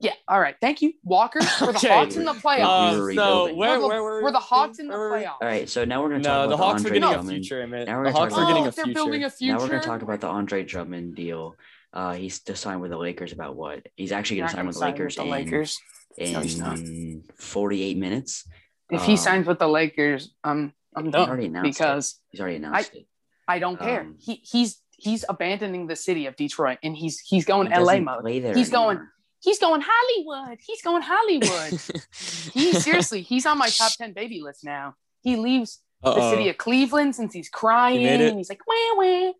Yeah. 0.00 0.12
All 0.28 0.38
right. 0.40 0.54
Thank 0.60 0.80
you, 0.82 0.92
Walker. 1.02 1.40
For 1.58 1.66
the 1.72 1.78
Okay. 1.78 1.88
Hawks 1.88 2.14
in 2.16 2.24
the 2.24 2.32
playoffs. 2.32 2.60
were 2.60 2.64
Uh, 2.66 2.92
so 2.92 3.02
rebuilding. 3.02 3.56
where, 3.56 3.70
We're 3.76 3.80
the- 3.80 3.88
where 3.88 4.02
were 4.02 4.22
we're 4.22 4.32
the 4.32 4.38
Hawks 4.38 4.78
in 4.78 4.86
the 4.88 4.94
playoffs. 4.94 5.26
All 5.40 5.48
right, 5.48 5.68
so 5.68 5.84
now 5.84 6.02
we're 6.02 6.10
going 6.10 6.22
to 6.22 6.28
No, 6.28 6.34
talk 6.34 6.48
the 6.48 6.54
about 6.54 6.64
Hawks 6.64 6.82
the 6.82 6.88
are 6.88 6.92
Andre 6.94 7.00
getting 7.00 7.08
a 7.08 7.12
Drummond. 7.14 7.30
future, 7.44 7.66
man. 7.66 7.86
Now 7.86 7.98
we're 7.98 8.04
The 8.04 8.10
gonna 8.12 8.18
Hawks 8.20 8.32
talk 8.34 8.38
are 8.38 8.42
about- 8.42 8.48
getting 8.48 8.64
Oh, 8.64 8.68
a 8.68 8.72
future. 8.72 8.94
building 8.94 9.24
a 9.24 9.30
future. 9.30 9.52
Now 9.54 9.60
we're 9.60 9.68
going 9.68 9.80
to 9.80 9.86
talk 9.86 10.02
about 10.02 10.20
the 10.20 10.26
Andre 10.28 10.62
Drummond 10.64 11.14
deal. 11.16 11.54
Uh, 11.92 12.12
he's 12.14 12.40
to 12.44 12.54
sign 12.54 12.80
with 12.80 12.90
the 12.90 12.98
Lakers 12.98 13.32
about 13.32 13.56
what? 13.56 13.86
He's 13.96 14.12
actually 14.12 14.36
going 14.38 14.50
to 14.50 14.56
not 14.56 14.56
sign 14.56 14.58
gonna 14.58 14.66
with 14.68 14.76
the 14.76 14.84
Lakers 14.84 15.16
the 15.16 15.22
in, 15.22 15.30
Lakers. 15.30 15.78
No, 16.18 16.40
he's 16.40 16.58
not. 16.60 16.78
in 16.78 17.22
48 17.38 17.96
minutes. 17.96 18.46
If 18.90 19.02
he 19.04 19.12
Um, 19.12 19.16
signs 19.18 19.46
with 19.46 19.58
the 19.58 19.68
Lakers, 19.68 20.34
I'm 20.44 20.72
I'm 20.96 21.06
He 21.06 21.10
done 21.10 21.28
already 21.28 21.46
announced 21.46 21.66
it. 21.68 21.72
because 21.72 22.20
He's 22.30 22.40
already 22.40 22.56
announced 22.56 22.94
it. 22.94 23.06
I 23.46 23.58
don't 23.58 23.78
care. 23.78 24.00
Um, 24.02 24.16
he 24.18 24.40
he's 24.44 24.80
he's 24.96 25.24
abandoning 25.28 25.86
the 25.86 25.94
city 25.96 26.26
of 26.26 26.34
Detroit 26.36 26.78
and 26.82 26.96
he's 26.96 27.20
he's 27.20 27.44
going 27.44 27.70
He 27.70 27.78
LA 27.78 28.00
mode. 28.00 28.20
play 28.22 28.40
there 28.40 28.54
He's 28.54 28.70
going- 28.70 28.96
anymore. 28.98 29.12
He's 29.40 29.58
going 29.58 29.82
Hollywood. 29.84 30.58
He's 30.66 30.82
going 30.82 31.02
Hollywood. 31.02 31.80
he 32.54 32.72
seriously, 32.72 33.22
he's 33.22 33.46
on 33.46 33.58
my 33.58 33.68
top 33.68 33.92
ten 33.92 34.12
baby 34.12 34.40
list 34.42 34.64
now. 34.64 34.94
He 35.22 35.36
leaves 35.36 35.80
the 36.02 36.10
Uh-oh. 36.10 36.30
city 36.32 36.48
of 36.48 36.58
Cleveland 36.58 37.14
since 37.14 37.32
he's 37.32 37.48
crying. 37.48 38.00
He 38.00 38.06
and 38.08 38.36
he's 38.36 38.48
like, 38.48 38.60
wah, 38.66 38.74
wah. 38.96 39.32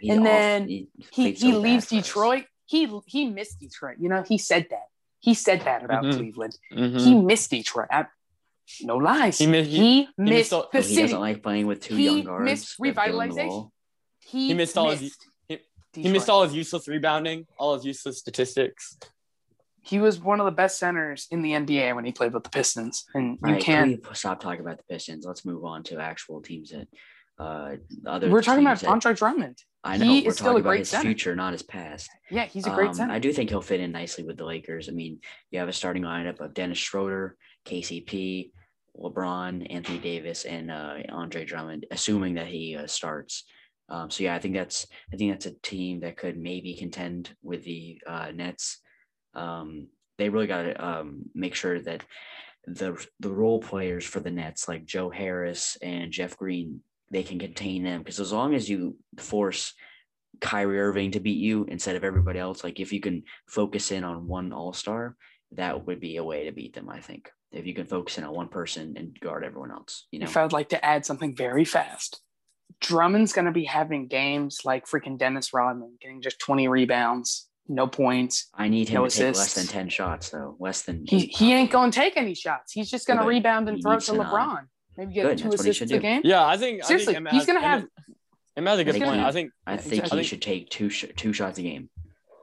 He's 0.00 0.10
and 0.14 0.26
then 0.26 0.68
he, 0.68 0.88
He 1.12 1.32
he 1.32 1.52
so 1.52 1.58
leaves. 1.58 1.86
Detroit. 1.86 2.44
He 2.66 2.88
he 3.06 3.26
missed 3.28 3.60
Detroit. 3.60 3.96
You 4.00 4.08
know, 4.08 4.22
he 4.22 4.38
said 4.38 4.66
that. 4.70 4.86
He 5.20 5.34
said 5.34 5.60
that 5.62 5.84
about 5.84 6.04
Mhm. 6.04 6.16
Cleveland. 6.16 6.58
Mhm. 6.72 7.00
He 7.04 7.14
missed 7.14 7.50
Detroit. 7.50 7.88
I- 7.90 8.06
no 8.80 8.96
lies. 8.96 9.38
He 9.38 9.44
He, 9.44 9.50
mi- 9.50 9.62
he- 9.64 10.08
missed, 10.16 10.30
missed 10.32 10.52
all- 10.54 10.68
the 10.72 10.78
he 10.80 10.84
city. 10.94 11.02
doesn't 11.02 11.20
like 11.20 11.42
playing 11.42 11.66
with 11.66 11.82
two 11.82 11.94
He 11.96 12.04
young 12.06 12.22
guards. 12.24 12.44
missed 12.44 12.76
that 12.78 12.94
fill 13.04 13.20
in 13.20 13.30
revitalization. 13.30 13.70
He, 14.20 14.48
He 14.48 14.54
missed 14.54 14.78
all 14.78 14.90
his- 14.90 15.02
missed 15.02 15.26
he- 15.48 16.02
He 16.02 16.08
missed 16.08 16.30
all 16.30 16.42
his 16.44 16.54
useless 16.54 16.88
rebounding, 16.88 17.46
all 17.58 17.74
his 17.74 17.84
useless 17.84 18.18
statistics. 18.18 18.96
He 19.82 19.98
was 19.98 20.20
one 20.20 20.40
of 20.40 20.46
the 20.46 20.52
best 20.52 20.78
centers 20.78 21.26
in 21.30 21.42
the 21.42 21.52
NBA 21.52 21.94
when 21.94 22.04
he 22.04 22.12
played 22.12 22.32
with 22.32 22.44
the 22.44 22.50
Pistons, 22.50 23.04
and 23.14 23.38
you 23.44 23.52
right, 23.54 23.62
can't. 23.62 24.00
stop 24.16 24.40
talking 24.40 24.60
about 24.60 24.78
the 24.78 24.84
Pistons? 24.84 25.24
Let's 25.26 25.44
move 25.44 25.64
on 25.64 25.82
to 25.84 25.98
actual 25.98 26.40
teams 26.40 26.70
that 26.70 26.88
uh 27.38 27.76
other 28.06 28.30
We're 28.30 28.42
talking 28.42 28.64
about 28.64 28.84
Andre 28.84 29.14
Drummond. 29.14 29.58
I 29.84 29.96
know 29.96 30.04
he 30.04 30.22
we're 30.22 30.28
is 30.28 30.36
still 30.36 30.46
a 30.46 30.50
talking 30.50 30.60
about 30.60 30.68
great 30.70 30.78
his 30.80 30.88
center. 30.90 31.02
future, 31.02 31.34
not 31.34 31.52
his 31.52 31.62
past. 31.62 32.08
Yeah, 32.30 32.44
he's 32.44 32.66
a 32.66 32.70
great 32.70 32.88
Um, 32.88 32.94
center. 32.94 33.12
I 33.14 33.18
do 33.18 33.32
think 33.32 33.50
he'll 33.50 33.60
fit 33.62 33.80
in 33.80 33.90
nicely 33.90 34.22
with 34.22 34.36
the 34.36 34.44
Lakers. 34.44 34.88
I 34.88 34.92
mean, 34.92 35.18
you 35.50 35.58
have 35.58 35.68
a 35.68 35.72
starting 35.72 36.04
lineup 36.04 36.38
of 36.40 36.54
Dennis 36.54 36.78
Schroeder, 36.78 37.36
KCP, 37.66 38.52
LeBron, 38.96 39.66
Anthony 39.72 39.98
Davis, 39.98 40.44
and 40.44 40.70
uh, 40.70 40.98
Andre 41.08 41.44
Drummond, 41.44 41.86
assuming 41.90 42.34
that 42.34 42.46
he 42.46 42.76
uh, 42.76 42.86
starts. 42.86 43.44
Um, 43.88 44.10
so 44.10 44.22
yeah, 44.24 44.34
I 44.34 44.38
think 44.38 44.54
that's 44.54 44.86
I 45.12 45.16
think 45.16 45.32
that's 45.32 45.46
a 45.46 45.54
team 45.62 46.00
that 46.00 46.16
could 46.16 46.36
maybe 46.36 46.74
contend 46.74 47.34
with 47.42 47.64
the 47.64 48.00
uh, 48.06 48.30
Nets. 48.32 48.78
Um, 49.34 49.88
they 50.18 50.28
really 50.28 50.46
got 50.46 50.62
to 50.62 50.86
um, 50.86 51.22
make 51.34 51.54
sure 51.54 51.80
that 51.80 52.04
the 52.66 53.04
the 53.18 53.32
role 53.32 53.60
players 53.60 54.04
for 54.04 54.20
the 54.20 54.30
Nets, 54.30 54.68
like 54.68 54.84
Joe 54.84 55.10
Harris 55.10 55.76
and 55.82 56.12
Jeff 56.12 56.36
Green, 56.36 56.80
they 57.10 57.22
can 57.22 57.38
contain 57.38 57.82
them 57.82 58.00
because 58.00 58.20
as 58.20 58.32
long 58.32 58.54
as 58.54 58.68
you 58.68 58.96
force 59.18 59.74
Kyrie 60.40 60.80
Irving 60.80 61.12
to 61.12 61.20
beat 61.20 61.38
you 61.38 61.64
instead 61.68 61.96
of 61.96 62.04
everybody 62.04 62.38
else. 62.38 62.64
Like 62.64 62.80
if 62.80 62.92
you 62.92 63.00
can 63.00 63.22
focus 63.46 63.90
in 63.92 64.04
on 64.04 64.26
one 64.26 64.52
all 64.52 64.72
star, 64.72 65.16
that 65.52 65.86
would 65.86 66.00
be 66.00 66.16
a 66.16 66.24
way 66.24 66.44
to 66.44 66.52
beat 66.52 66.74
them. 66.74 66.88
I 66.88 67.00
think 67.00 67.30
if 67.52 67.66
you 67.66 67.74
can 67.74 67.86
focus 67.86 68.18
in 68.18 68.24
on 68.24 68.34
one 68.34 68.48
person 68.48 68.94
and 68.96 69.18
guard 69.20 69.44
everyone 69.44 69.70
else. 69.70 70.06
You 70.10 70.20
know, 70.20 70.24
if 70.24 70.36
I'd 70.36 70.52
like 70.52 70.70
to 70.70 70.84
add 70.84 71.04
something 71.04 71.36
very 71.36 71.64
fast, 71.64 72.20
Drummond's 72.80 73.32
going 73.32 73.44
to 73.44 73.52
be 73.52 73.64
having 73.64 74.08
games 74.08 74.62
like 74.64 74.86
freaking 74.86 75.18
Dennis 75.18 75.52
Rodman, 75.52 75.98
getting 76.00 76.22
just 76.22 76.38
20 76.40 76.68
rebounds, 76.68 77.48
no 77.68 77.86
points. 77.86 78.48
I 78.54 78.68
need 78.68 78.88
him 78.88 79.02
no 79.02 79.08
to 79.08 79.16
take 79.16 79.36
less 79.36 79.54
than 79.54 79.66
ten 79.66 79.88
shots 79.88 80.30
though, 80.30 80.56
less 80.58 80.82
than. 80.82 81.04
he, 81.08 81.26
he 81.26 81.52
ain't 81.52 81.70
going 81.70 81.90
to 81.90 81.98
take 81.98 82.16
any 82.16 82.34
shots. 82.34 82.72
He's 82.72 82.90
just 82.90 83.06
going 83.06 83.18
to 83.18 83.24
Good. 83.24 83.30
rebound 83.30 83.68
and 83.68 83.76
He 83.78 83.82
throw 83.82 83.92
it 83.92 83.94
needs 83.96 84.06
to 84.06 84.12
to 84.12 84.18
not. 84.18 84.32
LeBron. 84.32 84.60
Maybe 84.96 85.14
get 85.14 85.22
Good, 85.22 85.38
two 85.38 85.44
that's 85.50 85.60
assists 85.62 85.78
should 85.78 85.92
a 85.92 85.98
game. 85.98 86.20
Yeah, 86.24 86.46
I 86.46 86.56
think 86.58 86.84
Seriously, 86.84 87.14
I 87.16 87.18
think 87.18 87.28
he's 87.30 87.40
has- 87.40 87.46
gonna 87.46 87.58
Em- 87.60 87.64
have- 87.80 87.86
Em 88.58 88.66
has 88.66 88.78
a 88.78 88.84
good 88.84 88.92
think 88.92 89.04
point. 89.04 89.20
he- 89.20 89.24
I 89.26 89.32
think 89.32 89.52
I 89.66 89.72
Yeah, 89.72 89.76
think 89.78 89.92
exactly. 89.94 90.18
he 90.18 90.24
should 90.24 90.42
take 90.42 90.68
two 90.68 90.90
sh- 90.90 91.06
two 91.16 91.32
shots 91.32 91.58
a 91.58 91.62
game. 91.62 91.88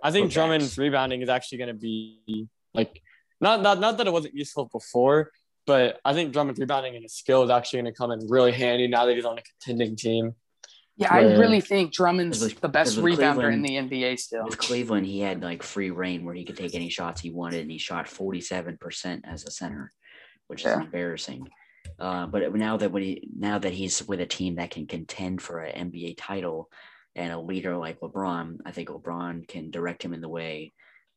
I 0.02 0.12
think 0.12 0.32
Drummond's 0.32 0.70
backs. 0.70 0.78
rebounding 0.80 1.22
is 1.22 1.30
actually 1.30 1.60
going 1.60 1.68
to 1.68 1.74
be 1.76 2.48
like 2.74 3.02
not, 3.42 3.62
not 3.62 3.80
not 3.80 3.98
that 3.98 4.08
it 4.08 4.14
wasn't 4.14 4.34
useful 4.34 4.66
before, 4.66 5.32
but 5.68 6.00
I 6.04 6.14
think 6.14 6.34
Drummond's 6.34 6.60
rebounding 6.60 6.96
and 6.96 7.04
his 7.04 7.14
skill 7.14 7.44
is 7.44 7.50
actually 7.52 7.82
going 7.82 7.94
to 7.94 7.98
come 7.98 8.12
in 8.12 8.26
really 8.28 8.52
handy 8.52 8.88
now 8.88 9.06
that 9.06 9.16
he's 9.16 9.26
on 9.26 9.38
a 9.38 9.42
contending 9.44 9.96
team. 9.96 10.36
Yeah, 11.00 11.14
I 11.14 11.22
really 11.38 11.62
think 11.62 11.94
Drummond's 11.94 12.42
with- 12.42 12.60
the 12.60 12.68
best 12.68 12.98
rebounder 12.98 13.52
in 13.52 13.62
the 13.62 13.78
NBA 13.78 14.20
still. 14.20 14.44
With 14.44 14.58
Cleveland, 14.58 15.06
he 15.06 15.22
had 15.22 15.42
like 15.42 15.64
free 15.64 15.92
reign 15.92 16.26
where 16.26 16.36
he 16.36 16.44
could 16.44 16.58
take 16.58 16.76
any 16.76 16.90
shots 16.90 17.22
he 17.22 17.32
wanted, 17.32 17.62
and 17.62 17.72
he 17.72 17.78
shot 17.78 18.10
forty 18.10 18.42
seven 18.42 18.78
percent 18.78 19.24
as 19.26 19.46
a 19.46 19.52
center, 19.52 19.92
which 20.48 20.66
is 20.66 20.74
embarrassing. 20.74 21.48
Uh, 21.98 22.28
but 22.28 22.54
now 22.54 22.76
that 22.76 22.92
when 22.92 23.04
he 23.04 23.30
now 23.34 23.58
that 23.60 23.72
he's 23.72 24.06
with 24.10 24.20
a 24.20 24.26
team 24.26 24.56
that 24.56 24.72
can 24.72 24.88
contend 24.88 25.42
for 25.42 25.60
an 25.60 25.92
NBA 25.92 26.16
title 26.18 26.70
and 27.16 27.32
a 27.32 27.40
leader 27.40 27.78
like 27.78 28.02
LeBron, 28.02 28.58
I 28.66 28.72
think 28.72 28.90
LeBron 28.90 29.48
can 29.48 29.72
direct 29.72 30.04
him 30.04 30.14
in 30.14 30.20
the 30.20 30.30
way 30.30 30.74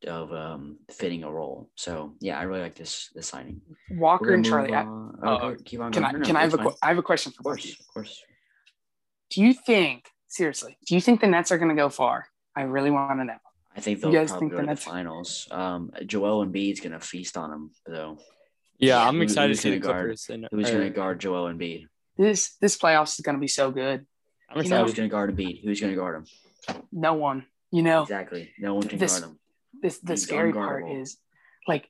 of 0.06 0.32
um, 0.32 0.78
fitting 0.90 1.24
a 1.24 1.30
role. 1.30 1.70
So 1.74 2.14
yeah, 2.20 2.38
I 2.38 2.44
really 2.44 2.62
like 2.62 2.76
this 2.76 3.10
this 3.16 3.26
signing. 3.26 3.60
Walker 3.90 4.32
and 4.32 4.44
Charlie, 4.44 4.74
I, 4.74 4.84
oh, 4.84 5.12
oh, 5.24 5.56
keep 5.64 5.80
on 5.80 5.90
can 5.90 6.04
I. 6.04 6.12
Can 6.12 6.36
I 6.36 6.42
have 6.42 6.54
a 6.54 6.58
fine. 6.58 6.72
I 6.82 6.88
have 6.88 6.98
a 6.98 7.02
question 7.02 7.32
for 7.32 7.40
Of 7.40 7.44
course, 7.44 7.80
of 7.80 7.88
course. 7.88 8.22
Do 9.32 9.42
you 9.42 9.54
think 9.54 10.04
seriously? 10.28 10.76
Do 10.86 10.94
you 10.94 11.00
think 11.00 11.20
the 11.20 11.26
Nets 11.26 11.50
are 11.52 11.58
going 11.58 11.70
to 11.70 11.74
go 11.74 11.88
far? 11.88 12.26
I 12.54 12.62
really 12.62 12.90
want 12.90 13.18
to 13.20 13.24
know. 13.24 13.38
I 13.74 13.80
think 13.80 14.00
they'll 14.00 14.12
guys 14.12 14.28
probably 14.30 14.48
think 14.48 14.52
go 14.52 14.56
the 14.58 14.62
to 14.62 14.66
the 14.66 14.72
Nets- 14.72 14.84
finals. 14.84 15.48
Um, 15.50 15.90
Joel 16.06 16.44
Embiid's 16.44 16.80
gonna 16.80 17.00
feast 17.00 17.38
on 17.38 17.50
him 17.50 17.70
though. 17.86 18.18
Yeah, 18.78 18.98
Yeah, 18.98 19.08
I'm 19.08 19.16
who- 19.16 19.22
excited 19.22 19.48
to 19.48 19.52
who's 19.52 19.60
see 19.60 19.70
the 19.70 19.78
gonna 19.78 19.92
guard- 19.94 20.04
Clippers. 20.04 20.28
And, 20.28 20.48
Who's 20.50 20.68
or- 20.68 20.72
gonna 20.74 20.90
guard 20.90 21.20
Joel 21.20 21.50
Embiid? 21.50 21.86
This 22.18 22.54
this 22.56 22.76
playoffs 22.76 23.14
is 23.18 23.20
going 23.24 23.36
to 23.36 23.40
be 23.40 23.48
so 23.48 23.70
good. 23.70 24.06
I'm 24.50 24.62
you 24.62 24.68
know- 24.68 24.82
Who's 24.84 24.92
gonna 24.92 25.08
guard 25.08 25.34
Embiid? 25.34 25.64
Who's 25.64 25.80
gonna 25.80 25.94
guard 25.96 26.16
him? 26.68 26.82
No 26.92 27.14
one, 27.14 27.46
you 27.70 27.82
know, 27.82 28.02
Exactly. 28.02 28.52
No 28.58 28.74
one 28.74 28.86
can 28.86 28.98
This- 28.98 29.18
guard 29.20 29.30
him. 29.32 29.38
this 29.80 29.98
the 30.00 30.12
He's 30.12 30.22
scary 30.24 30.52
part 30.52 30.86
is 30.90 31.16
like 31.66 31.88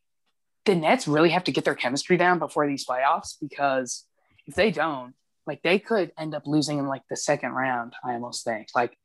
the 0.64 0.76
Nets 0.76 1.09
really 1.09 1.31
have 1.31 1.42
to 1.44 1.50
get 1.52 1.64
their 1.64 1.74
chemistry 1.74 2.16
down 2.16 2.38
before 2.38 2.68
these 2.68 2.87
playoffs 2.87 3.35
because 3.40 4.07
if 4.46 4.55
they 4.55 4.70
don't, 4.70 5.14
like 5.46 5.62
they 5.62 5.78
could 5.78 6.12
end 6.18 6.35
up 6.35 6.46
losing 6.46 6.78
in 6.78 6.87
like 6.87 7.02
the 7.09 7.16
second 7.16 7.52
round. 7.52 7.94
I 8.05 8.14
almost 8.14 8.44
think 8.44 8.68
like 8.74 8.96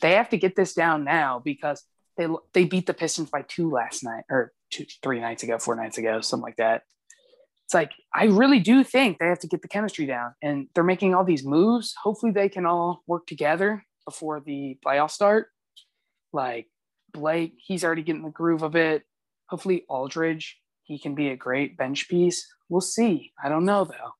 they 0.00 0.12
have 0.12 0.30
to 0.30 0.38
get 0.38 0.56
this 0.56 0.74
down 0.74 1.04
now 1.04 1.40
because 1.44 1.82
they 2.16 2.28
they 2.52 2.64
beat 2.64 2.86
the 2.86 2.94
Pistons 2.94 3.30
by 3.30 3.42
two 3.42 3.70
last 3.70 4.04
night 4.04 4.24
or 4.30 4.52
two 4.70 4.86
three 5.02 5.20
nights 5.20 5.42
ago, 5.42 5.58
four 5.58 5.76
nights 5.76 5.98
ago, 5.98 6.20
something 6.20 6.44
like 6.44 6.56
that. 6.56 6.82
It's 7.64 7.74
like 7.74 7.92
I 8.14 8.24
really 8.24 8.60
do 8.60 8.82
think 8.84 9.18
they 9.18 9.28
have 9.28 9.40
to 9.40 9.48
get 9.48 9.62
the 9.62 9.68
chemistry 9.68 10.06
down, 10.06 10.34
and 10.42 10.68
they're 10.74 10.84
making 10.84 11.14
all 11.14 11.24
these 11.24 11.44
moves. 11.44 11.94
Hopefully, 12.02 12.32
they 12.32 12.48
can 12.48 12.66
all 12.66 13.02
work 13.06 13.26
together 13.26 13.84
before 14.04 14.40
the 14.40 14.78
playoffs 14.84 15.12
start. 15.12 15.48
Like 16.32 16.66
Blake, 17.12 17.54
he's 17.58 17.84
already 17.84 18.02
getting 18.02 18.22
the 18.22 18.30
groove 18.30 18.62
of 18.62 18.76
it. 18.76 19.02
Hopefully, 19.48 19.84
Aldridge, 19.88 20.58
he 20.84 20.98
can 20.98 21.14
be 21.14 21.28
a 21.28 21.36
great 21.36 21.76
bench 21.76 22.08
piece. 22.08 22.46
We'll 22.68 22.80
see. 22.80 23.32
I 23.42 23.48
don't 23.48 23.64
know 23.64 23.84
though. 23.84 24.12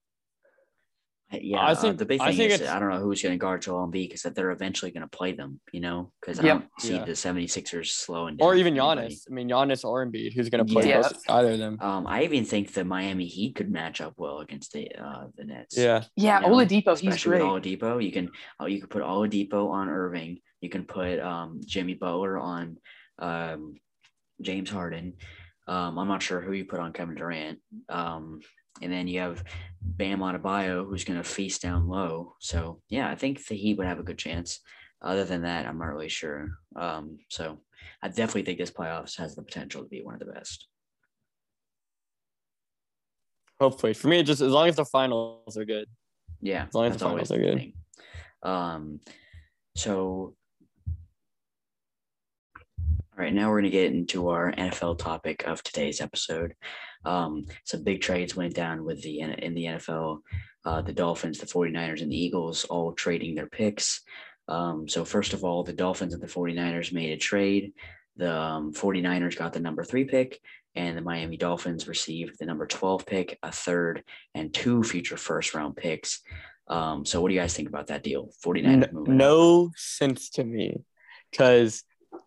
Yeah, 1.32 1.58
I 1.60 1.72
uh, 1.72 1.74
think- 1.76 1.98
the 1.98 2.04
big 2.06 2.20
I 2.20 2.28
thing 2.28 2.36
think 2.48 2.60
is 2.60 2.68
I 2.68 2.78
don't 2.80 2.90
know 2.90 2.98
who's 2.98 3.22
going 3.22 3.32
to 3.34 3.38
guard 3.38 3.62
Joel 3.62 3.86
Embiid 3.86 4.08
because 4.08 4.22
that 4.22 4.34
they're 4.34 4.50
eventually 4.50 4.90
going 4.90 5.02
to 5.08 5.16
play 5.16 5.32
them, 5.32 5.60
you 5.72 5.80
know, 5.80 6.10
because 6.20 6.40
I 6.40 6.44
Yep. 6.44 6.58
don't 6.58 6.68
see 6.80 6.94
Yeah. 6.94 7.04
the 7.04 7.12
76ers 7.12 7.86
slowing 7.92 8.36
down. 8.36 8.46
Or 8.48 8.56
even 8.56 8.76
anybody. 8.76 9.14
Giannis. 9.14 9.30
I 9.30 9.34
mean, 9.34 9.48
Giannis 9.48 9.84
or 9.84 10.04
Embiid, 10.04 10.34
who's 10.34 10.48
going 10.48 10.66
to 10.66 10.72
play 10.72 10.88
Yeah. 10.88 11.02
both, 11.02 11.22
either 11.28 11.52
of 11.52 11.58
them. 11.58 11.78
Um, 11.80 12.06
I 12.08 12.24
even 12.24 12.44
think 12.44 12.72
the 12.72 12.84
Miami 12.84 13.26
Heat 13.26 13.54
could 13.54 13.70
match 13.70 14.00
up 14.00 14.14
well 14.16 14.38
against 14.40 14.72
the 14.72 14.90
uh, 14.96 15.26
the 15.36 15.44
Nets. 15.44 15.76
Yeah. 15.78 16.04
Yeah, 16.16 16.40
you 16.40 16.46
know, 16.48 16.54
Oladipo, 16.56 16.98
he's 16.98 17.22
great. 17.22 17.42
with 17.42 17.48
Oladipo. 17.64 18.04
You 18.04 18.10
can 18.10 18.30
oh, 18.58 18.66
you 18.66 18.80
can 18.80 18.88
put 18.88 19.02
Oladipo 19.02 19.70
on 19.70 19.88
Irving. 19.88 20.40
You 20.60 20.68
can 20.68 20.84
put 20.84 21.20
um, 21.20 21.60
Jimmy 21.64 21.94
Butler 21.94 22.38
on 22.38 22.76
um, 23.20 23.76
James 24.42 24.68
Harden. 24.70 25.14
Um, 25.68 25.98
I'm 25.98 26.08
not 26.08 26.22
sure 26.22 26.40
who 26.40 26.52
you 26.52 26.64
put 26.64 26.80
on 26.80 26.92
Kevin 26.92 27.14
Durant. 27.14 27.60
Um, 27.88 28.40
and 28.82 28.92
then 28.92 29.08
you 29.08 29.20
have 29.20 29.44
Bam 29.82 30.20
Adebayo, 30.20 30.86
who's 30.86 31.04
going 31.04 31.20
to 31.20 31.28
feast 31.28 31.62
down 31.62 31.88
low. 31.88 32.34
So 32.38 32.80
yeah, 32.88 33.10
I 33.10 33.14
think 33.14 33.44
the 33.46 33.56
Heat 33.56 33.78
would 33.78 33.86
have 33.86 33.98
a 33.98 34.04
good 34.04 34.18
chance. 34.18 34.60
Other 35.02 35.24
than 35.24 35.42
that, 35.42 35.66
I'm 35.66 35.78
not 35.78 35.86
really 35.86 36.08
sure. 36.08 36.48
Um, 36.76 37.18
so 37.28 37.58
I 38.02 38.08
definitely 38.08 38.42
think 38.42 38.58
this 38.58 38.70
playoffs 38.70 39.16
has 39.18 39.34
the 39.34 39.42
potential 39.42 39.82
to 39.82 39.88
be 39.88 40.02
one 40.02 40.14
of 40.14 40.20
the 40.20 40.32
best. 40.32 40.66
Hopefully. 43.58 43.94
For 43.94 44.08
me, 44.08 44.22
just 44.22 44.40
as 44.40 44.52
long 44.52 44.68
as 44.68 44.76
the 44.76 44.84
finals 44.84 45.56
are 45.56 45.64
good. 45.64 45.86
Yeah, 46.40 46.66
As 46.68 46.74
long 46.74 46.86
as 46.86 46.94
the 46.94 46.98
finals 47.04 47.30
are 47.32 47.38
good. 47.38 47.58
thing. 47.58 47.72
Um, 48.42 49.00
so 49.76 50.34
all 53.20 53.24
right, 53.26 53.34
now 53.34 53.50
we're 53.50 53.60
going 53.60 53.64
to 53.64 53.70
get 53.70 53.92
into 53.92 54.28
our 54.28 54.50
NFL 54.52 54.98
topic 54.98 55.44
of 55.46 55.62
today's 55.62 56.00
episode. 56.00 56.54
Um, 57.04 57.46
some 57.64 57.82
big 57.82 58.00
trades 58.00 58.36
went 58.36 58.54
down 58.54 58.84
with 58.84 59.02
the 59.02 59.20
in 59.20 59.54
the 59.54 59.64
NFL. 59.64 60.20
Uh, 60.64 60.82
the 60.82 60.92
Dolphins, 60.92 61.38
the 61.38 61.46
49ers, 61.46 62.02
and 62.02 62.12
the 62.12 62.22
Eagles 62.22 62.64
all 62.64 62.92
trading 62.92 63.34
their 63.34 63.46
picks. 63.46 64.02
Um, 64.46 64.86
so 64.88 65.04
first 65.04 65.32
of 65.32 65.42
all, 65.42 65.62
the 65.62 65.72
Dolphins 65.72 66.12
and 66.12 66.22
the 66.22 66.26
49ers 66.26 66.92
made 66.92 67.12
a 67.12 67.16
trade. 67.16 67.72
The 68.16 68.36
um, 68.36 68.74
49ers 68.74 69.38
got 69.38 69.54
the 69.54 69.60
number 69.60 69.84
three 69.84 70.04
pick, 70.04 70.38
and 70.74 70.98
the 70.98 71.02
Miami 71.02 71.38
Dolphins 71.38 71.88
received 71.88 72.38
the 72.38 72.44
number 72.44 72.66
12 72.66 73.06
pick, 73.06 73.38
a 73.42 73.50
third, 73.50 74.04
and 74.34 74.52
two 74.52 74.82
future 74.82 75.16
first 75.16 75.54
round 75.54 75.76
picks. 75.76 76.20
Um, 76.68 77.06
so 77.06 77.20
what 77.20 77.28
do 77.28 77.34
you 77.34 77.40
guys 77.40 77.54
think 77.54 77.68
about 77.68 77.86
that 77.86 78.02
deal? 78.02 78.30
49ers 78.44 78.66
N- 78.66 78.90
no 78.92 79.70
sense 79.76 80.30
to 80.30 80.44
me 80.44 80.82
because 81.30 81.82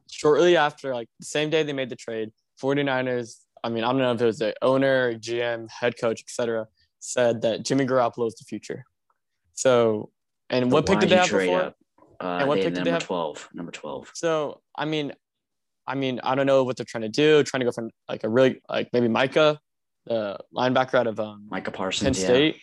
shortly 0.10 0.58
after, 0.58 0.94
like 0.94 1.10
the 1.20 1.26
same 1.26 1.50
day 1.50 1.64
they 1.64 1.74
made 1.74 1.90
the 1.90 1.96
trade, 1.96 2.32
49ers, 2.62 3.36
I 3.64 3.70
mean, 3.70 3.84
I 3.84 3.88
don't 3.92 4.00
know 4.00 4.12
if 4.12 4.22
it 4.22 4.26
was 4.26 4.40
the 4.40 4.54
owner, 4.62 5.14
GM, 5.14 5.70
head 5.70 5.96
coach, 6.00 6.22
etc., 6.22 6.68
said 7.00 7.42
that 7.42 7.64
Jimmy 7.64 7.86
Garoppolo 7.86 8.28
is 8.28 8.36
the 8.36 8.46
future. 8.46 8.86
So, 9.54 10.10
and 10.50 10.70
But 10.70 10.76
what 10.76 10.86
pick 10.86 11.00
did 11.00 11.10
they 11.10 11.16
have 11.16 11.30
before? 11.30 11.62
up? 11.62 11.76
Uh, 12.22 12.38
And 12.40 12.48
what 12.48 12.56
they 12.56 12.66
pick 12.66 12.74
did 12.76 12.86
they 12.86 12.92
number 12.92 12.92
have? 12.92 13.04
12. 13.04 13.50
Number 13.54 13.72
12. 13.72 14.12
So, 14.14 14.62
I 14.76 14.86
mean, 14.86 15.14
I 15.86 15.96
mean, 15.96 16.20
I 16.24 16.36
don't 16.36 16.46
know 16.46 16.64
what 16.64 16.78
they're 16.78 16.86
trying 16.86 17.02
to 17.04 17.10
do. 17.10 17.44
Trying 17.44 17.60
to 17.60 17.66
go 17.66 17.72
from 17.72 17.90
like 18.08 18.24
a 18.24 18.30
really 18.30 18.62
like 18.70 18.90
maybe 18.94 19.08
Micah, 19.10 19.60
the 20.06 20.38
linebacker 20.56 20.96
out 20.96 21.08
of 21.08 21.20
um, 21.20 21.48
Micah 21.50 21.72
Penn 21.72 21.78
Parsons. 21.78 22.20
yeah. 22.20 22.26
State, 22.26 22.58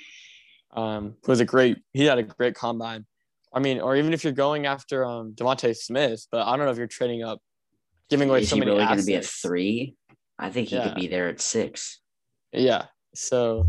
um, 0.72 1.16
who 1.24 1.32
was 1.32 1.40
a 1.40 1.44
great. 1.44 1.78
He 1.92 2.04
had 2.06 2.18
a 2.18 2.22
great 2.22 2.54
combine. 2.54 3.06
I 3.52 3.58
mean, 3.58 3.80
or 3.80 3.96
even 3.96 4.14
if 4.14 4.24
you're 4.24 4.32
going 4.32 4.64
after 4.66 5.04
um 5.04 5.34
DeVonta 5.34 5.76
Smith, 5.76 6.26
but 6.30 6.46
I 6.46 6.56
don't 6.56 6.64
know 6.64 6.72
if 6.72 6.78
you're 6.78 6.86
trading 6.86 7.22
up, 7.22 7.40
giving 8.08 8.30
away 8.30 8.40
Is 8.42 8.48
so 8.48 8.56
he 8.56 8.60
many 8.60 8.70
really 8.70 8.86
going 8.86 8.98
to 8.98 9.04
be 9.04 9.16
at 9.16 9.24
three? 9.24 9.96
I 10.40 10.50
think 10.50 10.68
he 10.68 10.76
Yeah. 10.76 10.84
could 10.84 10.94
be 10.94 11.06
there 11.06 11.28
at 11.28 11.40
six. 11.40 12.00
Yeah. 12.52 12.86
So, 13.14 13.66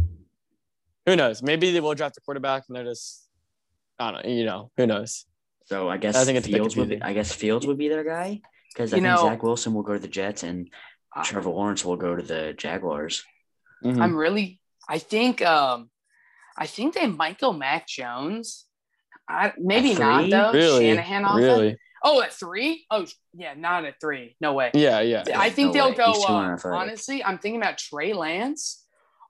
who 1.06 1.16
knows? 1.16 1.44
Maybe 1.44 1.72
they 1.72 1.82
will 1.82 1.94
draft 1.96 2.18
a 2.18 2.22
quarterback, 2.22 2.64
and 2.68 2.76
they're 2.76 2.86
just, 2.86 3.28
I 4.00 4.12
don't 4.12 4.24
know. 4.26 4.32
You 4.32 4.46
know, 4.46 4.72
who 4.78 4.88
knows? 4.88 5.26
So 5.66 5.90
I 5.90 5.98
guess 5.98 6.16
I 6.16 6.24
think 6.26 6.38
it's 6.38 6.48
Fields 6.48 6.76
would 6.78 6.90
be. 6.90 7.02
I 7.02 7.14
guess 7.14 7.34
Fields 7.34 7.68
would 7.68 7.78
be 7.78 7.88
their 7.90 8.04
guy 8.04 8.42
because 8.74 8.94
I 8.94 8.98
You 8.98 9.04
think 9.04 9.16
know- 9.16 9.24
Zach 9.30 9.44
Wilson 9.44 9.74
will 9.74 9.84
go 9.84 9.94
to 9.94 10.00
the 10.00 10.08
Jets 10.08 10.44
and 10.44 10.70
Uh, 11.14 11.24
Trevor 11.26 11.50
Lawrence 11.50 11.84
will 11.84 11.98
go 11.98 12.16
to 12.16 12.24
the 12.24 12.54
Jaguars. 12.54 13.26
Mhm. 13.84 14.00
I'm 14.02 14.16
really. 14.16 14.62
I 14.88 14.98
think. 14.98 15.42
Um, 15.42 15.90
I 16.58 16.68
think 16.68 16.94
they 16.94 17.06
might 17.08 17.38
go 17.38 17.52
Mac 17.52 17.86
Jones. 17.88 18.66
I 19.28 19.52
maybe 19.58 19.94
not 19.94 20.30
though. 20.30 20.54
really, 20.54 20.86
Shanahan 20.88 21.26
offense. 21.26 21.42
really, 21.44 21.78
Oh, 22.04 22.22
at 22.22 22.34
three? 22.34 22.86
Oh, 22.90 23.06
yeah, 23.34 23.54
not 23.56 23.86
at 23.86 24.00
three. 24.02 24.36
No 24.42 24.54
way. 24.54 24.72
yeah, 24.74 25.02
yeah. 25.02 25.24
I 25.36 25.50
think 25.50 25.68
no 25.68 25.74
they'll 25.74 25.90
way. 25.90 25.96
go. 25.96 26.24
Uh, 26.28 26.58
honestly, 26.66 27.24
I'm 27.24 27.38
thinking 27.38 27.62
about 27.62 27.78
Trey 27.78 28.14
Lance 28.14 28.86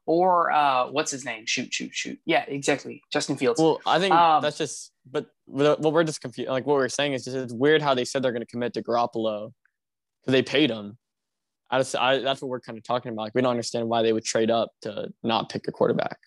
or 0.05 0.51
uh, 0.51 0.87
what's 0.89 1.11
his 1.11 1.25
name? 1.25 1.45
Shoot, 1.45 1.73
shoot, 1.73 1.93
shoot. 1.93 2.19
Yeah, 2.25 2.45
exactly. 2.47 3.01
Justin 3.11 3.35
Fields. 3.35 3.59
Well, 3.59 3.81
I 3.85 3.99
think 3.99 4.13
Um, 4.15 4.41
that's 4.41 4.57
just, 4.57 4.91
but 5.09 5.27
what 5.45 5.79
what 5.81 5.93
we're 5.93 6.03
just 6.03 6.21
confused. 6.21 6.49
Like 6.49 6.65
what 6.65 6.75
we're 6.75 6.89
saying 6.89 7.13
is 7.13 7.25
just 7.25 7.35
it's 7.35 7.53
weird 7.53 7.81
how 7.81 7.93
they 7.93 8.05
said 8.05 8.23
they're 8.23 8.31
going 8.31 8.41
to 8.41 8.47
commit 8.47 8.73
to 8.75 8.81
Garoppolo 8.81 9.51
because 10.21 10.31
they 10.31 10.41
paid 10.41 10.69
him. 10.69 10.97
I 11.69 11.79
just, 11.79 11.95
I, 11.95 12.19
that's 12.19 12.41
what 12.41 12.49
we're 12.49 12.59
kind 12.59 12.77
of 12.77 12.83
talking 12.83 13.11
about. 13.11 13.23
Like 13.23 13.35
we 13.35 13.41
don't 13.41 13.51
understand 13.51 13.87
why 13.87 14.01
they 14.01 14.11
would 14.13 14.25
trade 14.25 14.51
up 14.51 14.71
to 14.83 15.09
not 15.23 15.49
pick 15.49 15.67
a 15.67 15.71
quarterback. 15.71 16.17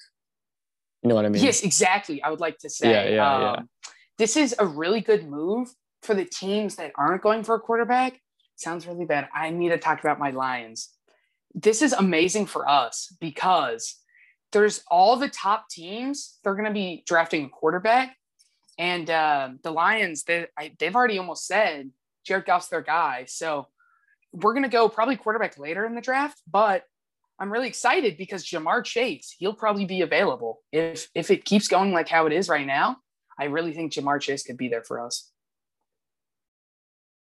You 1.03 1.09
know 1.09 1.15
what 1.15 1.27
I 1.27 1.29
mean? 1.29 1.43
Yes, 1.43 1.63
exactly. 1.63 2.23
I 2.23 2.31
would 2.31 2.41
like 2.41 2.59
to 2.59 2.71
say. 2.71 2.91
Yeah, 2.91 3.05
yeah, 3.05 3.41
yeah. 3.41 3.51
um, 3.53 3.69
This 4.17 4.37
is 4.37 4.55
a 4.59 4.67
really 4.67 5.01
good 5.03 5.29
move 5.29 5.69
for 6.05 6.14
the 6.14 6.25
teams 6.25 6.77
that 6.77 6.93
aren't 6.97 7.23
going 7.23 7.43
for 7.43 7.55
a 7.55 7.61
quarterback. 7.61 8.21
Sounds 8.57 8.87
really 8.87 9.05
bad. 9.05 9.29
I 9.35 9.51
need 9.51 9.71
to 9.71 9.79
talk 9.79 10.01
about 10.01 10.19
my 10.19 10.31
Lions. 10.31 10.90
This 11.55 11.83
is 11.83 11.93
amazing 11.93 12.47
for 12.47 12.69
us 12.69 13.14
because 13.21 13.97
there's 14.53 14.83
all 14.90 15.17
the 15.17 15.29
top 15.29 15.69
teams. 15.69 16.38
They're 16.45 16.55
going 16.55 16.67
to 16.67 16.73
be 16.73 17.03
drafting 17.07 17.45
a 17.45 17.49
quarterback, 17.49 18.17
and 18.79 19.09
uh, 19.11 19.51
the 19.62 19.73
Lions 19.73 20.25
they 20.25 20.47
I, 20.59 20.73
they've 20.79 20.95
already 20.95 21.19
almost 21.19 21.47
said 21.47 21.90
Jared 22.25 22.47
Goff's 22.47 22.69
their 22.69 22.83
guy. 22.83 23.25
So 23.27 23.67
we're 24.33 24.53
going 24.53 24.64
to 24.64 24.69
go 24.69 24.88
probably 24.88 25.17
quarterback 25.17 25.59
later 25.59 25.85
in 25.87 25.95
the 25.95 26.01
draft, 26.01 26.40
but 26.51 26.85
I'm 27.38 27.53
really 27.53 27.69
excited 27.69 28.17
because 28.17 28.45
Ja'Marr 28.45 28.85
Chase, 28.85 29.35
he'll 29.38 29.55
probably 29.55 29.85
be 29.85 30.03
available. 30.03 30.61
If 30.73 31.09
if 31.14 31.31
it 31.31 31.45
keeps 31.45 31.69
going 31.69 31.93
like 31.93 32.09
how 32.09 32.27
it 32.27 32.33
is 32.33 32.49
right 32.49 32.67
now, 32.67 32.99
I 33.38 33.45
really 33.47 33.73
think 33.73 33.93
Ja'Marr 33.93 34.21
Chase 34.21 34.45
could 34.45 34.57
be 34.57 34.69
there 34.69 34.85
for 34.85 35.05
us. 35.05 35.33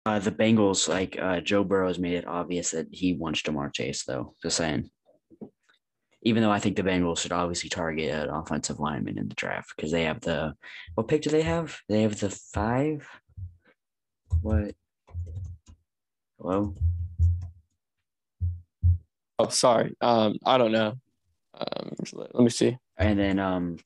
Uh, 0.05 0.19
the 0.19 0.31
Bengals, 0.31 0.89
like 0.89 1.17
uh, 1.19 1.39
Joe 1.39 1.63
Burrow, 1.63 1.87
has 1.87 1.97
made 1.97 2.15
it 2.15 2.27
obvious 2.27 2.71
that 2.71 2.87
he 2.91 3.13
wants 3.13 3.41
Ja'Marr 3.41 3.73
Chase, 3.73 4.03
though. 4.03 4.35
Just 4.43 4.57
saying. 4.57 4.89
Even 6.23 6.43
though 6.43 6.51
I 6.51 6.59
think 6.59 6.75
the 6.75 6.83
Bengals 6.83 7.19
should 7.19 7.31
obviously 7.31 7.69
target 7.69 8.13
an 8.13 8.29
offensive 8.29 8.79
lineman 8.79 9.17
in 9.17 9.27
the 9.29 9.35
draft 9.35 9.73
because 9.75 9.91
they 9.91 10.03
have 10.03 10.21
the 10.21 10.53
what 10.95 11.07
pick 11.07 11.21
do 11.21 11.29
they 11.29 11.41
have? 11.41 11.77
They 11.89 12.01
have 12.03 12.19
the 12.19 12.29
five. 12.29 13.07
What? 14.41 14.73
Hello. 16.39 16.75
Oh, 19.39 19.49
sorry. 19.49 19.95
Um, 20.01 20.37
I 20.45 20.57
don't 20.57 20.71
know. 20.71 20.93
Um, 21.57 21.91
let 22.13 22.43
me 22.43 22.49
see. 22.49 22.77
and 22.97 23.19
then 23.19 23.39
um 23.39 23.77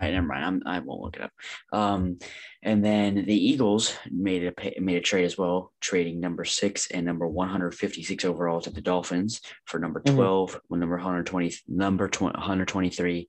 all 0.00 0.06
right, 0.06 0.14
never 0.14 0.26
mind. 0.26 0.44
I'm, 0.44 0.62
I 0.66 0.78
won't 0.78 1.00
look 1.02 1.16
it 1.16 1.22
up. 1.22 1.32
Um, 1.72 2.18
and 2.62 2.84
then 2.84 3.14
the 3.26 3.34
Eagles 3.34 3.94
made 4.10 4.44
a 4.44 4.52
pay, 4.52 4.76
made 4.80 4.96
a 4.96 5.00
trade 5.00 5.24
as 5.24 5.36
well, 5.36 5.72
trading 5.80 6.20
number 6.20 6.44
six 6.44 6.90
and 6.90 7.04
number 7.04 7.26
156 7.26 8.24
overall 8.24 8.60
to 8.60 8.70
the 8.70 8.80
Dolphins 8.80 9.40
for 9.64 9.78
number 9.80 10.00
Mhm. 10.00 10.14
12, 10.14 10.60
with 10.68 10.80
number 10.80 10.96
120, 10.96 11.52
number 11.66 12.08
20, 12.08 12.38
123, 12.38 13.28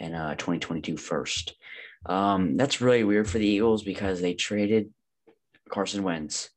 and 0.00 0.14
uh 0.14 0.34
2022 0.34 0.96
first. 0.96 1.54
Um, 2.06 2.56
that's 2.56 2.80
really 2.80 3.04
weird 3.04 3.28
for 3.28 3.38
the 3.38 3.46
Eagles 3.46 3.82
because 3.82 4.20
they 4.20 4.34
traded 4.34 4.92
Carson 5.68 6.02
Wentz 6.02 6.50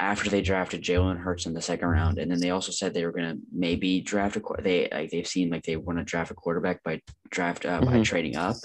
after 0.00 0.30
they 0.30 0.40
drafted 0.40 0.82
Jalen 0.82 1.18
Hurts 1.18 1.44
in 1.44 1.52
the 1.52 1.60
second 1.60 1.86
round, 1.88 2.18
and 2.18 2.30
then 2.30 2.40
they 2.40 2.50
also 2.50 2.72
said 2.72 2.94
they 2.94 3.04
were 3.04 3.12
gonna 3.12 3.36
maybe 3.52 4.00
draft 4.00 4.34
a 4.36 4.40
qu- 4.40 4.62
they 4.62 4.88
like 4.90 5.10
they've 5.10 5.26
seen 5.26 5.50
like 5.50 5.62
they 5.64 5.76
want 5.76 5.98
to 5.98 6.04
draft 6.04 6.30
a 6.30 6.34
quarterback 6.34 6.82
by 6.82 7.02
draft 7.30 7.66
uh, 7.66 7.80
by 7.82 7.98
Mhm. 7.98 8.04
trading 8.04 8.36
up, 8.36 8.56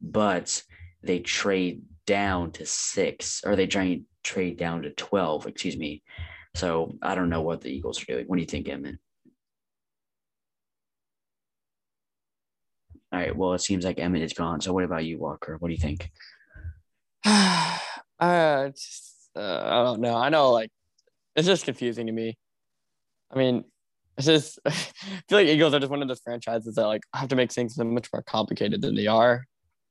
but 0.00 0.62
they 1.02 1.18
trade 1.18 1.82
down 2.06 2.52
to 2.52 2.64
six 2.64 3.42
or 3.44 3.56
they 3.56 3.66
trade 3.66 4.04
trade 4.22 4.56
down 4.56 4.82
to 4.82 4.90
twelve. 4.92 5.46
Excuse 5.48 5.76
me. 5.76 6.02
So 6.54 6.96
I 7.02 7.14
don't 7.16 7.28
know 7.28 7.42
what 7.42 7.60
the 7.60 7.70
Eagles 7.70 8.00
are 8.02 8.06
doing. 8.06 8.26
What 8.26 8.36
do 8.36 8.42
you 8.42 8.46
think, 8.46 8.68
Emmett? 8.68 8.98
All 13.12 13.18
right. 13.18 13.34
Well, 13.36 13.54
it 13.54 13.60
seems 13.60 13.84
like 13.84 13.98
Emmett 13.98 14.22
is 14.22 14.32
gone. 14.32 14.60
So 14.60 14.72
what 14.72 14.84
about 14.84 15.04
you, 15.04 15.18
Walker? 15.18 15.56
What 15.58 15.68
do 15.68 15.74
you 15.74 15.80
think? 15.80 16.10
uh, 17.24 18.68
just, 18.70 19.07
uh, 19.36 19.60
I 19.64 19.82
don't 19.84 20.00
know. 20.00 20.16
I 20.16 20.28
know, 20.28 20.50
like, 20.52 20.70
it's 21.36 21.46
just 21.46 21.64
confusing 21.64 22.06
to 22.06 22.12
me. 22.12 22.36
I 23.32 23.38
mean, 23.38 23.64
it's 24.16 24.26
just, 24.26 24.58
I 24.66 24.70
feel 24.70 25.38
like 25.38 25.46
Eagles 25.46 25.74
are 25.74 25.80
just 25.80 25.90
one 25.90 26.02
of 26.02 26.08
those 26.08 26.20
franchises 26.20 26.74
that, 26.74 26.86
like, 26.86 27.02
have 27.14 27.28
to 27.28 27.36
make 27.36 27.52
things 27.52 27.74
so 27.74 27.84
much 27.84 28.08
more 28.12 28.22
complicated 28.22 28.82
than 28.82 28.94
they 28.94 29.06
are. 29.06 29.46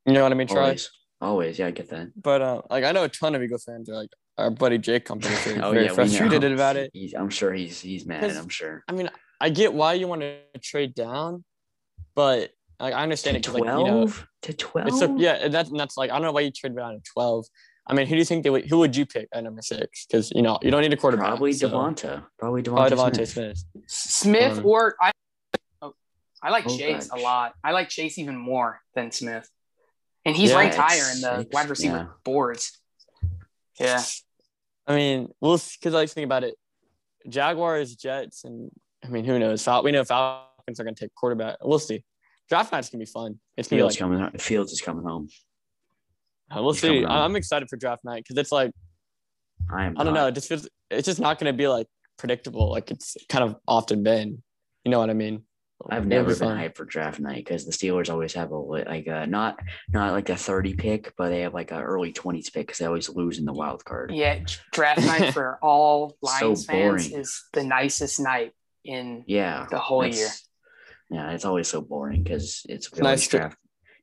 You 0.06 0.14
know 0.14 0.24
what 0.24 0.32
I 0.32 0.36
mean, 0.36 0.48
Troy? 0.48 0.62
Always. 0.62 0.90
Always. 1.20 1.60
Yeah, 1.60 1.68
I 1.68 1.72
get 1.72 1.90
that. 1.90 2.10
But, 2.22 2.42
uh, 2.42 2.62
like, 2.70 2.84
I 2.84 2.92
know 2.92 3.04
a 3.04 3.10
ton 3.10 3.36
of 3.36 3.42
Eagles 3.42 3.64
fans 3.64 3.90
are, 3.90 3.96
like, 3.96 4.10
our 4.38 4.52
buddy 4.52 4.78
Jake 4.78 5.06
comes 5.06 5.26
in 5.26 5.32
very, 5.44 5.62
oh 5.62 5.72
very 5.72 5.86
yeah, 5.86 5.94
frustrated 5.94 6.52
about 6.52 6.76
it. 6.76 6.92
He's, 6.94 7.14
I'm 7.16 7.30
sure 7.30 7.54
he's 7.54 7.82
he's 7.82 8.06
mad. 8.06 8.24
I'm 8.24 8.50
sure. 8.50 8.84
I 8.88 8.92
mean, 8.92 9.10
I 9.42 9.50
get 9.50 9.74
why 9.74 9.94
you 9.94 10.08
want 10.08 10.22
to 10.22 10.38
trade 10.62 10.94
down, 10.94 11.44
but 12.14 12.52
Like 12.80 12.94
I 12.94 13.02
understand 13.02 13.34
To 13.36 13.38
it 13.40 13.54
because 13.54 13.54
like 13.56 13.80
you 13.80 13.86
know 13.86 13.98
twelve 14.06 14.28
to 14.44 14.54
twelve. 14.54 14.88
it's 14.90 15.02
a, 15.02 15.16
yeah, 15.18 15.34
and 15.42 15.52
that's 15.54 15.70
and 15.72 15.80
that's 15.80 15.98
like 15.98 16.12
I 16.12 16.14
don't 16.14 16.22
know 16.22 16.32
why 16.32 16.42
you 16.42 16.52
traded 16.52 16.78
down 16.78 16.94
to 16.94 17.02
twelve. 17.12 17.48
I 17.90 17.94
mean, 17.94 18.06
who 18.08 18.12
do 18.16 18.18
you 18.20 18.26
think 18.26 18.44
they 18.44 18.50
would? 18.50 18.66
Who 18.70 18.80
would 18.80 18.96
you 18.96 19.06
pick 19.06 19.30
at 19.32 19.44
number 19.44 19.62
six? 19.62 20.06
Because 20.06 20.32
you 20.36 20.42
know 20.42 20.60
you 20.62 20.72
don't 20.72 20.82
need 20.82 20.92
a 20.94 20.98
quarterback. 20.98 21.28
Probably 21.28 21.54
so- 21.54 21.70
DeVonta. 21.70 22.26
Probably 22.38 22.62
DeVonta. 22.62 22.90
Probably 22.90 22.98
DeVonta 22.98 23.28
Smith. 23.28 23.58
Smith. 23.58 23.86
Smith 23.88 24.58
Um, 24.60 24.66
or 24.66 24.96
I. 25.02 25.12
Oh, 25.82 25.94
I 26.44 26.50
like 26.50 26.66
Oh, 26.68 26.78
Chase 26.78 27.10
a 27.12 27.18
lot. 27.18 27.54
I 27.64 27.72
like 27.72 27.90
Chase 27.90 28.18
even 28.18 28.36
more 28.36 28.82
than 28.94 29.12
Smith, 29.12 29.50
and 30.26 30.36
he's 30.36 30.50
Yeah, 30.52 30.58
ranked 30.58 30.76
higher 30.76 31.04
in 31.16 31.22
the 31.22 31.48
wide 31.54 31.70
receiver 31.70 31.96
yeah. 31.98 32.06
boards. 32.24 32.78
Yeah, 33.80 34.04
I 34.88 34.96
mean, 34.96 35.30
we'll 35.40 35.58
because 35.58 35.94
I 35.94 35.98
like 35.98 36.10
to 36.10 36.14
think 36.16 36.26
about 36.26 36.44
it. 36.44 36.56
Jaguars, 37.30 37.96
Jets, 37.96 38.44
and 38.44 38.70
I 39.04 39.10
mean, 39.10 39.24
who 39.26 39.38
knows? 39.40 39.64
Fal- 39.64 39.84
we 39.84 39.92
know 39.92 40.04
Falcons 40.04 40.80
are 40.80 40.84
going 40.84 40.96
to 40.96 41.00
take 41.06 41.14
quarterback. 41.16 41.58
We'll 41.64 41.80
see. 41.80 42.04
Draft 42.50 42.72
night's 42.72 42.90
going 42.90 43.00
to 43.00 43.06
be 43.06 43.12
fun. 43.12 43.40
It's 43.58 43.68
going 43.70 43.80
to 43.80 43.84
be 43.88 43.90
Fields 43.90 43.96
like 43.96 44.00
coming. 44.00 44.20
home- 44.20 44.32
Fields 44.40 44.72
is 44.72 44.82
coming 44.82 45.04
home. 45.06 45.28
Uh, 46.56 46.62
we'll 46.62 46.74
he's 46.74 46.82
see. 46.82 47.00
I- 47.06 47.08
home. 47.14 47.32
I'm 47.32 47.36
excited 47.36 47.70
for 47.70 47.78
draft 47.78 48.04
night 48.06 48.24
because 48.24 48.38
it's 48.38 48.52
like 48.52 48.72
I 49.72 49.86
am. 49.86 49.98
I 49.98 50.04
don't 50.04 50.14
not. 50.14 50.20
know. 50.22 50.28
It 50.28 50.36
just 50.36 50.48
feels 50.50 50.68
it's 50.90 51.06
just 51.06 51.20
not 51.20 51.40
going 51.40 51.52
to 51.54 51.58
be 51.58 51.68
like 51.68 51.88
predictable 52.18 52.72
like 52.72 52.90
it's 52.92 53.18
kind 53.30 53.44
of 53.44 53.56
often 53.68 54.04
been. 54.04 54.42
You 54.84 54.92
know 54.92 55.00
what 55.00 55.10
I 55.10 55.14
mean? 55.14 55.44
I've 55.92 56.00
It'll 56.08 56.10
never 56.10 56.34
be 56.34 56.40
been 56.40 56.48
fun. 56.50 56.58
hyped 56.58 56.76
for 56.76 56.86
draft 56.86 57.20
night 57.20 57.36
because 57.46 57.66
the 57.66 57.72
Steelers 57.72 58.10
always 58.10 58.34
have 58.34 58.50
a 58.52 58.58
like 58.58 59.06
a 59.08 59.28
not 59.28 59.60
not 59.90 60.14
like 60.14 60.30
a 60.30 60.36
thirty 60.36 60.74
pick, 60.74 61.14
but 61.18 61.30
they 61.30 61.42
have 61.42 61.54
like 61.54 61.72
an 61.72 61.82
early 61.82 62.12
twenties 62.14 62.50
pick 62.50 62.66
because 62.68 62.80
they 62.80 62.86
always 62.86 63.10
lose 63.10 63.38
in 63.38 63.46
the 63.46 63.54
wild 63.54 63.84
card. 63.86 64.12
yeah. 64.14 64.40
draft 64.72 65.02
night 65.06 65.34
for 65.34 65.60
all 65.62 66.18
So 66.24 66.48
Lions 66.48 66.66
fans 66.66 67.12
is 67.14 67.44
the 67.54 67.64
nicest 67.64 68.20
night 68.20 68.54
in 68.86 69.24
Yeah, 69.28 69.68
the 69.70 69.78
whole 69.78 70.06
year. 70.08 70.30
Yeah, 71.12 71.32
it's 71.32 71.46
always 71.46 71.68
so 71.68 71.82
boring 71.82 72.24
because 72.24 72.64
it's 72.68 72.92
nice 72.94 73.04
nice 73.04 73.28
draft 73.28 73.58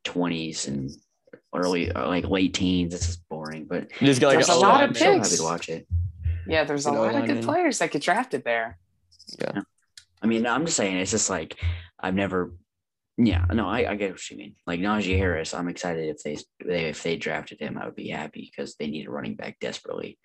twenties 0.05 0.69
and 0.69 0.91
early 1.55 1.91
or 1.95 2.07
like 2.07 2.29
late 2.29 2.55
teens. 2.55 2.95
It's 2.95 3.07
just 3.07 3.29
boring, 3.29 3.65
but 3.65 3.91
You 4.01 4.07
just 4.07 4.21
get 4.21 4.27
like 4.29 4.37
There's 4.37 4.49
a 4.49 4.53
a 4.53 4.55
lot 4.55 4.83
of 4.85 4.97
O-line, 4.97 5.19
I'm 5.19 5.25
so 5.25 5.31
happy 5.31 5.37
to 5.37 5.43
watch 5.43 5.69
it. 5.69 5.87
Yeah, 6.47 6.65
there's 6.65 6.87
a 6.87 6.91
You 6.91 6.95
know, 6.97 7.03
lot 7.03 7.15
of 7.15 7.21
good 7.23 7.29
lineman. 7.29 7.45
players 7.45 7.79
that 7.79 7.91
get 7.91 8.03
drafted 8.03 8.45
there. 8.45 8.79
Yeah. 9.41 9.61
I 10.23 10.27
mean, 10.27 10.47
I'm 10.47 10.65
just 10.65 10.77
saying, 10.77 10.97
it's 10.97 11.11
just 11.11 11.31
like 11.31 11.59
I've 12.01 12.15
never. 12.15 12.55
Yeah, 13.17 13.45
no, 13.53 13.69
I, 13.69 13.93
I 13.93 13.95
get 13.95 14.11
what 14.11 14.31
you 14.31 14.37
mean. 14.37 14.57
Like 14.67 14.81
Najee 14.81 15.17
Harris, 15.17 15.55
I'm 15.55 15.69
excited 15.69 16.09
if 16.09 16.23
they, 16.25 16.37
they 16.67 16.87
if 16.87 17.03
they 17.05 17.17
drafted 17.17 17.61
him, 17.61 17.79
I 17.79 17.85
would 17.87 17.95
be 17.95 18.09
happy 18.09 18.51
because 18.51 18.75
they 18.75 18.89
need 18.89 19.07
a 19.07 19.11
running 19.11 19.37
back 19.37 19.61
desperately. 19.61 20.19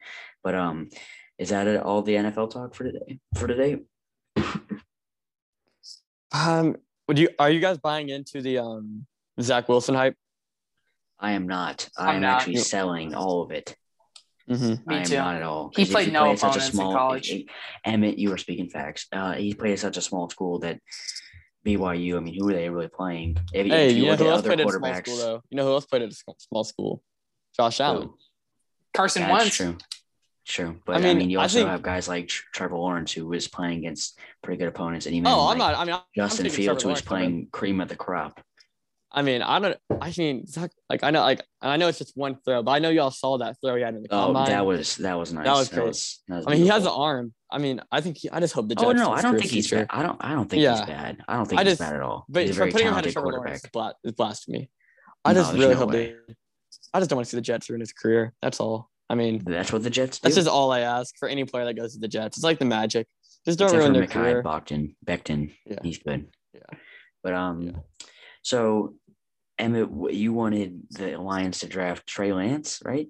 But 0.43 0.55
um, 0.55 0.89
is 1.37 1.49
that 1.49 1.67
it, 1.67 1.83
all 1.83 2.01
the 2.01 2.15
NFL 2.15 2.49
talk 2.51 2.73
for 2.73 2.85
today? 2.85 3.19
For 3.35 3.45
today, 3.47 3.77
Um, 6.31 6.75
would 7.07 7.17
you 7.19 7.29
are 7.39 7.49
you 7.49 7.59
guys 7.59 7.77
buying 7.77 8.09
into 8.09 8.41
the 8.41 8.59
um 8.59 9.05
Zach 9.41 9.67
Wilson 9.69 9.95
hype? 9.95 10.15
I 11.19 11.31
am 11.33 11.47
not. 11.47 11.89
I'm 11.97 12.07
I'm, 12.15 12.21
not. 12.21 12.37
actually 12.41 12.57
selling 12.57 13.13
all 13.13 13.41
of 13.43 13.51
it. 13.51 13.75
Mm-hmm. 14.49 14.89
Me 14.89 14.95
I 14.95 14.99
am 14.99 15.05
too. 15.05 15.15
not 15.15 15.35
at 15.35 15.43
all. 15.43 15.71
He 15.75 15.85
played 15.85 16.11
no 16.11 16.21
play 16.23 16.31
at 16.31 16.39
such 16.39 16.47
a 16.47 16.49
opponents 16.49 16.69
in 16.69 16.75
small- 16.75 16.93
college. 16.93 17.43
Emmett, 17.85 18.17
you 18.17 18.29
were 18.29 18.37
speaking 18.37 18.69
facts. 18.69 19.05
Uh, 19.11 19.33
he 19.33 19.53
played 19.53 19.73
at 19.73 19.79
such 19.79 19.97
a 19.97 20.01
small 20.01 20.29
school 20.29 20.59
that 20.59 20.79
BYU. 21.65 22.17
I 22.17 22.19
mean, 22.19 22.33
who 22.39 22.49
are 22.49 22.53
they 22.53 22.69
really 22.69 22.87
playing? 22.87 23.37
If, 23.53 23.67
Hey, 23.67 23.89
if 23.91 23.97
you 23.97 24.05
know 24.07 24.15
who 24.15 24.27
else 24.29 24.41
played 24.41 24.59
at 24.61 24.67
a 24.67 24.71
small 24.71 24.93
school 24.95 25.17
though? 25.17 25.41
You 25.49 25.55
know 25.57 25.65
who 25.65 25.71
else 25.73 25.85
played 25.85 26.01
at 26.03 26.11
a 26.11 26.15
small 26.39 26.63
school? 26.63 27.03
Josh 27.55 27.79
Allen. 27.79 28.07
who? 28.07 28.17
Carson 28.93 29.23
That's 29.23 29.33
Wentz. 29.33 29.55
true. 29.55 29.77
True, 30.47 30.79
but 30.83 30.95
I 30.95 30.99
mean, 30.99 31.19
mean, 31.19 31.29
you 31.29 31.39
also 31.39 31.59
think- 31.59 31.69
have 31.69 31.83
guys 31.83 32.07
like 32.07 32.27
Trevor 32.29 32.75
Lawrence, 32.77 33.11
who 33.11 33.27
was 33.27 33.47
playing 33.47 33.79
against 33.79 34.17
pretty 34.41 34.57
good 34.57 34.67
opponents, 34.67 35.05
and 35.05 35.13
even 35.13 35.27
Oh, 35.27 35.45
like 35.45 35.51
I'm 35.51 35.57
not. 35.59 35.75
I 35.75 35.85
mean, 35.85 35.93
I'm 35.93 36.01
Justin 36.15 36.45
taking 36.45 36.57
Fields, 36.65 36.81
who 36.81 36.89
was 36.89 37.01
playing 37.01 37.49
cream 37.51 37.79
of 37.81 37.87
the 37.87 37.95
crop. 37.95 38.41
I 39.11 39.21
mean, 39.23 39.41
I 39.41 39.57
don't. 39.59 39.77
I 40.01 40.13
mean, 40.17 40.45
Zach, 40.45 40.71
like 40.89 41.03
I 41.03 41.09
know, 41.09 41.21
like 41.21 41.41
I 41.61 41.77
know 41.77 41.87
it's 41.87 41.97
just 41.97 42.15
one 42.15 42.37
throw, 42.45 42.61
but 42.61 42.71
I 42.71 42.79
know 42.79 42.89
y'all 42.89 43.09
saw 43.09 43.39
that 43.39 43.57
throw 43.63 43.75
he 43.75 43.81
had 43.81 43.95
in 43.95 44.03
the 44.03 44.09
Oh, 44.11 44.25
combine. 44.25 44.49
that 44.49 44.65
was 44.65 44.97
that 44.97 45.15
was 45.17 45.33
nice. 45.33 45.47
was 45.47 45.69
great. 45.69 45.87
was- 45.87 46.19
that 46.27 46.35
was 46.37 46.45
I 46.47 46.51
mean, 46.51 46.61
he 46.61 46.67
has 46.67 46.83
an 46.85 46.91
arm. 46.93 47.33
I 47.51 47.57
mean, 47.57 47.81
I 47.91 48.01
think. 48.01 48.17
He, 48.19 48.29
I 48.29 48.39
just 48.39 48.53
hope 48.53 48.69
the 48.69 48.75
Jets. 48.75 48.85
Oh 48.87 48.91
no, 48.91 49.11
I 49.11 49.21
don't 49.23 49.37
think 49.39 49.49
he's 49.49 49.71
bad. 49.71 49.87
I 49.89 50.03
don't. 50.03 50.17
I 50.23 50.33
don't 50.35 50.47
think 50.47 50.61
he's 50.61 50.81
bad. 50.81 51.23
I 51.27 51.35
don't 51.37 51.47
think 51.47 51.59
I 51.59 51.63
he's 51.63 51.79
bad 51.79 51.95
at 51.95 52.01
all. 52.01 52.25
But 52.29 52.43
he's 52.43 52.51
a 52.51 52.53
very 52.53 52.71
putting 52.71 52.85
him 52.87 52.93
ahead 52.93 53.07
of 53.07 53.13
talented 53.13 53.33
quarterback. 53.33 53.73
Lawrence 53.73 53.95
is, 54.05 54.13
bla- 54.13 54.13
blasphemy. 54.15 54.69
I 55.25 55.33
just 55.33 55.49
there's 55.51 55.59
really 55.59 55.73
no 55.73 55.79
hope 55.79 55.89
way. 55.89 56.15
they. 56.27 56.33
I 56.93 56.99
just 56.99 57.09
don't 57.09 57.17
want 57.17 57.25
to 57.25 57.31
see 57.31 57.37
the 57.37 57.41
Jets 57.41 57.67
ruin 57.69 57.79
his 57.79 57.91
career. 57.93 58.33
That's 58.43 58.59
all. 58.59 58.89
I 59.09 59.15
mean, 59.15 59.41
That's 59.43 59.73
what 59.73 59.81
the 59.81 59.89
Jets 59.89 60.19
do. 60.19 60.25
that's 60.27 60.35
just 60.35 60.47
all 60.47 60.71
I 60.71 60.81
ask 60.81 61.15
for 61.17 61.27
any 61.27 61.43
player 61.43 61.65
that 61.65 61.73
goes 61.73 61.93
to 61.93 61.99
the 61.99 62.07
Jets. 62.07 62.37
It's 62.37 62.43
like 62.43 62.59
the 62.59 62.65
Magic. 62.65 63.07
Just 63.43 63.57
don't 63.57 63.69
Except 63.69 63.79
ruin 63.81 63.93
their 63.93 64.03
Mekhi 64.03 64.11
career. 64.11 64.43
Becton. 64.43 64.95
Becton. 65.03 65.51
Yeah. 65.65 65.77
He's 65.81 65.97
good. 65.97 66.27
Yeah. 66.53 66.61
But 67.23 67.33
um, 67.33 67.61
Yeah. 67.63 67.71
So 68.49 68.95
Emmett, 69.59 70.11
you 70.11 70.33
wanted 70.33 70.81
the 70.89 71.17
Lions 71.17 71.59
to 71.59 71.67
draft 71.67 72.07
Trey 72.07 72.33
Lance, 72.33 72.81
right? 72.83 73.07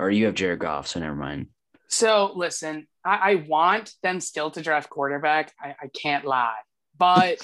Or 0.00 0.10
you 0.10 0.26
have 0.26 0.34
Jared 0.34 0.58
Goff, 0.58 0.88
so 0.88 0.98
never 0.98 1.14
mind. 1.14 1.46
So 1.86 2.32
listen, 2.34 2.88
I, 3.04 3.30
I 3.30 3.34
want 3.46 3.94
them 4.02 4.18
still 4.18 4.50
to 4.50 4.60
draft 4.60 4.90
quarterback. 4.90 5.52
I, 5.60 5.76
I 5.80 5.86
can't 5.94 6.24
lie, 6.24 6.58
but 6.98 7.38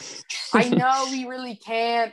I 0.53 0.69
know 0.69 1.07
we 1.13 1.27
really 1.29 1.55
can't. 1.55 2.13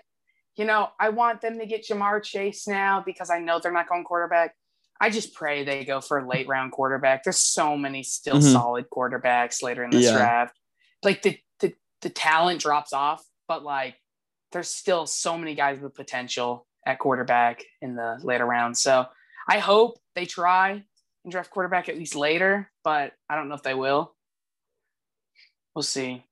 You 0.58 0.66
know, 0.66 0.90
I 1.00 1.10
want 1.10 1.42
them 1.42 1.58
to 1.58 1.66
get 1.66 1.88
Ja'Marr 1.90 2.22
Chase 2.22 2.68
now 2.68 3.02
because 3.04 3.32
I 3.32 3.40
know 3.40 3.60
they're 3.60 3.72
not 3.72 3.90
going 3.90 4.04
quarterback. 4.04 4.54
I 5.02 5.10
just 5.10 5.34
pray 5.34 5.66
they 5.66 5.86
go 5.86 6.02
for 6.02 6.20
a 6.20 6.28
late 6.30 6.48
round 6.48 6.72
quarterback. 6.72 7.24
There's 7.24 7.42
so 7.42 7.76
many 7.76 8.04
still 8.04 8.38
Mhm. 8.38 8.54
solid 8.54 8.86
quarterbacks 8.96 9.64
later 9.64 9.84
in 9.84 9.90
this 9.90 10.04
Yeah. 10.06 10.14
draft. 10.14 10.60
Like 11.02 11.24
the, 11.24 11.40
the 11.62 11.74
the 12.02 12.12
talent 12.12 12.62
drops 12.62 12.94
off, 12.94 13.26
but 13.48 13.64
like 13.64 13.96
there's 14.56 14.70
still 14.70 15.06
so 15.06 15.38
many 15.38 15.54
guys 15.54 15.82
with 15.82 15.94
potential 15.94 16.66
at 16.88 16.98
quarterback 16.98 17.62
in 17.82 17.94
the 17.94 18.18
later 18.24 18.46
rounds. 18.46 18.82
So 18.82 19.06
I 19.50 19.60
hope 19.60 20.00
they 20.16 20.26
try 20.26 20.82
and 21.26 21.32
draft 21.32 21.52
quarterback 21.52 21.90
at 21.90 21.98
least 21.98 22.16
later, 22.16 22.72
but 22.82 23.12
I 23.30 23.36
don't 23.36 23.50
know 23.50 23.56
if 23.56 23.64
they 23.64 23.74
will. 23.74 24.16
We'll 25.76 25.84
see. 25.84 26.24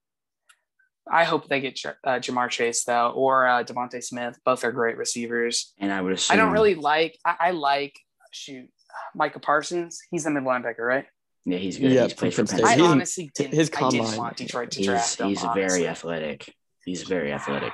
I 1.11 1.25
hope 1.25 1.49
they 1.49 1.59
get 1.59 1.75
J- 1.75 1.89
uh, 2.05 2.11
Ja'Marr 2.19 2.49
Chase 2.49 2.85
though, 2.85 3.09
or 3.09 3.45
uh, 3.45 3.65
DeVonta 3.65 4.01
Smith. 4.01 4.39
Both 4.45 4.63
are 4.63 4.71
great 4.71 4.95
receivers. 4.95 5.73
And 5.77 5.91
I 5.91 5.99
would 5.99 6.13
assume 6.13 6.33
I 6.33 6.37
don't 6.41 6.53
really 6.53 6.75
like. 6.75 7.17
I, 7.25 7.35
I 7.41 7.51
like 7.51 7.99
shoot 8.31 8.69
Micah 9.13 9.39
Parsons. 9.41 9.99
He's 10.11 10.23
the 10.23 10.31
mid 10.31 10.43
linebacker, 10.43 10.79
right? 10.79 11.05
Yeah, 11.45 11.57
he's 11.57 11.77
good. 11.77 11.91
Yeah, 11.91 12.03
he's 12.03 12.13
played 12.13 12.33
for 12.33 12.45
from 12.47 12.57
Penn 12.57 12.65
I 12.65 12.67
State. 12.67 12.69
State. 12.69 12.79
He's- 12.79 12.89
honestly 12.91 13.31
didn't. 13.35 13.53
his 13.53 13.71
I 13.75 13.89
didn't 13.89 14.17
want 14.17 14.37
Detroit 14.37 14.71
to 14.71 14.77
He's 14.77 14.87
draft 14.87 15.19
him. 15.19 15.27
he's 15.27 15.41
very 15.41 15.49
honestly. 15.57 15.87
athletic. 15.89 16.55
He's 16.85 17.03
very 17.03 17.33
athletic. 17.33 17.73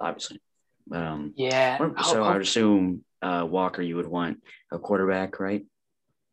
Obviously. 0.00 0.40
Um, 0.92 1.32
Yeah. 1.36 1.78
So 2.02 2.22
I 2.24 2.32
would 2.32 2.42
assume 2.42 3.04
uh, 3.22 3.46
Walker, 3.48 3.82
you 3.82 3.96
would 3.96 4.06
want 4.06 4.38
a 4.72 4.78
quarterback, 4.78 5.38
right? 5.40 5.64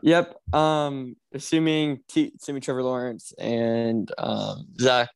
Yep. 0.01 0.35
Um, 0.53 1.15
assuming 1.33 1.99
T, 2.07 2.31
assuming 2.39 2.61
Trevor 2.61 2.83
Lawrence 2.83 3.33
and 3.37 4.11
um 4.17 4.67
Zach. 4.79 5.09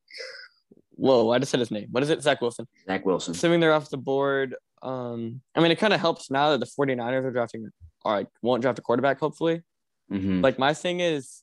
Whoa, 0.94 1.30
I 1.30 1.38
just 1.38 1.50
said 1.50 1.60
his 1.60 1.70
name. 1.70 1.88
What 1.90 2.02
is 2.02 2.10
it? 2.10 2.22
Zach 2.22 2.40
Wilson. 2.40 2.66
Zach 2.86 3.04
Wilson. 3.06 3.32
Assuming 3.32 3.60
they're 3.60 3.72
off 3.72 3.90
the 3.90 3.96
board. 3.96 4.54
Um, 4.82 5.40
I 5.54 5.60
mean, 5.60 5.70
it 5.70 5.78
kind 5.78 5.92
of 5.92 6.00
helps 6.00 6.30
now 6.30 6.50
that 6.50 6.58
the 6.60 6.66
49ers 6.66 7.24
are 7.24 7.30
drafting, 7.30 7.70
or 8.04 8.12
like 8.12 8.26
won't 8.42 8.60
draft 8.62 8.78
a 8.78 8.82
quarterback, 8.82 9.18
hopefully. 9.20 9.62
Mhm. 10.10 10.42
Like 10.42 10.58
my 10.58 10.74
thing 10.74 11.00
is, 11.00 11.42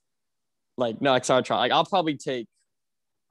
like 0.77 1.01
no, 1.01 1.11
like 1.11 1.25
sorry, 1.25 1.41
try. 1.43 1.57
Like 1.57 1.71
I'll 1.71 1.85
probably 1.85 2.15
take. 2.17 2.47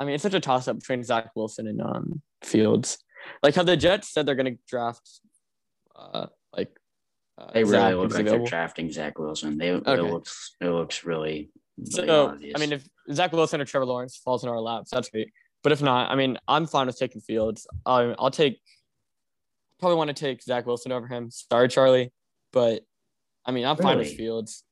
I 0.00 0.04
mean, 0.04 0.14
it's 0.14 0.22
such 0.22 0.34
a 0.34 0.40
toss 0.40 0.68
up 0.68 0.78
between 0.78 1.04
Zach 1.04 1.30
Wilson 1.36 1.66
and 1.66 1.80
um 1.82 2.22
Fields. 2.42 2.98
Like 3.42 3.54
how 3.54 3.62
the 3.62 3.76
Jets 3.76 4.08
said 4.12 4.26
they're 4.26 4.34
gonna 4.34 4.56
draft, 4.68 5.08
uh, 5.96 6.26
like. 6.56 6.70
Uh, 7.36 7.52
They 7.52 7.62
really 7.62 7.70
Zach 7.78 7.94
look 7.94 8.10
like 8.12 8.20
available. 8.22 8.38
they're 8.44 8.50
drafting 8.50 8.90
Zach 8.90 9.18
Wilson. 9.18 9.58
They 9.58 9.68
it 9.68 9.86
looks 9.86 10.56
it 10.60 10.66
looks 10.68 11.04
really, 11.04 11.50
really 11.78 12.08
So. 12.08 12.36
I 12.54 12.58
mean, 12.58 12.72
if 12.72 12.88
Zach 13.12 13.32
Wilson 13.32 13.60
or 13.60 13.64
Trevor 13.64 13.86
Lawrence 13.86 14.16
falls 14.16 14.42
in 14.42 14.50
our 14.50 14.58
laps, 14.60 14.90
that's 14.90 15.08
great. 15.08 15.30
But 15.62 15.70
if 15.72 15.80
not, 15.80 16.10
I 16.10 16.16
mean, 16.16 16.38
I'm 16.48 16.66
fine 16.66 16.86
with 16.88 16.98
taking 16.98 17.20
Fields. 17.20 17.66
Um, 17.86 18.16
I'll 18.18 18.30
take. 18.30 18.60
Probably 19.78 19.96
want 19.96 20.08
to 20.08 20.14
take 20.14 20.42
Zach 20.42 20.66
Wilson 20.66 20.90
over 20.90 21.06
him. 21.06 21.30
Sorry, 21.30 21.68
Charlie, 21.68 22.12
but 22.52 22.82
I 23.44 23.52
mean, 23.52 23.64
I'm 23.64 23.76
fine 23.76 23.98
with 23.98 24.12
Fields. 24.16 24.64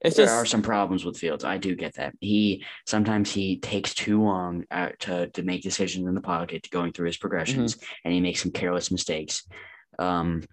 It's 0.00 0.16
there 0.16 0.26
just 0.26 0.34
are 0.36 0.46
some 0.46 0.62
problems 0.62 1.04
with 1.04 1.18
Fields. 1.18 1.44
I 1.44 1.58
do 1.58 1.74
get 1.74 1.94
that. 1.94 2.14
He 2.20 2.64
sometimes 2.86 3.32
he 3.32 3.58
takes 3.58 3.94
too 3.94 4.22
long 4.22 4.64
uh, 4.70 4.90
to 5.00 5.28
to 5.30 5.42
make 5.42 5.62
decisions 5.62 6.06
in 6.06 6.14
the 6.14 6.20
pocket, 6.20 6.68
going 6.70 6.92
through 6.92 7.06
his 7.06 7.16
progressions, 7.16 7.74
Mm-hmm. 7.74 7.94
and 8.04 8.14
he 8.14 8.20
makes 8.20 8.42
some 8.42 8.52
careless 8.52 8.90
mistakes. 8.92 9.46
Um, 9.98 10.44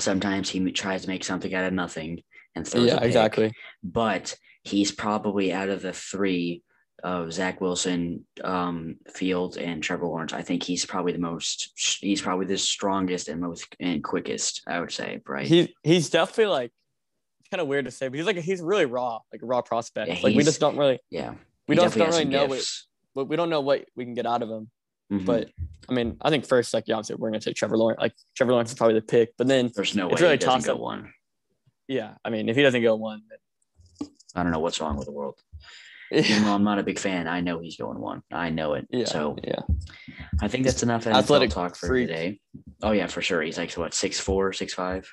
sometimes 0.00 0.48
he 0.48 0.72
tries 0.72 1.02
to 1.02 1.08
make 1.08 1.24
something 1.24 1.54
out 1.54 1.66
of 1.66 1.72
nothing 1.72 2.22
and 2.56 2.66
throws. 2.66 2.86
yeah, 2.88 3.00
exactly. 3.02 3.52
But 3.84 4.34
he's 4.64 4.90
probably 4.92 5.52
out 5.52 5.68
of 5.68 5.82
the 5.82 5.92
three 5.92 6.62
of 7.02 7.32
Zach 7.32 7.60
Wilson, 7.60 8.26
um, 8.44 8.96
Fields, 9.14 9.56
and 9.56 9.82
Trevor 9.82 10.06
Lawrence. 10.06 10.32
I 10.32 10.42
think 10.42 10.62
he's 10.62 10.84
probably 10.84 11.12
the 11.12 11.18
most. 11.18 11.98
He's 12.00 12.20
probably 12.20 12.46
the 12.46 12.58
strongest 12.58 13.28
and 13.28 13.40
most 13.40 13.74
and 13.78 14.02
quickest. 14.02 14.62
I 14.66 14.80
would 14.80 14.92
say, 14.92 15.20
right? 15.26 15.46
He 15.46 15.74
he's 15.82 16.10
definitely 16.10 16.46
like 16.46 16.72
kind 17.50 17.60
of 17.60 17.66
weird 17.68 17.84
to 17.86 17.90
say, 17.90 18.08
but 18.08 18.16
he's 18.16 18.26
like 18.26 18.36
he's 18.36 18.60
really 18.60 18.86
raw, 18.86 19.18
like 19.32 19.42
a 19.42 19.46
raw 19.46 19.60
prospect. 19.62 20.08
Yeah, 20.08 20.18
like 20.22 20.36
we 20.36 20.42
just 20.44 20.60
don't 20.60 20.76
really 20.76 20.98
yeah, 21.10 21.34
we 21.68 21.74
don't 21.74 21.92
don't 21.94 22.08
really 22.10 22.24
know 22.24 22.46
what 22.46 22.64
but 23.14 23.24
we 23.26 23.36
don't 23.36 23.50
know 23.50 23.60
what 23.60 23.84
we 23.96 24.04
can 24.04 24.14
get 24.14 24.26
out 24.26 24.42
of 24.42 24.48
him. 24.48 24.70
Mhm. 25.12 25.24
But 25.26 25.50
I 25.88 25.92
mean, 25.92 26.16
I 26.22 26.30
think 26.30 26.46
first, 26.46 26.72
like, 26.72 26.84
yeah, 26.86 26.94
obviously, 26.94 27.16
we're 27.16 27.30
gonna 27.30 27.40
take 27.40 27.56
Trevor 27.56 27.76
Lawrence. 27.76 28.00
Like, 28.00 28.14
Trevor 28.36 28.52
Lawrence 28.52 28.70
is 28.70 28.76
probably 28.76 28.94
the 28.94 29.02
pick, 29.02 29.36
but 29.36 29.48
then 29.48 29.72
There's 29.74 29.96
no 29.96 30.06
way 30.06 30.12
It's 30.12 30.22
really 30.22 30.34
he 30.34 30.38
doesn't 30.38 30.64
go 30.64 30.76
one. 30.80 31.12
yeah, 31.88 32.14
I 32.24 32.30
mean, 32.30 32.48
if 32.48 32.54
he 32.54 32.62
doesn't 32.62 32.82
go 32.82 32.94
one, 32.94 33.22
I 34.36 34.42
don't 34.44 34.52
know 34.52 34.60
what's 34.60 34.80
wrong 34.80 34.96
with 34.96 35.06
the 35.06 35.12
world. 35.12 35.36
Even 36.12 36.44
though 36.44 36.54
I'm 36.54 36.62
not 36.64 36.78
a 36.78 36.82
big 36.84 36.98
fan, 36.98 37.26
I 37.28 37.40
know 37.40 37.58
he's 37.60 37.76
going 37.76 37.98
one. 38.00 38.22
I 38.32 38.50
know 38.50 38.74
it. 38.74 38.86
yeah, 38.90 39.04
So 39.04 39.36
yeah, 39.44 39.60
I 40.40 40.46
think 40.48 40.64
that's 40.64 40.82
enough 40.84 41.04
NFL 41.04 41.14
Athletic 41.16 41.50
talk 41.50 41.74
for 41.76 41.88
freak. 41.88 42.06
today. 42.08 42.40
Oh 42.82 42.92
yeah, 42.92 43.06
for 43.08 43.20
sure. 43.22 43.42
He's 43.42 43.58
like 43.58 43.72
what 43.74 43.94
six 43.94 44.18
four, 44.20 44.52
six 44.52 44.74
five. 44.74 45.08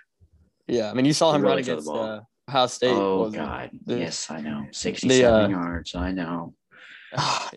Yeah. 0.67 0.89
I 0.89 0.93
mean, 0.93 1.05
you 1.05 1.13
saw 1.13 1.33
him 1.33 1.41
run 1.41 1.57
threw 1.57 1.63
the 1.63 1.71
against 1.73 1.89
uh, 1.89 2.21
Ohio 2.49 2.67
State. 2.67 2.91
Oh 2.93 3.23
was 3.23 3.33
it? 3.33 3.37
god, 3.37 3.69
the- 3.85 3.99
yes, 3.99 4.29
I 4.31 4.41
know. 4.41 4.65
Sixty-seven 4.71 5.45
uh, 5.45 5.57
yards. 5.57 5.95
I 5.95 6.11
know. 6.11 6.53
yeah, 7.17 7.49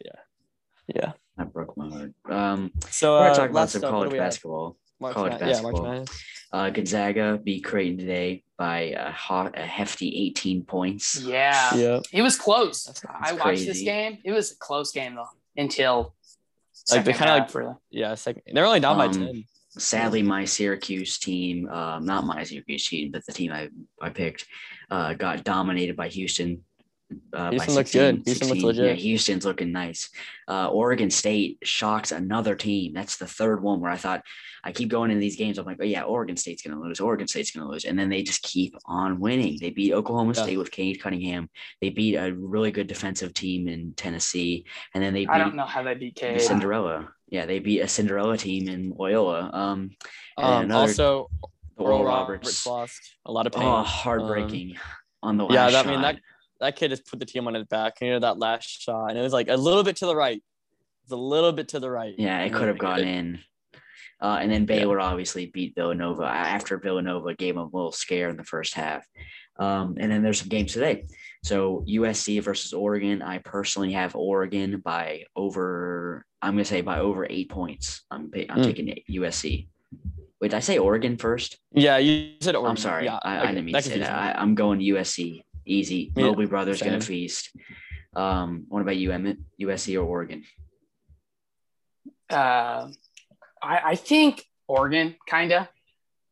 yeah. 0.94 1.12
That 1.36 1.52
broke 1.52 1.76
my 1.76 1.88
heart. 1.88 2.12
Um, 2.28 2.70
So 2.90 3.12
we're 3.12 3.18
uh, 3.18 3.24
gonna 3.28 3.36
talk 3.38 3.50
about 3.50 3.70
some 3.70 3.84
up, 3.84 3.90
college 3.90 4.10
do 4.10 4.12
we 4.14 4.18
have? 4.18 4.26
basketball. 4.26 4.76
March 5.00 5.14
college 5.14 5.32
Madness- 5.32 5.56
Yeah, 5.56 5.62
March 5.62 5.72
basketball. 5.74 5.92
Madness. 5.92 6.24
Uh, 6.52 6.70
Gonzaga 6.70 7.40
beat 7.42 7.64
Creighton 7.64 7.96
today 7.96 8.42
by 8.58 8.80
a, 8.96 9.10
hot, 9.12 9.56
a 9.56 9.62
hefty 9.64 10.26
18 10.26 10.64
points. 10.64 11.18
Yeah. 11.22 11.74
Yeah, 11.74 12.00
It 12.12 12.22
was 12.22 12.36
close. 12.36 12.84
That's- 12.84 13.04
I 13.08 13.30
that's 13.32 13.44
watched 13.44 13.66
this 13.66 13.80
game. 13.82 14.18
It 14.24 14.32
was 14.32 14.52
a 14.52 14.56
close 14.56 14.92
game 14.92 15.14
though 15.14 15.28
until 15.56 16.14
Like, 16.90 17.04
they 17.04 17.12
second 17.12 17.18
kinda, 17.18 17.32
like, 17.34 17.42
half, 17.44 17.54
really. 17.54 17.74
yeah. 17.90 18.14
Second, 18.16 18.42
they're 18.52 18.66
only 18.66 18.80
down 18.80 18.98
by 18.98 19.06
Um, 19.06 19.12
ten. 19.12 19.44
Sadly, 19.80 20.22
my 20.22 20.44
Syracuse 20.44 21.18
team, 21.18 21.68
um, 21.70 22.04
not 22.04 22.24
my 22.24 22.44
Syracuse 22.44 22.86
team, 22.86 23.10
but 23.10 23.24
the 23.24 23.32
team 23.32 23.50
I, 23.50 23.68
I 24.00 24.10
picked, 24.10 24.46
uh, 24.90 25.14
got 25.14 25.42
dominated 25.42 25.96
by 25.96 26.08
Houston. 26.08 26.62
Uh, 27.32 27.50
Houston 27.50 27.74
by 27.74 27.76
looks 27.78 27.92
good. 27.92 28.22
Houston 28.24 28.48
looks 28.48 28.62
legit. 28.62 28.84
Yeah, 28.86 28.92
Houston's 28.92 29.44
looking 29.44 29.72
nice. 29.72 30.10
Uh, 30.48 30.68
Oregon 30.68 31.10
State 31.10 31.58
shocks 31.62 32.12
another 32.12 32.54
team. 32.54 32.92
That's 32.94 33.16
the 33.16 33.26
third 33.26 33.62
one 33.62 33.80
where 33.80 33.90
I 33.90 33.96
thought 33.96 34.22
I 34.62 34.72
keep 34.72 34.88
going 34.90 35.10
in 35.10 35.18
these 35.18 35.36
games. 35.36 35.58
I'm 35.58 35.64
like, 35.66 35.78
oh 35.80 35.84
yeah, 35.84 36.02
Oregon 36.02 36.36
State's 36.36 36.62
gonna 36.62 36.80
lose. 36.80 37.00
Oregon 37.00 37.26
State's 37.26 37.50
gonna 37.50 37.68
lose, 37.68 37.84
and 37.84 37.98
then 37.98 38.08
they 38.10 38.22
just 38.22 38.42
keep 38.42 38.74
on 38.86 39.18
winning. 39.18 39.58
They 39.60 39.70
beat 39.70 39.92
Oklahoma 39.92 40.34
Yeah. 40.36 40.42
State 40.42 40.56
with 40.58 40.70
Cade 40.70 41.00
Cunningham. 41.02 41.48
They 41.80 41.90
beat 41.90 42.16
a 42.16 42.32
really 42.32 42.70
good 42.70 42.86
defensive 42.86 43.34
team 43.34 43.68
in 43.68 43.94
Tennessee, 43.96 44.66
and 44.94 45.02
then 45.02 45.12
they 45.14 45.20
beat 45.20 45.30
I 45.30 45.38
don't 45.38 45.56
know 45.56 45.64
how 45.64 45.82
they 45.82 45.94
beat 45.94 46.14
Cade. 46.16 46.40
Cinderella. 46.40 47.08
Yeah, 47.28 47.46
they 47.46 47.58
beat 47.58 47.80
a 47.80 47.88
Cinderella 47.88 48.36
team 48.36 48.68
in 48.68 48.92
Loyola. 48.96 49.50
Um, 49.52 49.90
and 50.36 50.46
Um, 50.46 50.64
another- 50.64 50.80
also, 50.88 51.30
Oral 51.76 51.98
Oral 52.00 52.04
Roberts. 52.04 52.66
Roberts 52.66 52.66
lost 52.66 53.00
a 53.24 53.32
lot 53.32 53.46
of 53.46 53.52
pain. 53.52 53.62
Oh, 53.64 53.82
heartbreaking 53.82 54.76
on 55.22 55.38
the 55.38 55.44
last 55.44 55.54
yeah, 55.54 55.66
that, 55.70 55.72
shot. 55.72 55.86
I 55.86 55.90
mean 55.90 56.02
that 56.02 56.20
that 56.60 56.76
kid 56.76 56.90
just 56.90 57.06
put 57.06 57.18
the 57.18 57.26
team 57.26 57.46
on 57.46 57.54
his 57.54 57.64
back. 57.64 57.94
You 58.00 58.10
know 58.10 58.18
that 58.20 58.38
last 58.38 58.68
shot, 58.68 59.10
and 59.10 59.18
it 59.18 59.22
was 59.22 59.32
like 59.32 59.48
a 59.48 59.56
little 59.56 59.82
bit 59.82 59.96
to 59.96 60.06
the 60.06 60.16
right. 60.16 60.42
It's 61.04 61.12
a 61.12 61.16
little 61.16 61.52
bit 61.52 61.68
to 61.68 61.80
the 61.80 61.90
right. 61.90 62.14
yeah, 62.18 62.40
it 62.42 62.52
could 62.52 62.68
have 62.68 62.78
gone 62.78 63.00
in. 63.00 63.38
Uh, 64.22 64.38
and 64.40 64.52
then 64.52 64.66
Baylor 64.66 65.00
obviously 65.00 65.46
beat 65.46 65.74
Villanova 65.74 66.24
after 66.24 66.78
Villanova 66.78 67.34
gave 67.34 67.54
them 67.54 67.62
a 67.72 67.76
little 67.76 67.90
scare 67.90 68.28
in 68.28 68.36
the 68.36 68.44
first 68.44 68.74
half. 68.74 69.02
Um, 69.58 69.96
and 69.98 70.12
then 70.12 70.22
there's 70.22 70.40
some 70.40 70.48
games 70.50 70.74
today. 70.74 71.06
So 71.42 71.82
USC 71.88 72.42
versus 72.42 72.74
Oregon. 72.74 73.22
I 73.22 73.38
personally 73.38 73.92
have 73.92 74.14
Oregon 74.14 74.80
by 74.84 75.24
over. 75.36 76.26
I'm 76.42 76.52
gonna 76.52 76.64
say 76.66 76.82
by 76.82 77.00
over 77.00 77.26
eight 77.30 77.48
points. 77.50 78.02
I'm 78.10 78.30
I'm 78.50 78.58
Mm. 78.60 78.64
taking 78.64 78.94
USC. 79.10 79.68
Wait, 80.40 80.50
did 80.50 80.54
I 80.56 80.60
say 80.60 80.76
Oregon 80.78 81.16
first? 81.16 81.58
Yeah, 81.72 81.96
you 81.98 82.34
said 82.40 82.54
Oregon. 82.56 82.70
I'm 82.70 82.76
sorry. 82.76 83.04
Yeah, 83.06 83.18
I, 83.22 83.40
I 83.40 83.46
didn't 83.46 83.64
mean 83.66 83.74
to 83.74 83.82
say 83.82 83.98
that. 84.00 84.36
I, 84.36 84.40
I'm 84.40 84.54
going 84.54 84.80
USC. 84.80 85.42
Easy. 85.66 86.12
Yeah, 86.16 86.24
Mobley 86.26 86.46
brothers 86.46 86.82
gonna 86.82 87.00
feast. 87.00 87.50
Um, 88.14 88.64
what 88.68 88.82
about 88.82 88.96
you, 88.96 89.12
Emmett? 89.12 89.38
USC 89.60 89.96
or 90.00 90.04
Oregon? 90.04 90.44
Uh, 92.30 92.88
I, 93.62 93.80
I 93.84 93.94
think 93.96 94.44
Oregon, 94.68 95.16
kind 95.28 95.52
of. 95.52 95.68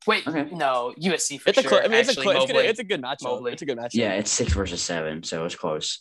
Wait, 0.07 0.26
Okay. 0.26 0.49
no, 0.55 0.95
USC 1.01 1.41
for 1.41 1.51
It's 1.51 1.59
a, 1.59 1.62
sure. 1.62 1.83
I 1.83 1.89
mean, 1.89 1.99
it's 1.99 2.09
a, 2.09 2.12
Actually, 2.12 2.37
it's, 2.37 2.47
gonna, 2.47 2.55
Mobley. 2.55 2.66
it's 2.66 2.79
a 2.79 2.85
good 2.85 3.03
matchup. 3.03 3.22
Mobley. 3.24 3.53
It's 3.53 3.62
a 3.62 3.66
good 3.66 3.79
matchup. 3.79 3.95
Yeah, 3.95 4.12
it's 4.14 4.31
six 4.31 4.53
versus 4.53 4.81
seven, 4.81 5.22
so 5.22 5.45
it's 5.45 5.55
close. 5.57 6.01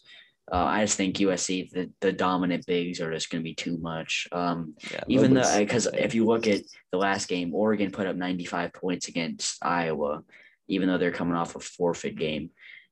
Uh, 0.49 0.63
I 0.63 0.85
just 0.85 0.95
think 0.95 1.17
USC, 1.17 1.69
the, 1.71 1.91
the 1.99 2.13
dominant 2.13 2.65
bigs 2.65 3.01
are 3.01 3.11
just 3.11 3.29
going 3.29 3.41
to 3.41 3.43
be 3.43 3.53
too 3.55 3.77
much. 3.79 4.27
Um, 4.31 4.75
Yeah, 4.91 5.01
even 5.09 5.33
though, 5.33 5.57
because 5.57 5.87
if 5.93 6.15
you 6.15 6.25
look 6.25 6.47
at 6.47 6.61
the 6.91 6.97
last 6.97 7.27
game, 7.27 7.53
Oregon 7.53 7.91
put 7.91 8.07
up 8.07 8.15
95 8.15 8.71
points 8.71 9.09
against 9.09 9.57
Iowa, 9.61 10.23
even 10.69 10.87
though 10.87 10.97
they're 10.97 11.11
coming 11.11 11.35
off 11.35 11.57
a 11.57 11.59
forfeit 11.59 12.15
game. 12.17 12.51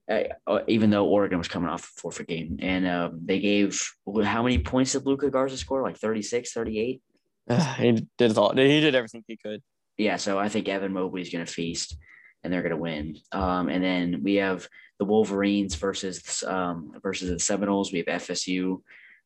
Uh, 0.09 0.59
even 0.67 0.91
though 0.91 1.05
Oregon 1.07 1.39
was 1.39 1.47
coming 1.47 1.69
off 1.69 1.83
a 1.83 1.99
forfeit 1.99 2.27
game, 2.27 2.59
and 2.61 2.87
um, 2.87 3.19
they 3.25 3.39
gave 3.39 3.81
how 4.23 4.43
many 4.43 4.59
points 4.59 4.91
did 4.91 5.05
Luka 5.05 5.31
Garza 5.31 5.57
score? 5.57 5.81
Like 5.81 5.97
36, 5.97 6.51
38? 6.53 7.01
he 7.77 8.07
did 8.17 8.37
all. 8.37 8.55
He 8.55 8.81
did 8.81 8.95
everything 8.95 9.23
he 9.27 9.37
could. 9.37 9.61
yeah, 9.97 10.17
so 10.17 10.37
I 10.37 10.49
think 10.49 10.69
Evan 10.69 10.93
Mobley's 10.93 11.31
going 11.31 11.45
to 11.45 11.51
feast 11.51 11.97
and 12.43 12.53
they're 12.53 12.61
going 12.61 12.71
to 12.71 12.77
win. 12.77 13.17
Um, 13.31 13.69
and 13.69 13.83
then 13.83 14.21
we 14.23 14.35
have 14.35 14.67
the 14.99 15.05
Wolverines 15.05 15.75
versus 15.75 16.43
um, 16.43 16.93
versus 17.01 17.29
the 17.29 17.39
Seminoles. 17.39 17.91
We 17.91 18.03
have 18.07 18.21
FSU. 18.21 18.81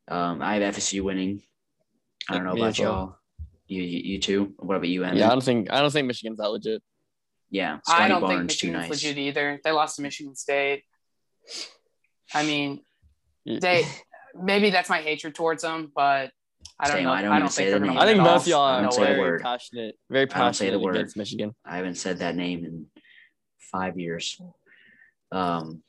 Um, 0.07 0.41
I 0.41 0.55
have 0.55 0.75
FSU 0.75 1.01
winning. 1.01 1.41
I 2.29 2.35
don't 2.35 2.45
know 2.45 2.53
Me 2.53 2.61
about 2.61 2.79
y'all. 2.79 3.17
You, 3.67 3.83
you 3.83 3.99
you 4.13 4.19
too. 4.19 4.53
What 4.57 4.75
about 4.75 4.87
you, 4.87 5.03
Evan? 5.03 5.17
Yeah, 5.17 5.27
I 5.27 5.31
don't 5.31 5.43
think 5.43 5.71
I 5.71 5.81
don't 5.81 5.91
think 5.91 6.07
Michigan's 6.07 6.39
that 6.39 6.49
legit. 6.49 6.81
Yeah. 7.49 7.79
I 7.87 8.07
don't 8.07 8.21
think 8.21 8.31
Barnes 8.31 8.55
too 8.57 8.67
Michigan's 8.71 8.89
nice. 8.89 9.03
legit 9.03 9.17
either. 9.17 9.59
They 9.63 9.71
lost 9.71 9.95
to 9.97 10.01
Michigan 10.01 10.35
State. 10.35 10.83
I 12.33 12.43
mean, 12.43 12.81
they 13.45 13.85
maybe 14.39 14.69
that's 14.69 14.89
my 14.89 15.01
hatred 15.01 15.35
towards 15.35 15.63
them, 15.63 15.91
but 15.95 16.31
I 16.79 16.87
don't 16.87 16.97
Same, 16.97 17.03
know. 17.05 17.11
I 17.11 17.19
I 17.19 17.21
don't 17.23 17.31
don't, 17.31 17.41
think 17.41 17.51
say 17.51 17.65
they're 17.69 17.79
the 17.79 17.85
going 17.85 17.97
to 17.97 18.01
I 18.01 18.05
think 18.05 18.19
at 18.19 18.23
both 18.23 18.47
y'all 18.47 18.61
I 18.61 18.79
are 18.79 18.81
don't 18.83 18.93
say 18.93 19.03
very 19.03 19.19
word. 19.19 19.41
passionate, 19.41 19.95
very 20.09 20.29
I 20.31 20.37
don't 20.39 20.53
say 20.53 20.65
the 20.65 20.71
passionate 20.71 20.81
word. 20.85 20.95
against 20.95 21.17
Michigan. 21.17 21.55
I 21.65 21.77
haven't 21.77 21.95
said 21.95 22.19
that 22.19 22.35
name 22.35 22.65
in 22.65 22.85
five 23.71 23.99
years. 23.99 24.39
Um, 25.31 25.83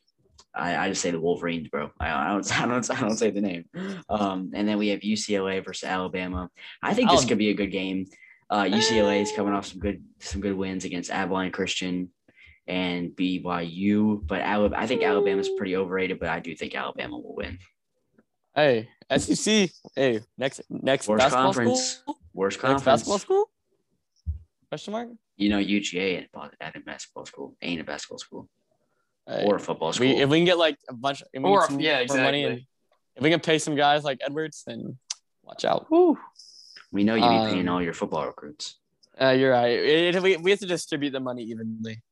I, 0.54 0.76
I 0.76 0.88
just 0.88 1.00
say 1.00 1.12
the 1.12 1.20
Wolverines, 1.20 1.68
bro. 1.68 1.90
I, 2.00 2.10
I 2.10 2.28
don't 2.32 2.60
I 2.60 2.66
don't 2.66 2.90
I 2.90 3.00
don't 3.00 3.16
say 3.16 3.30
the 3.30 3.40
name. 3.40 3.64
Um, 4.08 4.50
and 4.54 4.66
then 4.66 4.78
we 4.78 4.88
have 4.88 5.00
UCLA 5.00 5.64
versus 5.64 5.88
Alabama. 5.88 6.50
I 6.82 6.94
think 6.94 7.10
this 7.10 7.24
could 7.24 7.38
be 7.38 7.50
a 7.50 7.54
good 7.54 7.70
game. 7.70 8.06
Uh, 8.50 8.64
UCLA 8.64 9.22
is 9.22 9.30
coming 9.32 9.52
off 9.54 9.66
some 9.66 9.78
good 9.78 10.02
some 10.18 10.40
good 10.40 10.54
wins 10.56 10.84
against 10.84 11.10
Abilene 11.10 11.52
Christian 11.52 12.10
and 12.66 13.10
BYU, 13.10 14.26
but 14.26 14.42
Alab- 14.42 14.74
I 14.74 14.86
think 14.86 15.02
Alabama's 15.02 15.48
pretty 15.56 15.76
overrated, 15.76 16.18
but 16.18 16.28
I 16.28 16.40
do 16.40 16.54
think 16.56 16.74
Alabama 16.74 17.16
will 17.18 17.36
win. 17.36 17.58
Hey, 18.54 18.88
SEC. 19.16 19.70
Hey, 19.94 20.20
next 20.36 20.60
next 20.68 21.06
Worst 21.08 21.20
basketball 21.20 21.44
conference. 21.44 21.82
school. 22.02 22.18
Worst 22.34 22.56
Next 22.56 22.62
conference. 22.62 22.84
basketball 22.84 23.18
school. 23.18 23.50
Question 24.68 24.92
mark. 24.92 25.08
You 25.36 25.48
know, 25.48 25.58
UGA 25.58 26.18
ain't 26.34 26.54
at 26.60 26.76
a 26.76 26.80
basketball 26.80 27.26
school, 27.26 27.56
ain't 27.62 27.80
a 27.80 27.84
basketball 27.84 28.18
school 28.18 28.48
Hey, 29.28 29.44
or 29.46 29.56
a 29.56 29.60
football 29.60 29.92
school. 29.92 30.06
we, 30.08 30.16
if 30.20 30.28
we 30.28 30.38
can 30.38 30.44
get 30.44 30.58
like 30.58 30.76
a 30.88 30.92
bunch, 30.94 31.22
if 31.32 31.42
we 31.42 31.48
Or- 31.48 31.60
get 31.60 31.68
some 31.70 31.80
yeah, 31.80 32.04
more 32.08 32.16
money, 32.18 32.44
and 32.44 32.52
exactly. 32.54 32.68
if 33.16 33.22
we 33.22 33.30
can 33.30 33.40
pay 33.40 33.58
some 33.58 33.74
guys 33.76 34.04
like 34.04 34.18
Edwards, 34.24 34.64
then 34.66 34.98
watch 35.42 35.64
out. 35.64 35.86
Whew. 35.88 36.18
We 36.92 37.04
know 37.04 37.14
you 37.14 37.22
be 37.22 37.52
paying 37.52 37.68
um, 37.68 37.74
all 37.74 37.82
your 37.82 37.94
football 37.94 38.26
recruits, 38.26 38.76
Uh, 39.20 39.30
you're 39.30 39.52
right. 39.52 39.70
It, 39.72 40.14
it- 40.16 40.22
we, 40.22 40.36
we 40.38 40.50
have 40.50 40.60
to 40.60 40.66
distribute 40.66 41.10
the 41.10 41.20
money 41.20 41.42
evenly. 41.44 42.02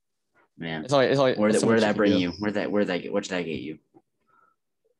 man. 0.56 0.84
It's 0.84 0.92
only, 0.92 1.06
it's 1.06 1.18
only, 1.20 1.34
Where 1.34 1.48
it's 1.50 1.56
that 1.58 1.60
so 1.62 1.66
where 1.66 1.76
much 1.76 1.82
that 1.82 1.96
bring 1.96 2.12
you? 2.18 2.30
Where 2.38 2.52
that 2.52 2.70
where 2.70 2.84
that 2.84 3.12
what 3.12 3.22
did 3.24 3.30
that 3.30 3.42
get 3.42 3.60
you? 3.60 3.74
do. 3.74 3.80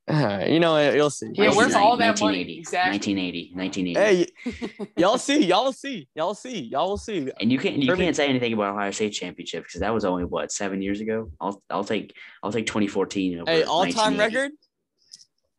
you 0.49 0.59
know, 0.59 0.91
you'll 0.91 1.11
see. 1.11 1.29
Yeah, 1.35 1.45
You'll 1.45 1.57
where's 1.57 1.73
see. 1.75 1.79
all 1.79 1.97
that 1.99 2.19
money? 2.21 2.39
1980, 2.57 2.59
Exactly. 2.59 3.15
1980, 3.15 3.93
1980. 3.95 4.33
Hey, 4.81 4.89
y'all 4.97 5.19
see, 5.19 5.45
y'all 5.45 5.71
see, 5.73 6.09
y'all 6.15 6.35
see, 6.35 6.59
y'all 6.61 6.97
see. 6.97 7.31
and 7.41 7.53
you 7.53 7.59
can't 7.59 7.77
you 7.77 7.87
Perfect. 7.89 8.03
can't 8.05 8.17
say 8.17 8.27
anything 8.29 8.55
about 8.55 8.75
Ohio 8.75 8.91
State 8.91 9.11
championship 9.11 9.65
because 9.65 9.81
that 9.81 9.93
was 9.93 10.05
only 10.07 10.25
what 10.25 10.51
seven 10.51 10.81
years 10.81 11.01
ago. 11.03 11.31
I'll 11.41 11.63
I'll 11.69 11.85
take 11.85 12.15
I'll 12.43 12.53
take 12.53 12.67
2014 12.67 13.45
Hey, 13.47 13.63
all 13.65 13.87
time 13.87 14.17
record. 14.19 14.53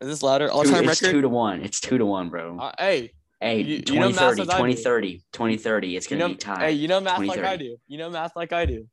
Is 0.00 0.08
this 0.08 0.22
louder? 0.22 0.50
All 0.50 0.64
Two- 0.64 0.70
time 0.70 0.88
it's 0.88 1.00
record. 1.02 1.12
two 1.14 1.20
to 1.20 1.28
one. 1.28 1.60
It's 1.62 1.78
two 1.78 1.98
to 1.98 2.06
one, 2.06 2.28
bro. 2.30 2.58
Uh, 2.58 2.72
hey, 2.78 3.12
hey, 3.40 3.60
you- 3.62 3.82
you 3.86 4.00
know 4.00 4.08
2030, 4.10 4.42
as 4.42 4.48
I 4.48 4.52
do. 4.52 4.72
2030, 4.74 5.22
2030. 5.32 5.96
It's 5.96 6.06
gonna 6.06 6.18
know, 6.20 6.28
be 6.28 6.34
tied. 6.36 6.60
hey, 6.62 6.72
you 6.72 6.88
know 6.88 7.00
math 7.00 7.18
like 7.20 7.40
I 7.40 7.56
do. 7.56 7.76
You 7.88 7.98
know 7.98 8.10
math 8.10 8.36
like 8.36 8.52
I 8.52 8.66
do. 8.66 8.86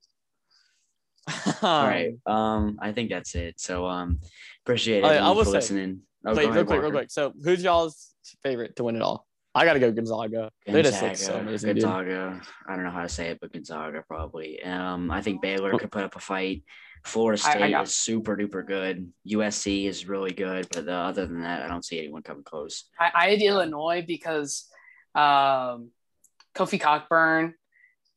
All 1.61 1.85
right. 1.85 2.13
Um, 2.25 2.77
I 2.81 2.91
think 2.93 3.09
that's 3.09 3.35
it. 3.35 3.59
So 3.59 3.85
um, 3.85 4.19
appreciate 4.65 5.03
it. 5.03 5.07
yeah, 5.07 5.27
I 5.27 5.31
will 5.31 5.43
for 5.43 5.45
say- 5.45 5.57
listening. 5.57 6.01
Oh, 6.25 6.33
Wait, 6.33 6.43
real 6.45 6.51
ahead, 6.51 6.67
quick, 6.67 6.81
real 6.81 6.91
quick. 6.91 7.11
So, 7.11 7.31
who's 7.43 7.63
y'all's 7.63 8.13
favorite 8.43 8.75
to 8.77 8.83
win 8.83 8.95
it 8.97 9.01
all? 9.01 9.25
I 9.55 9.63
gotta 9.65 9.79
go 9.79 9.91
Gonzaga. 9.91 10.51
They 10.65 10.81
just 10.81 11.01
look 11.01 11.15
so 11.15 11.33
Gonzaga, 11.43 11.73
dude. 11.73 11.83
Gonzaga. 11.83 12.41
I 12.67 12.75
don't 12.75 12.83
know 12.83 12.91
how 12.91 13.03
to 13.03 13.09
say 13.09 13.29
it, 13.29 13.39
but 13.39 13.53
Gonzaga 13.53 14.03
probably. 14.07 14.61
Um, 14.61 15.09
I 15.09 15.21
think 15.21 15.41
Baylor 15.41 15.77
could 15.77 15.91
put 15.91 16.03
up 16.03 16.15
a 16.15 16.19
fight. 16.19 16.63
Florida 17.07 17.41
I- 17.43 17.49
I 17.49 17.53
State 17.55 17.81
is 17.81 17.95
super 17.95 18.35
duper 18.35 18.65
good. 18.65 19.11
USC 19.27 19.85
is 19.85 20.07
really 20.07 20.31
good, 20.31 20.67
but 20.71 20.87
uh, 20.87 20.91
other 20.91 21.25
than 21.25 21.41
that, 21.41 21.63
I 21.63 21.67
don't 21.67 21.85
see 21.85 21.99
anyone 21.99 22.23
coming 22.23 22.43
close. 22.43 22.85
I, 22.99 23.11
I 23.13 23.29
had 23.29 23.41
Illinois 23.41 24.03
because 24.05 24.67
um, 25.15 25.91
Kofi 26.55 26.79
Cockburn, 26.79 27.55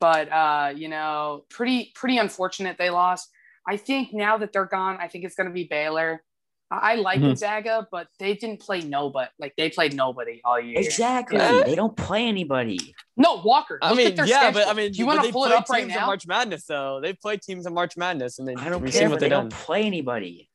but 0.01 0.31
uh, 0.31 0.73
you 0.75 0.89
know, 0.89 1.45
pretty 1.51 1.93
pretty 1.95 2.19
unfortunate 2.19 2.77
they 2.79 2.91
lost. 2.91 3.29
I 3.67 3.77
think 3.77 4.13
now 4.13 4.39
that 4.39 4.53
they're 4.53 4.67
gone, 4.67 4.99
I 5.01 5.09
think 5.09 5.25
it's 5.25 5.35
going 5.35 5.49
to 5.49 5.55
be 5.55 5.65
Baylor. 5.65 6.23
I 6.71 6.95
like 6.95 7.19
Mhm. 7.19 7.23
Gonzaga, 7.23 7.89
but 7.91 8.07
they 8.19 8.35
didn't 8.35 8.61
play 8.61 8.81
nobody. 8.81 9.29
Like 9.41 9.55
they 9.57 9.71
played 9.71 9.93
nobody 9.95 10.41
all 10.45 10.61
year. 10.61 10.79
Exactly. 10.79 11.39
Yeah. 11.39 11.63
They 11.65 11.75
don't 11.75 11.97
play 11.97 12.27
anybody. 12.27 12.95
No, 13.17 13.43
Walker. 13.45 13.79
I 13.83 13.93
mean, 13.95 14.07
at 14.09 14.17
their 14.17 14.27
yeah, 14.27 14.53
but 14.53 14.69
I 14.69 14.73
mean, 14.73 14.93
do 14.93 14.99
you 14.99 15.07
want 15.07 15.23
they 15.23 15.29
to 15.29 15.33
pull 15.33 15.47
it 15.47 15.53
up 15.53 15.69
right 15.69 15.81
teams 15.81 15.93
in 15.93 15.99
now? 16.01 16.07
March 16.07 16.27
Madness, 16.29 16.67
though. 16.67 17.01
They 17.01 17.13
play 17.13 17.39
teams 17.39 17.67
in 17.67 17.75
March 17.75 17.97
Madness, 17.97 18.39
and 18.39 18.47
they 18.47 18.55
I 18.55 18.69
don't 18.69 18.83
care, 18.83 18.93
seen 18.93 19.03
but 19.05 19.11
what 19.13 19.21
they 19.21 19.27
they've 19.29 19.31
don't 19.39 19.53
play 19.53 19.83
anybody. 19.83 20.49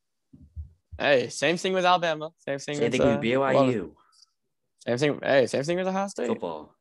Hey, 0.98 1.28
same 1.28 1.58
thing 1.58 1.74
with 1.74 1.84
Alabama. 1.86 2.32
Same 2.40 2.60
thing. 2.60 2.76
Same 2.76 2.84
with, 2.84 2.92
thing 2.94 3.02
uh, 3.02 3.18
with 3.18 3.22
BYU 3.22 3.92
Same 4.88 4.98
thing. 4.98 5.20
Hey, 5.22 5.48
same 5.48 5.64
thing 5.64 5.78
with 5.78 5.88
Ohio 5.88 6.08
State. 6.08 6.28
football. 6.28 6.74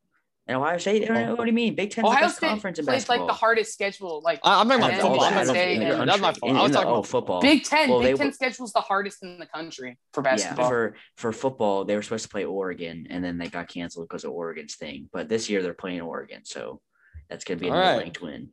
And 0.47 0.57
Ohio 0.57 0.77
State, 0.77 1.03
I 1.03 1.07
don't 1.07 1.25
know, 1.25 1.35
what 1.35 1.45
do 1.45 1.49
you 1.49 1.55
mean? 1.55 1.73
Big 1.73 1.89
Ten's 1.89 2.03
the 2.03 2.09
Ohio 2.09 2.25
best 2.25 2.37
State 2.37 2.49
conference 2.49 2.77
in 2.77 2.85
plays 2.85 2.97
basketball. 3.03 3.25
like 3.25 3.33
the 3.33 3.39
hardest 3.39 3.73
schedule. 3.73 4.21
Like 4.23 4.39
I, 4.43 4.61
I'm 4.61 4.69
talking 4.69 4.83
And 4.83 4.93
about 4.93 5.01
football. 5.01 5.23
I'm 5.25 5.33
not- 5.33 5.41
in 5.41 5.53
the 5.53 5.59
and- 5.59 5.81
country. 5.97 6.05
That's 6.05 6.21
my 6.21 6.33
fault. 6.33 6.55
I 6.55 6.61
was 6.61 6.71
talking 6.71 6.87
oh, 6.87 6.91
about 6.93 7.07
football. 7.07 7.41
Big 7.41 7.63
Ten. 7.63 7.89
Well, 7.89 7.99
Big 7.99 8.11
they 8.11 8.17
Ten 8.17 8.27
were- 8.27 8.33
schedule's 8.33 8.71
the 8.71 8.81
hardest 8.81 9.23
in 9.23 9.39
the 9.39 9.47
country 9.47 9.97
for 10.13 10.21
Yeah, 10.21 10.31
basketball. 10.35 10.69
for 10.69 10.95
for 11.17 11.31
football, 11.31 11.83
they 11.85 11.95
were 11.95 12.03
supposed 12.03 12.23
to 12.23 12.29
play 12.29 12.45
Oregon, 12.45 13.07
and 13.09 13.23
then 13.23 13.39
they 13.39 13.47
got 13.47 13.67
canceled 13.69 14.07
because 14.07 14.23
of 14.23 14.31
Oregon's 14.31 14.75
thing. 14.75 15.09
But 15.11 15.29
this 15.29 15.49
year 15.49 15.63
they're 15.63 15.73
playing 15.73 16.01
Oregon, 16.01 16.41
so 16.45 16.79
that's 17.27 17.43
gonna 17.43 17.59
be 17.59 17.67
a 17.69 17.71
another 17.71 17.89
right. 17.93 18.03
ranked 18.03 18.21
win. 18.21 18.49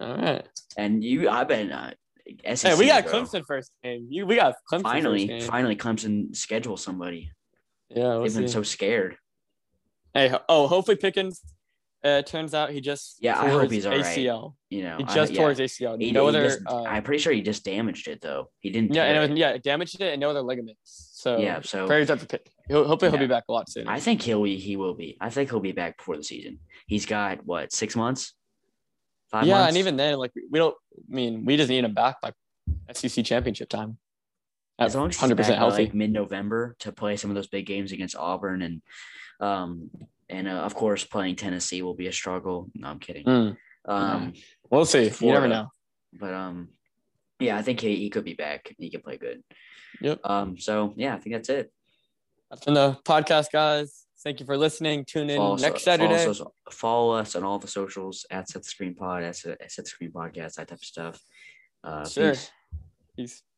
All 0.00 0.16
right. 0.16 0.46
And 0.76 1.02
you, 1.02 1.30
I've 1.30 1.48
been 1.48 1.72
uh, 1.72 1.92
SEC. 2.54 2.72
Hey, 2.72 2.78
we 2.78 2.86
got 2.86 3.04
bro. 3.06 3.22
Clemson 3.22 3.44
first 3.46 3.70
game. 3.82 4.08
You, 4.10 4.26
we 4.26 4.36
got 4.36 4.56
Clemson 4.70 4.82
Finally, 4.82 5.26
first 5.28 5.40
game. 5.40 5.50
finally, 5.50 5.76
Clemson 5.76 6.36
schedule 6.36 6.76
somebody. 6.76 7.30
Yeah, 7.88 8.16
we'll 8.16 8.24
They've 8.24 8.34
been 8.34 8.48
so 8.48 8.62
scared. 8.62 9.16
Hey, 10.14 10.32
oh, 10.48 10.66
hopefully 10.66 10.96
Pickens. 10.96 11.40
Uh, 12.04 12.20
turns 12.20 12.52
out 12.52 12.68
he 12.68 12.82
just 12.82 13.16
Yeah, 13.20 13.40
I 13.40 13.48
hope 13.48 13.70
he's 13.70 13.86
all 13.86 13.92
right. 13.92 14.04
ACL. 14.04 14.56
You 14.68 14.82
know, 14.82 14.98
He 14.98 15.04
I- 15.04 15.14
just 15.14 15.32
yeah. 15.32 15.38
tore 15.40 15.48
his 15.48 15.58
ACL. 15.58 15.98
He- 15.98 16.12
no 16.12 16.24
he 16.28 16.36
other. 16.36 16.60
uh, 16.66 16.82
I'm 16.82 17.02
pretty 17.02 17.18
sure 17.22 17.32
he 17.32 17.40
just 17.40 17.64
damaged 17.64 18.08
it 18.08 18.20
though. 18.20 18.50
He 18.60 18.68
didn't. 18.68 18.92
yeah, 18.94 19.04
and 19.04 19.16
it 19.16 19.30
was, 19.30 19.38
yeah, 19.38 19.56
damaged 19.56 19.98
it 20.02 20.12
and 20.12 20.20
no 20.20 20.28
other 20.28 20.42
ligaments. 20.42 21.08
So 21.14 21.38
Yeah, 21.38 21.62
so- 21.62 21.86
prayers 21.86 22.10
up 22.10 22.20
to 22.20 22.26
pick. 22.26 22.46
He'll, 22.68 22.86
hopefully 22.86 23.10
he'll 23.10 23.20
Yeah. 23.20 23.26
be 23.26 23.30
back 23.32 23.44
a 23.48 23.52
lot 23.52 23.70
sooner. 23.70 23.90
I 23.90 24.00
think 24.00 24.20
he'll 24.20 24.42
be. 24.42 24.58
He 24.58 24.76
will 24.76 24.92
be. 24.94 25.16
I 25.18 25.30
think 25.30 25.48
he'll 25.48 25.60
be 25.60 25.72
back 25.72 25.96
before 25.96 26.18
the 26.18 26.24
season. 26.24 26.58
He's 26.86 27.06
got 27.06 27.46
what 27.46 27.72
six 27.72 27.96
months, 27.96 28.34
five 29.30 29.46
yeah, 29.46 29.54
months. 29.54 29.68
and 29.68 29.76
even 29.78 29.96
then, 29.96 30.18
like 30.18 30.32
we 30.50 30.58
don't. 30.58 30.76
I 31.10 31.14
mean, 31.14 31.46
we 31.46 31.56
just 31.56 31.70
need 31.70 31.84
him 31.84 31.94
back 31.94 32.20
by 32.20 32.32
SEC 32.92 33.24
championship 33.24 33.70
time. 33.70 33.96
As 34.78 34.94
long 34.94 35.08
as 35.08 35.16
he's 35.18 35.30
100% 35.30 35.36
by, 35.36 35.54
healthy. 35.54 35.84
like 35.84 35.94
mid-November 35.94 36.74
to 36.80 36.90
play 36.92 37.16
some 37.16 37.30
of 37.30 37.34
those 37.36 37.46
big 37.46 37.64
games 37.64 37.92
against 37.92 38.16
Auburn 38.16 38.60
and, 38.60 38.82
um, 39.40 39.90
and 40.28 40.48
uh, 40.48 40.52
of 40.52 40.74
course 40.74 41.04
playing 41.04 41.36
Tennessee 41.36 41.82
will 41.82 41.94
be 41.94 42.06
a 42.06 42.12
struggle. 42.12 42.70
No, 42.74 42.88
I'm 42.88 42.98
kidding. 42.98 43.24
Mm, 43.24 43.56
Um, 43.86 44.32
we'll 44.70 44.84
see. 44.86 45.10
You 45.20 45.32
never 45.32 45.48
know. 45.48 45.68
but 46.12 46.32
um, 46.32 46.68
yeah, 47.40 47.56
I 47.58 47.62
think 47.62 47.80
he, 47.80 47.96
he 47.96 48.10
could 48.10 48.24
be 48.24 48.34
back. 48.34 48.74
He 48.78 48.90
could 48.90 49.02
play 49.04 49.16
good. 49.18 49.42
Yep. 50.00 50.20
Um, 50.24 50.58
so 50.58 50.94
yeah, 50.96 51.14
I 51.14 51.18
think 51.18 51.34
that's 51.36 51.48
it. 51.48 51.72
That's 52.50 52.64
been 52.64 52.74
the 52.74 52.98
podcast, 53.04 53.46
guys. 53.52 54.02
Thank 54.22 54.40
you 54.40 54.46
for 54.46 54.56
listening. 54.56 55.04
Tune 55.04 55.28
in 55.28 55.36
Follow 55.36 55.56
next 55.56 55.84
follow 55.84 55.96
Saturday. 56.08 56.26
us, 56.30 56.40
follow 56.70 57.12
us 57.14 57.36
on 57.36 57.44
all 57.44 57.58
the 57.58 57.68
socials 57.68 58.24
at 58.30 58.48
Set 58.48 58.62
the 58.62 58.68
Screen 58.68 58.94
Pod, 58.94 59.22
at 59.22 59.36
Set 59.36 59.60
at 59.60 59.70
Set 59.70 59.84
the 59.84 59.88
Screen 59.90 60.12
Podcast, 60.12 60.54
that 60.54 60.68
type 60.68 60.72
of 60.72 60.80
stuff. 60.84 61.20
Uh, 61.82 62.06
Sure. 62.08 62.30
peace. 62.30 62.50
Peace. 63.16 63.42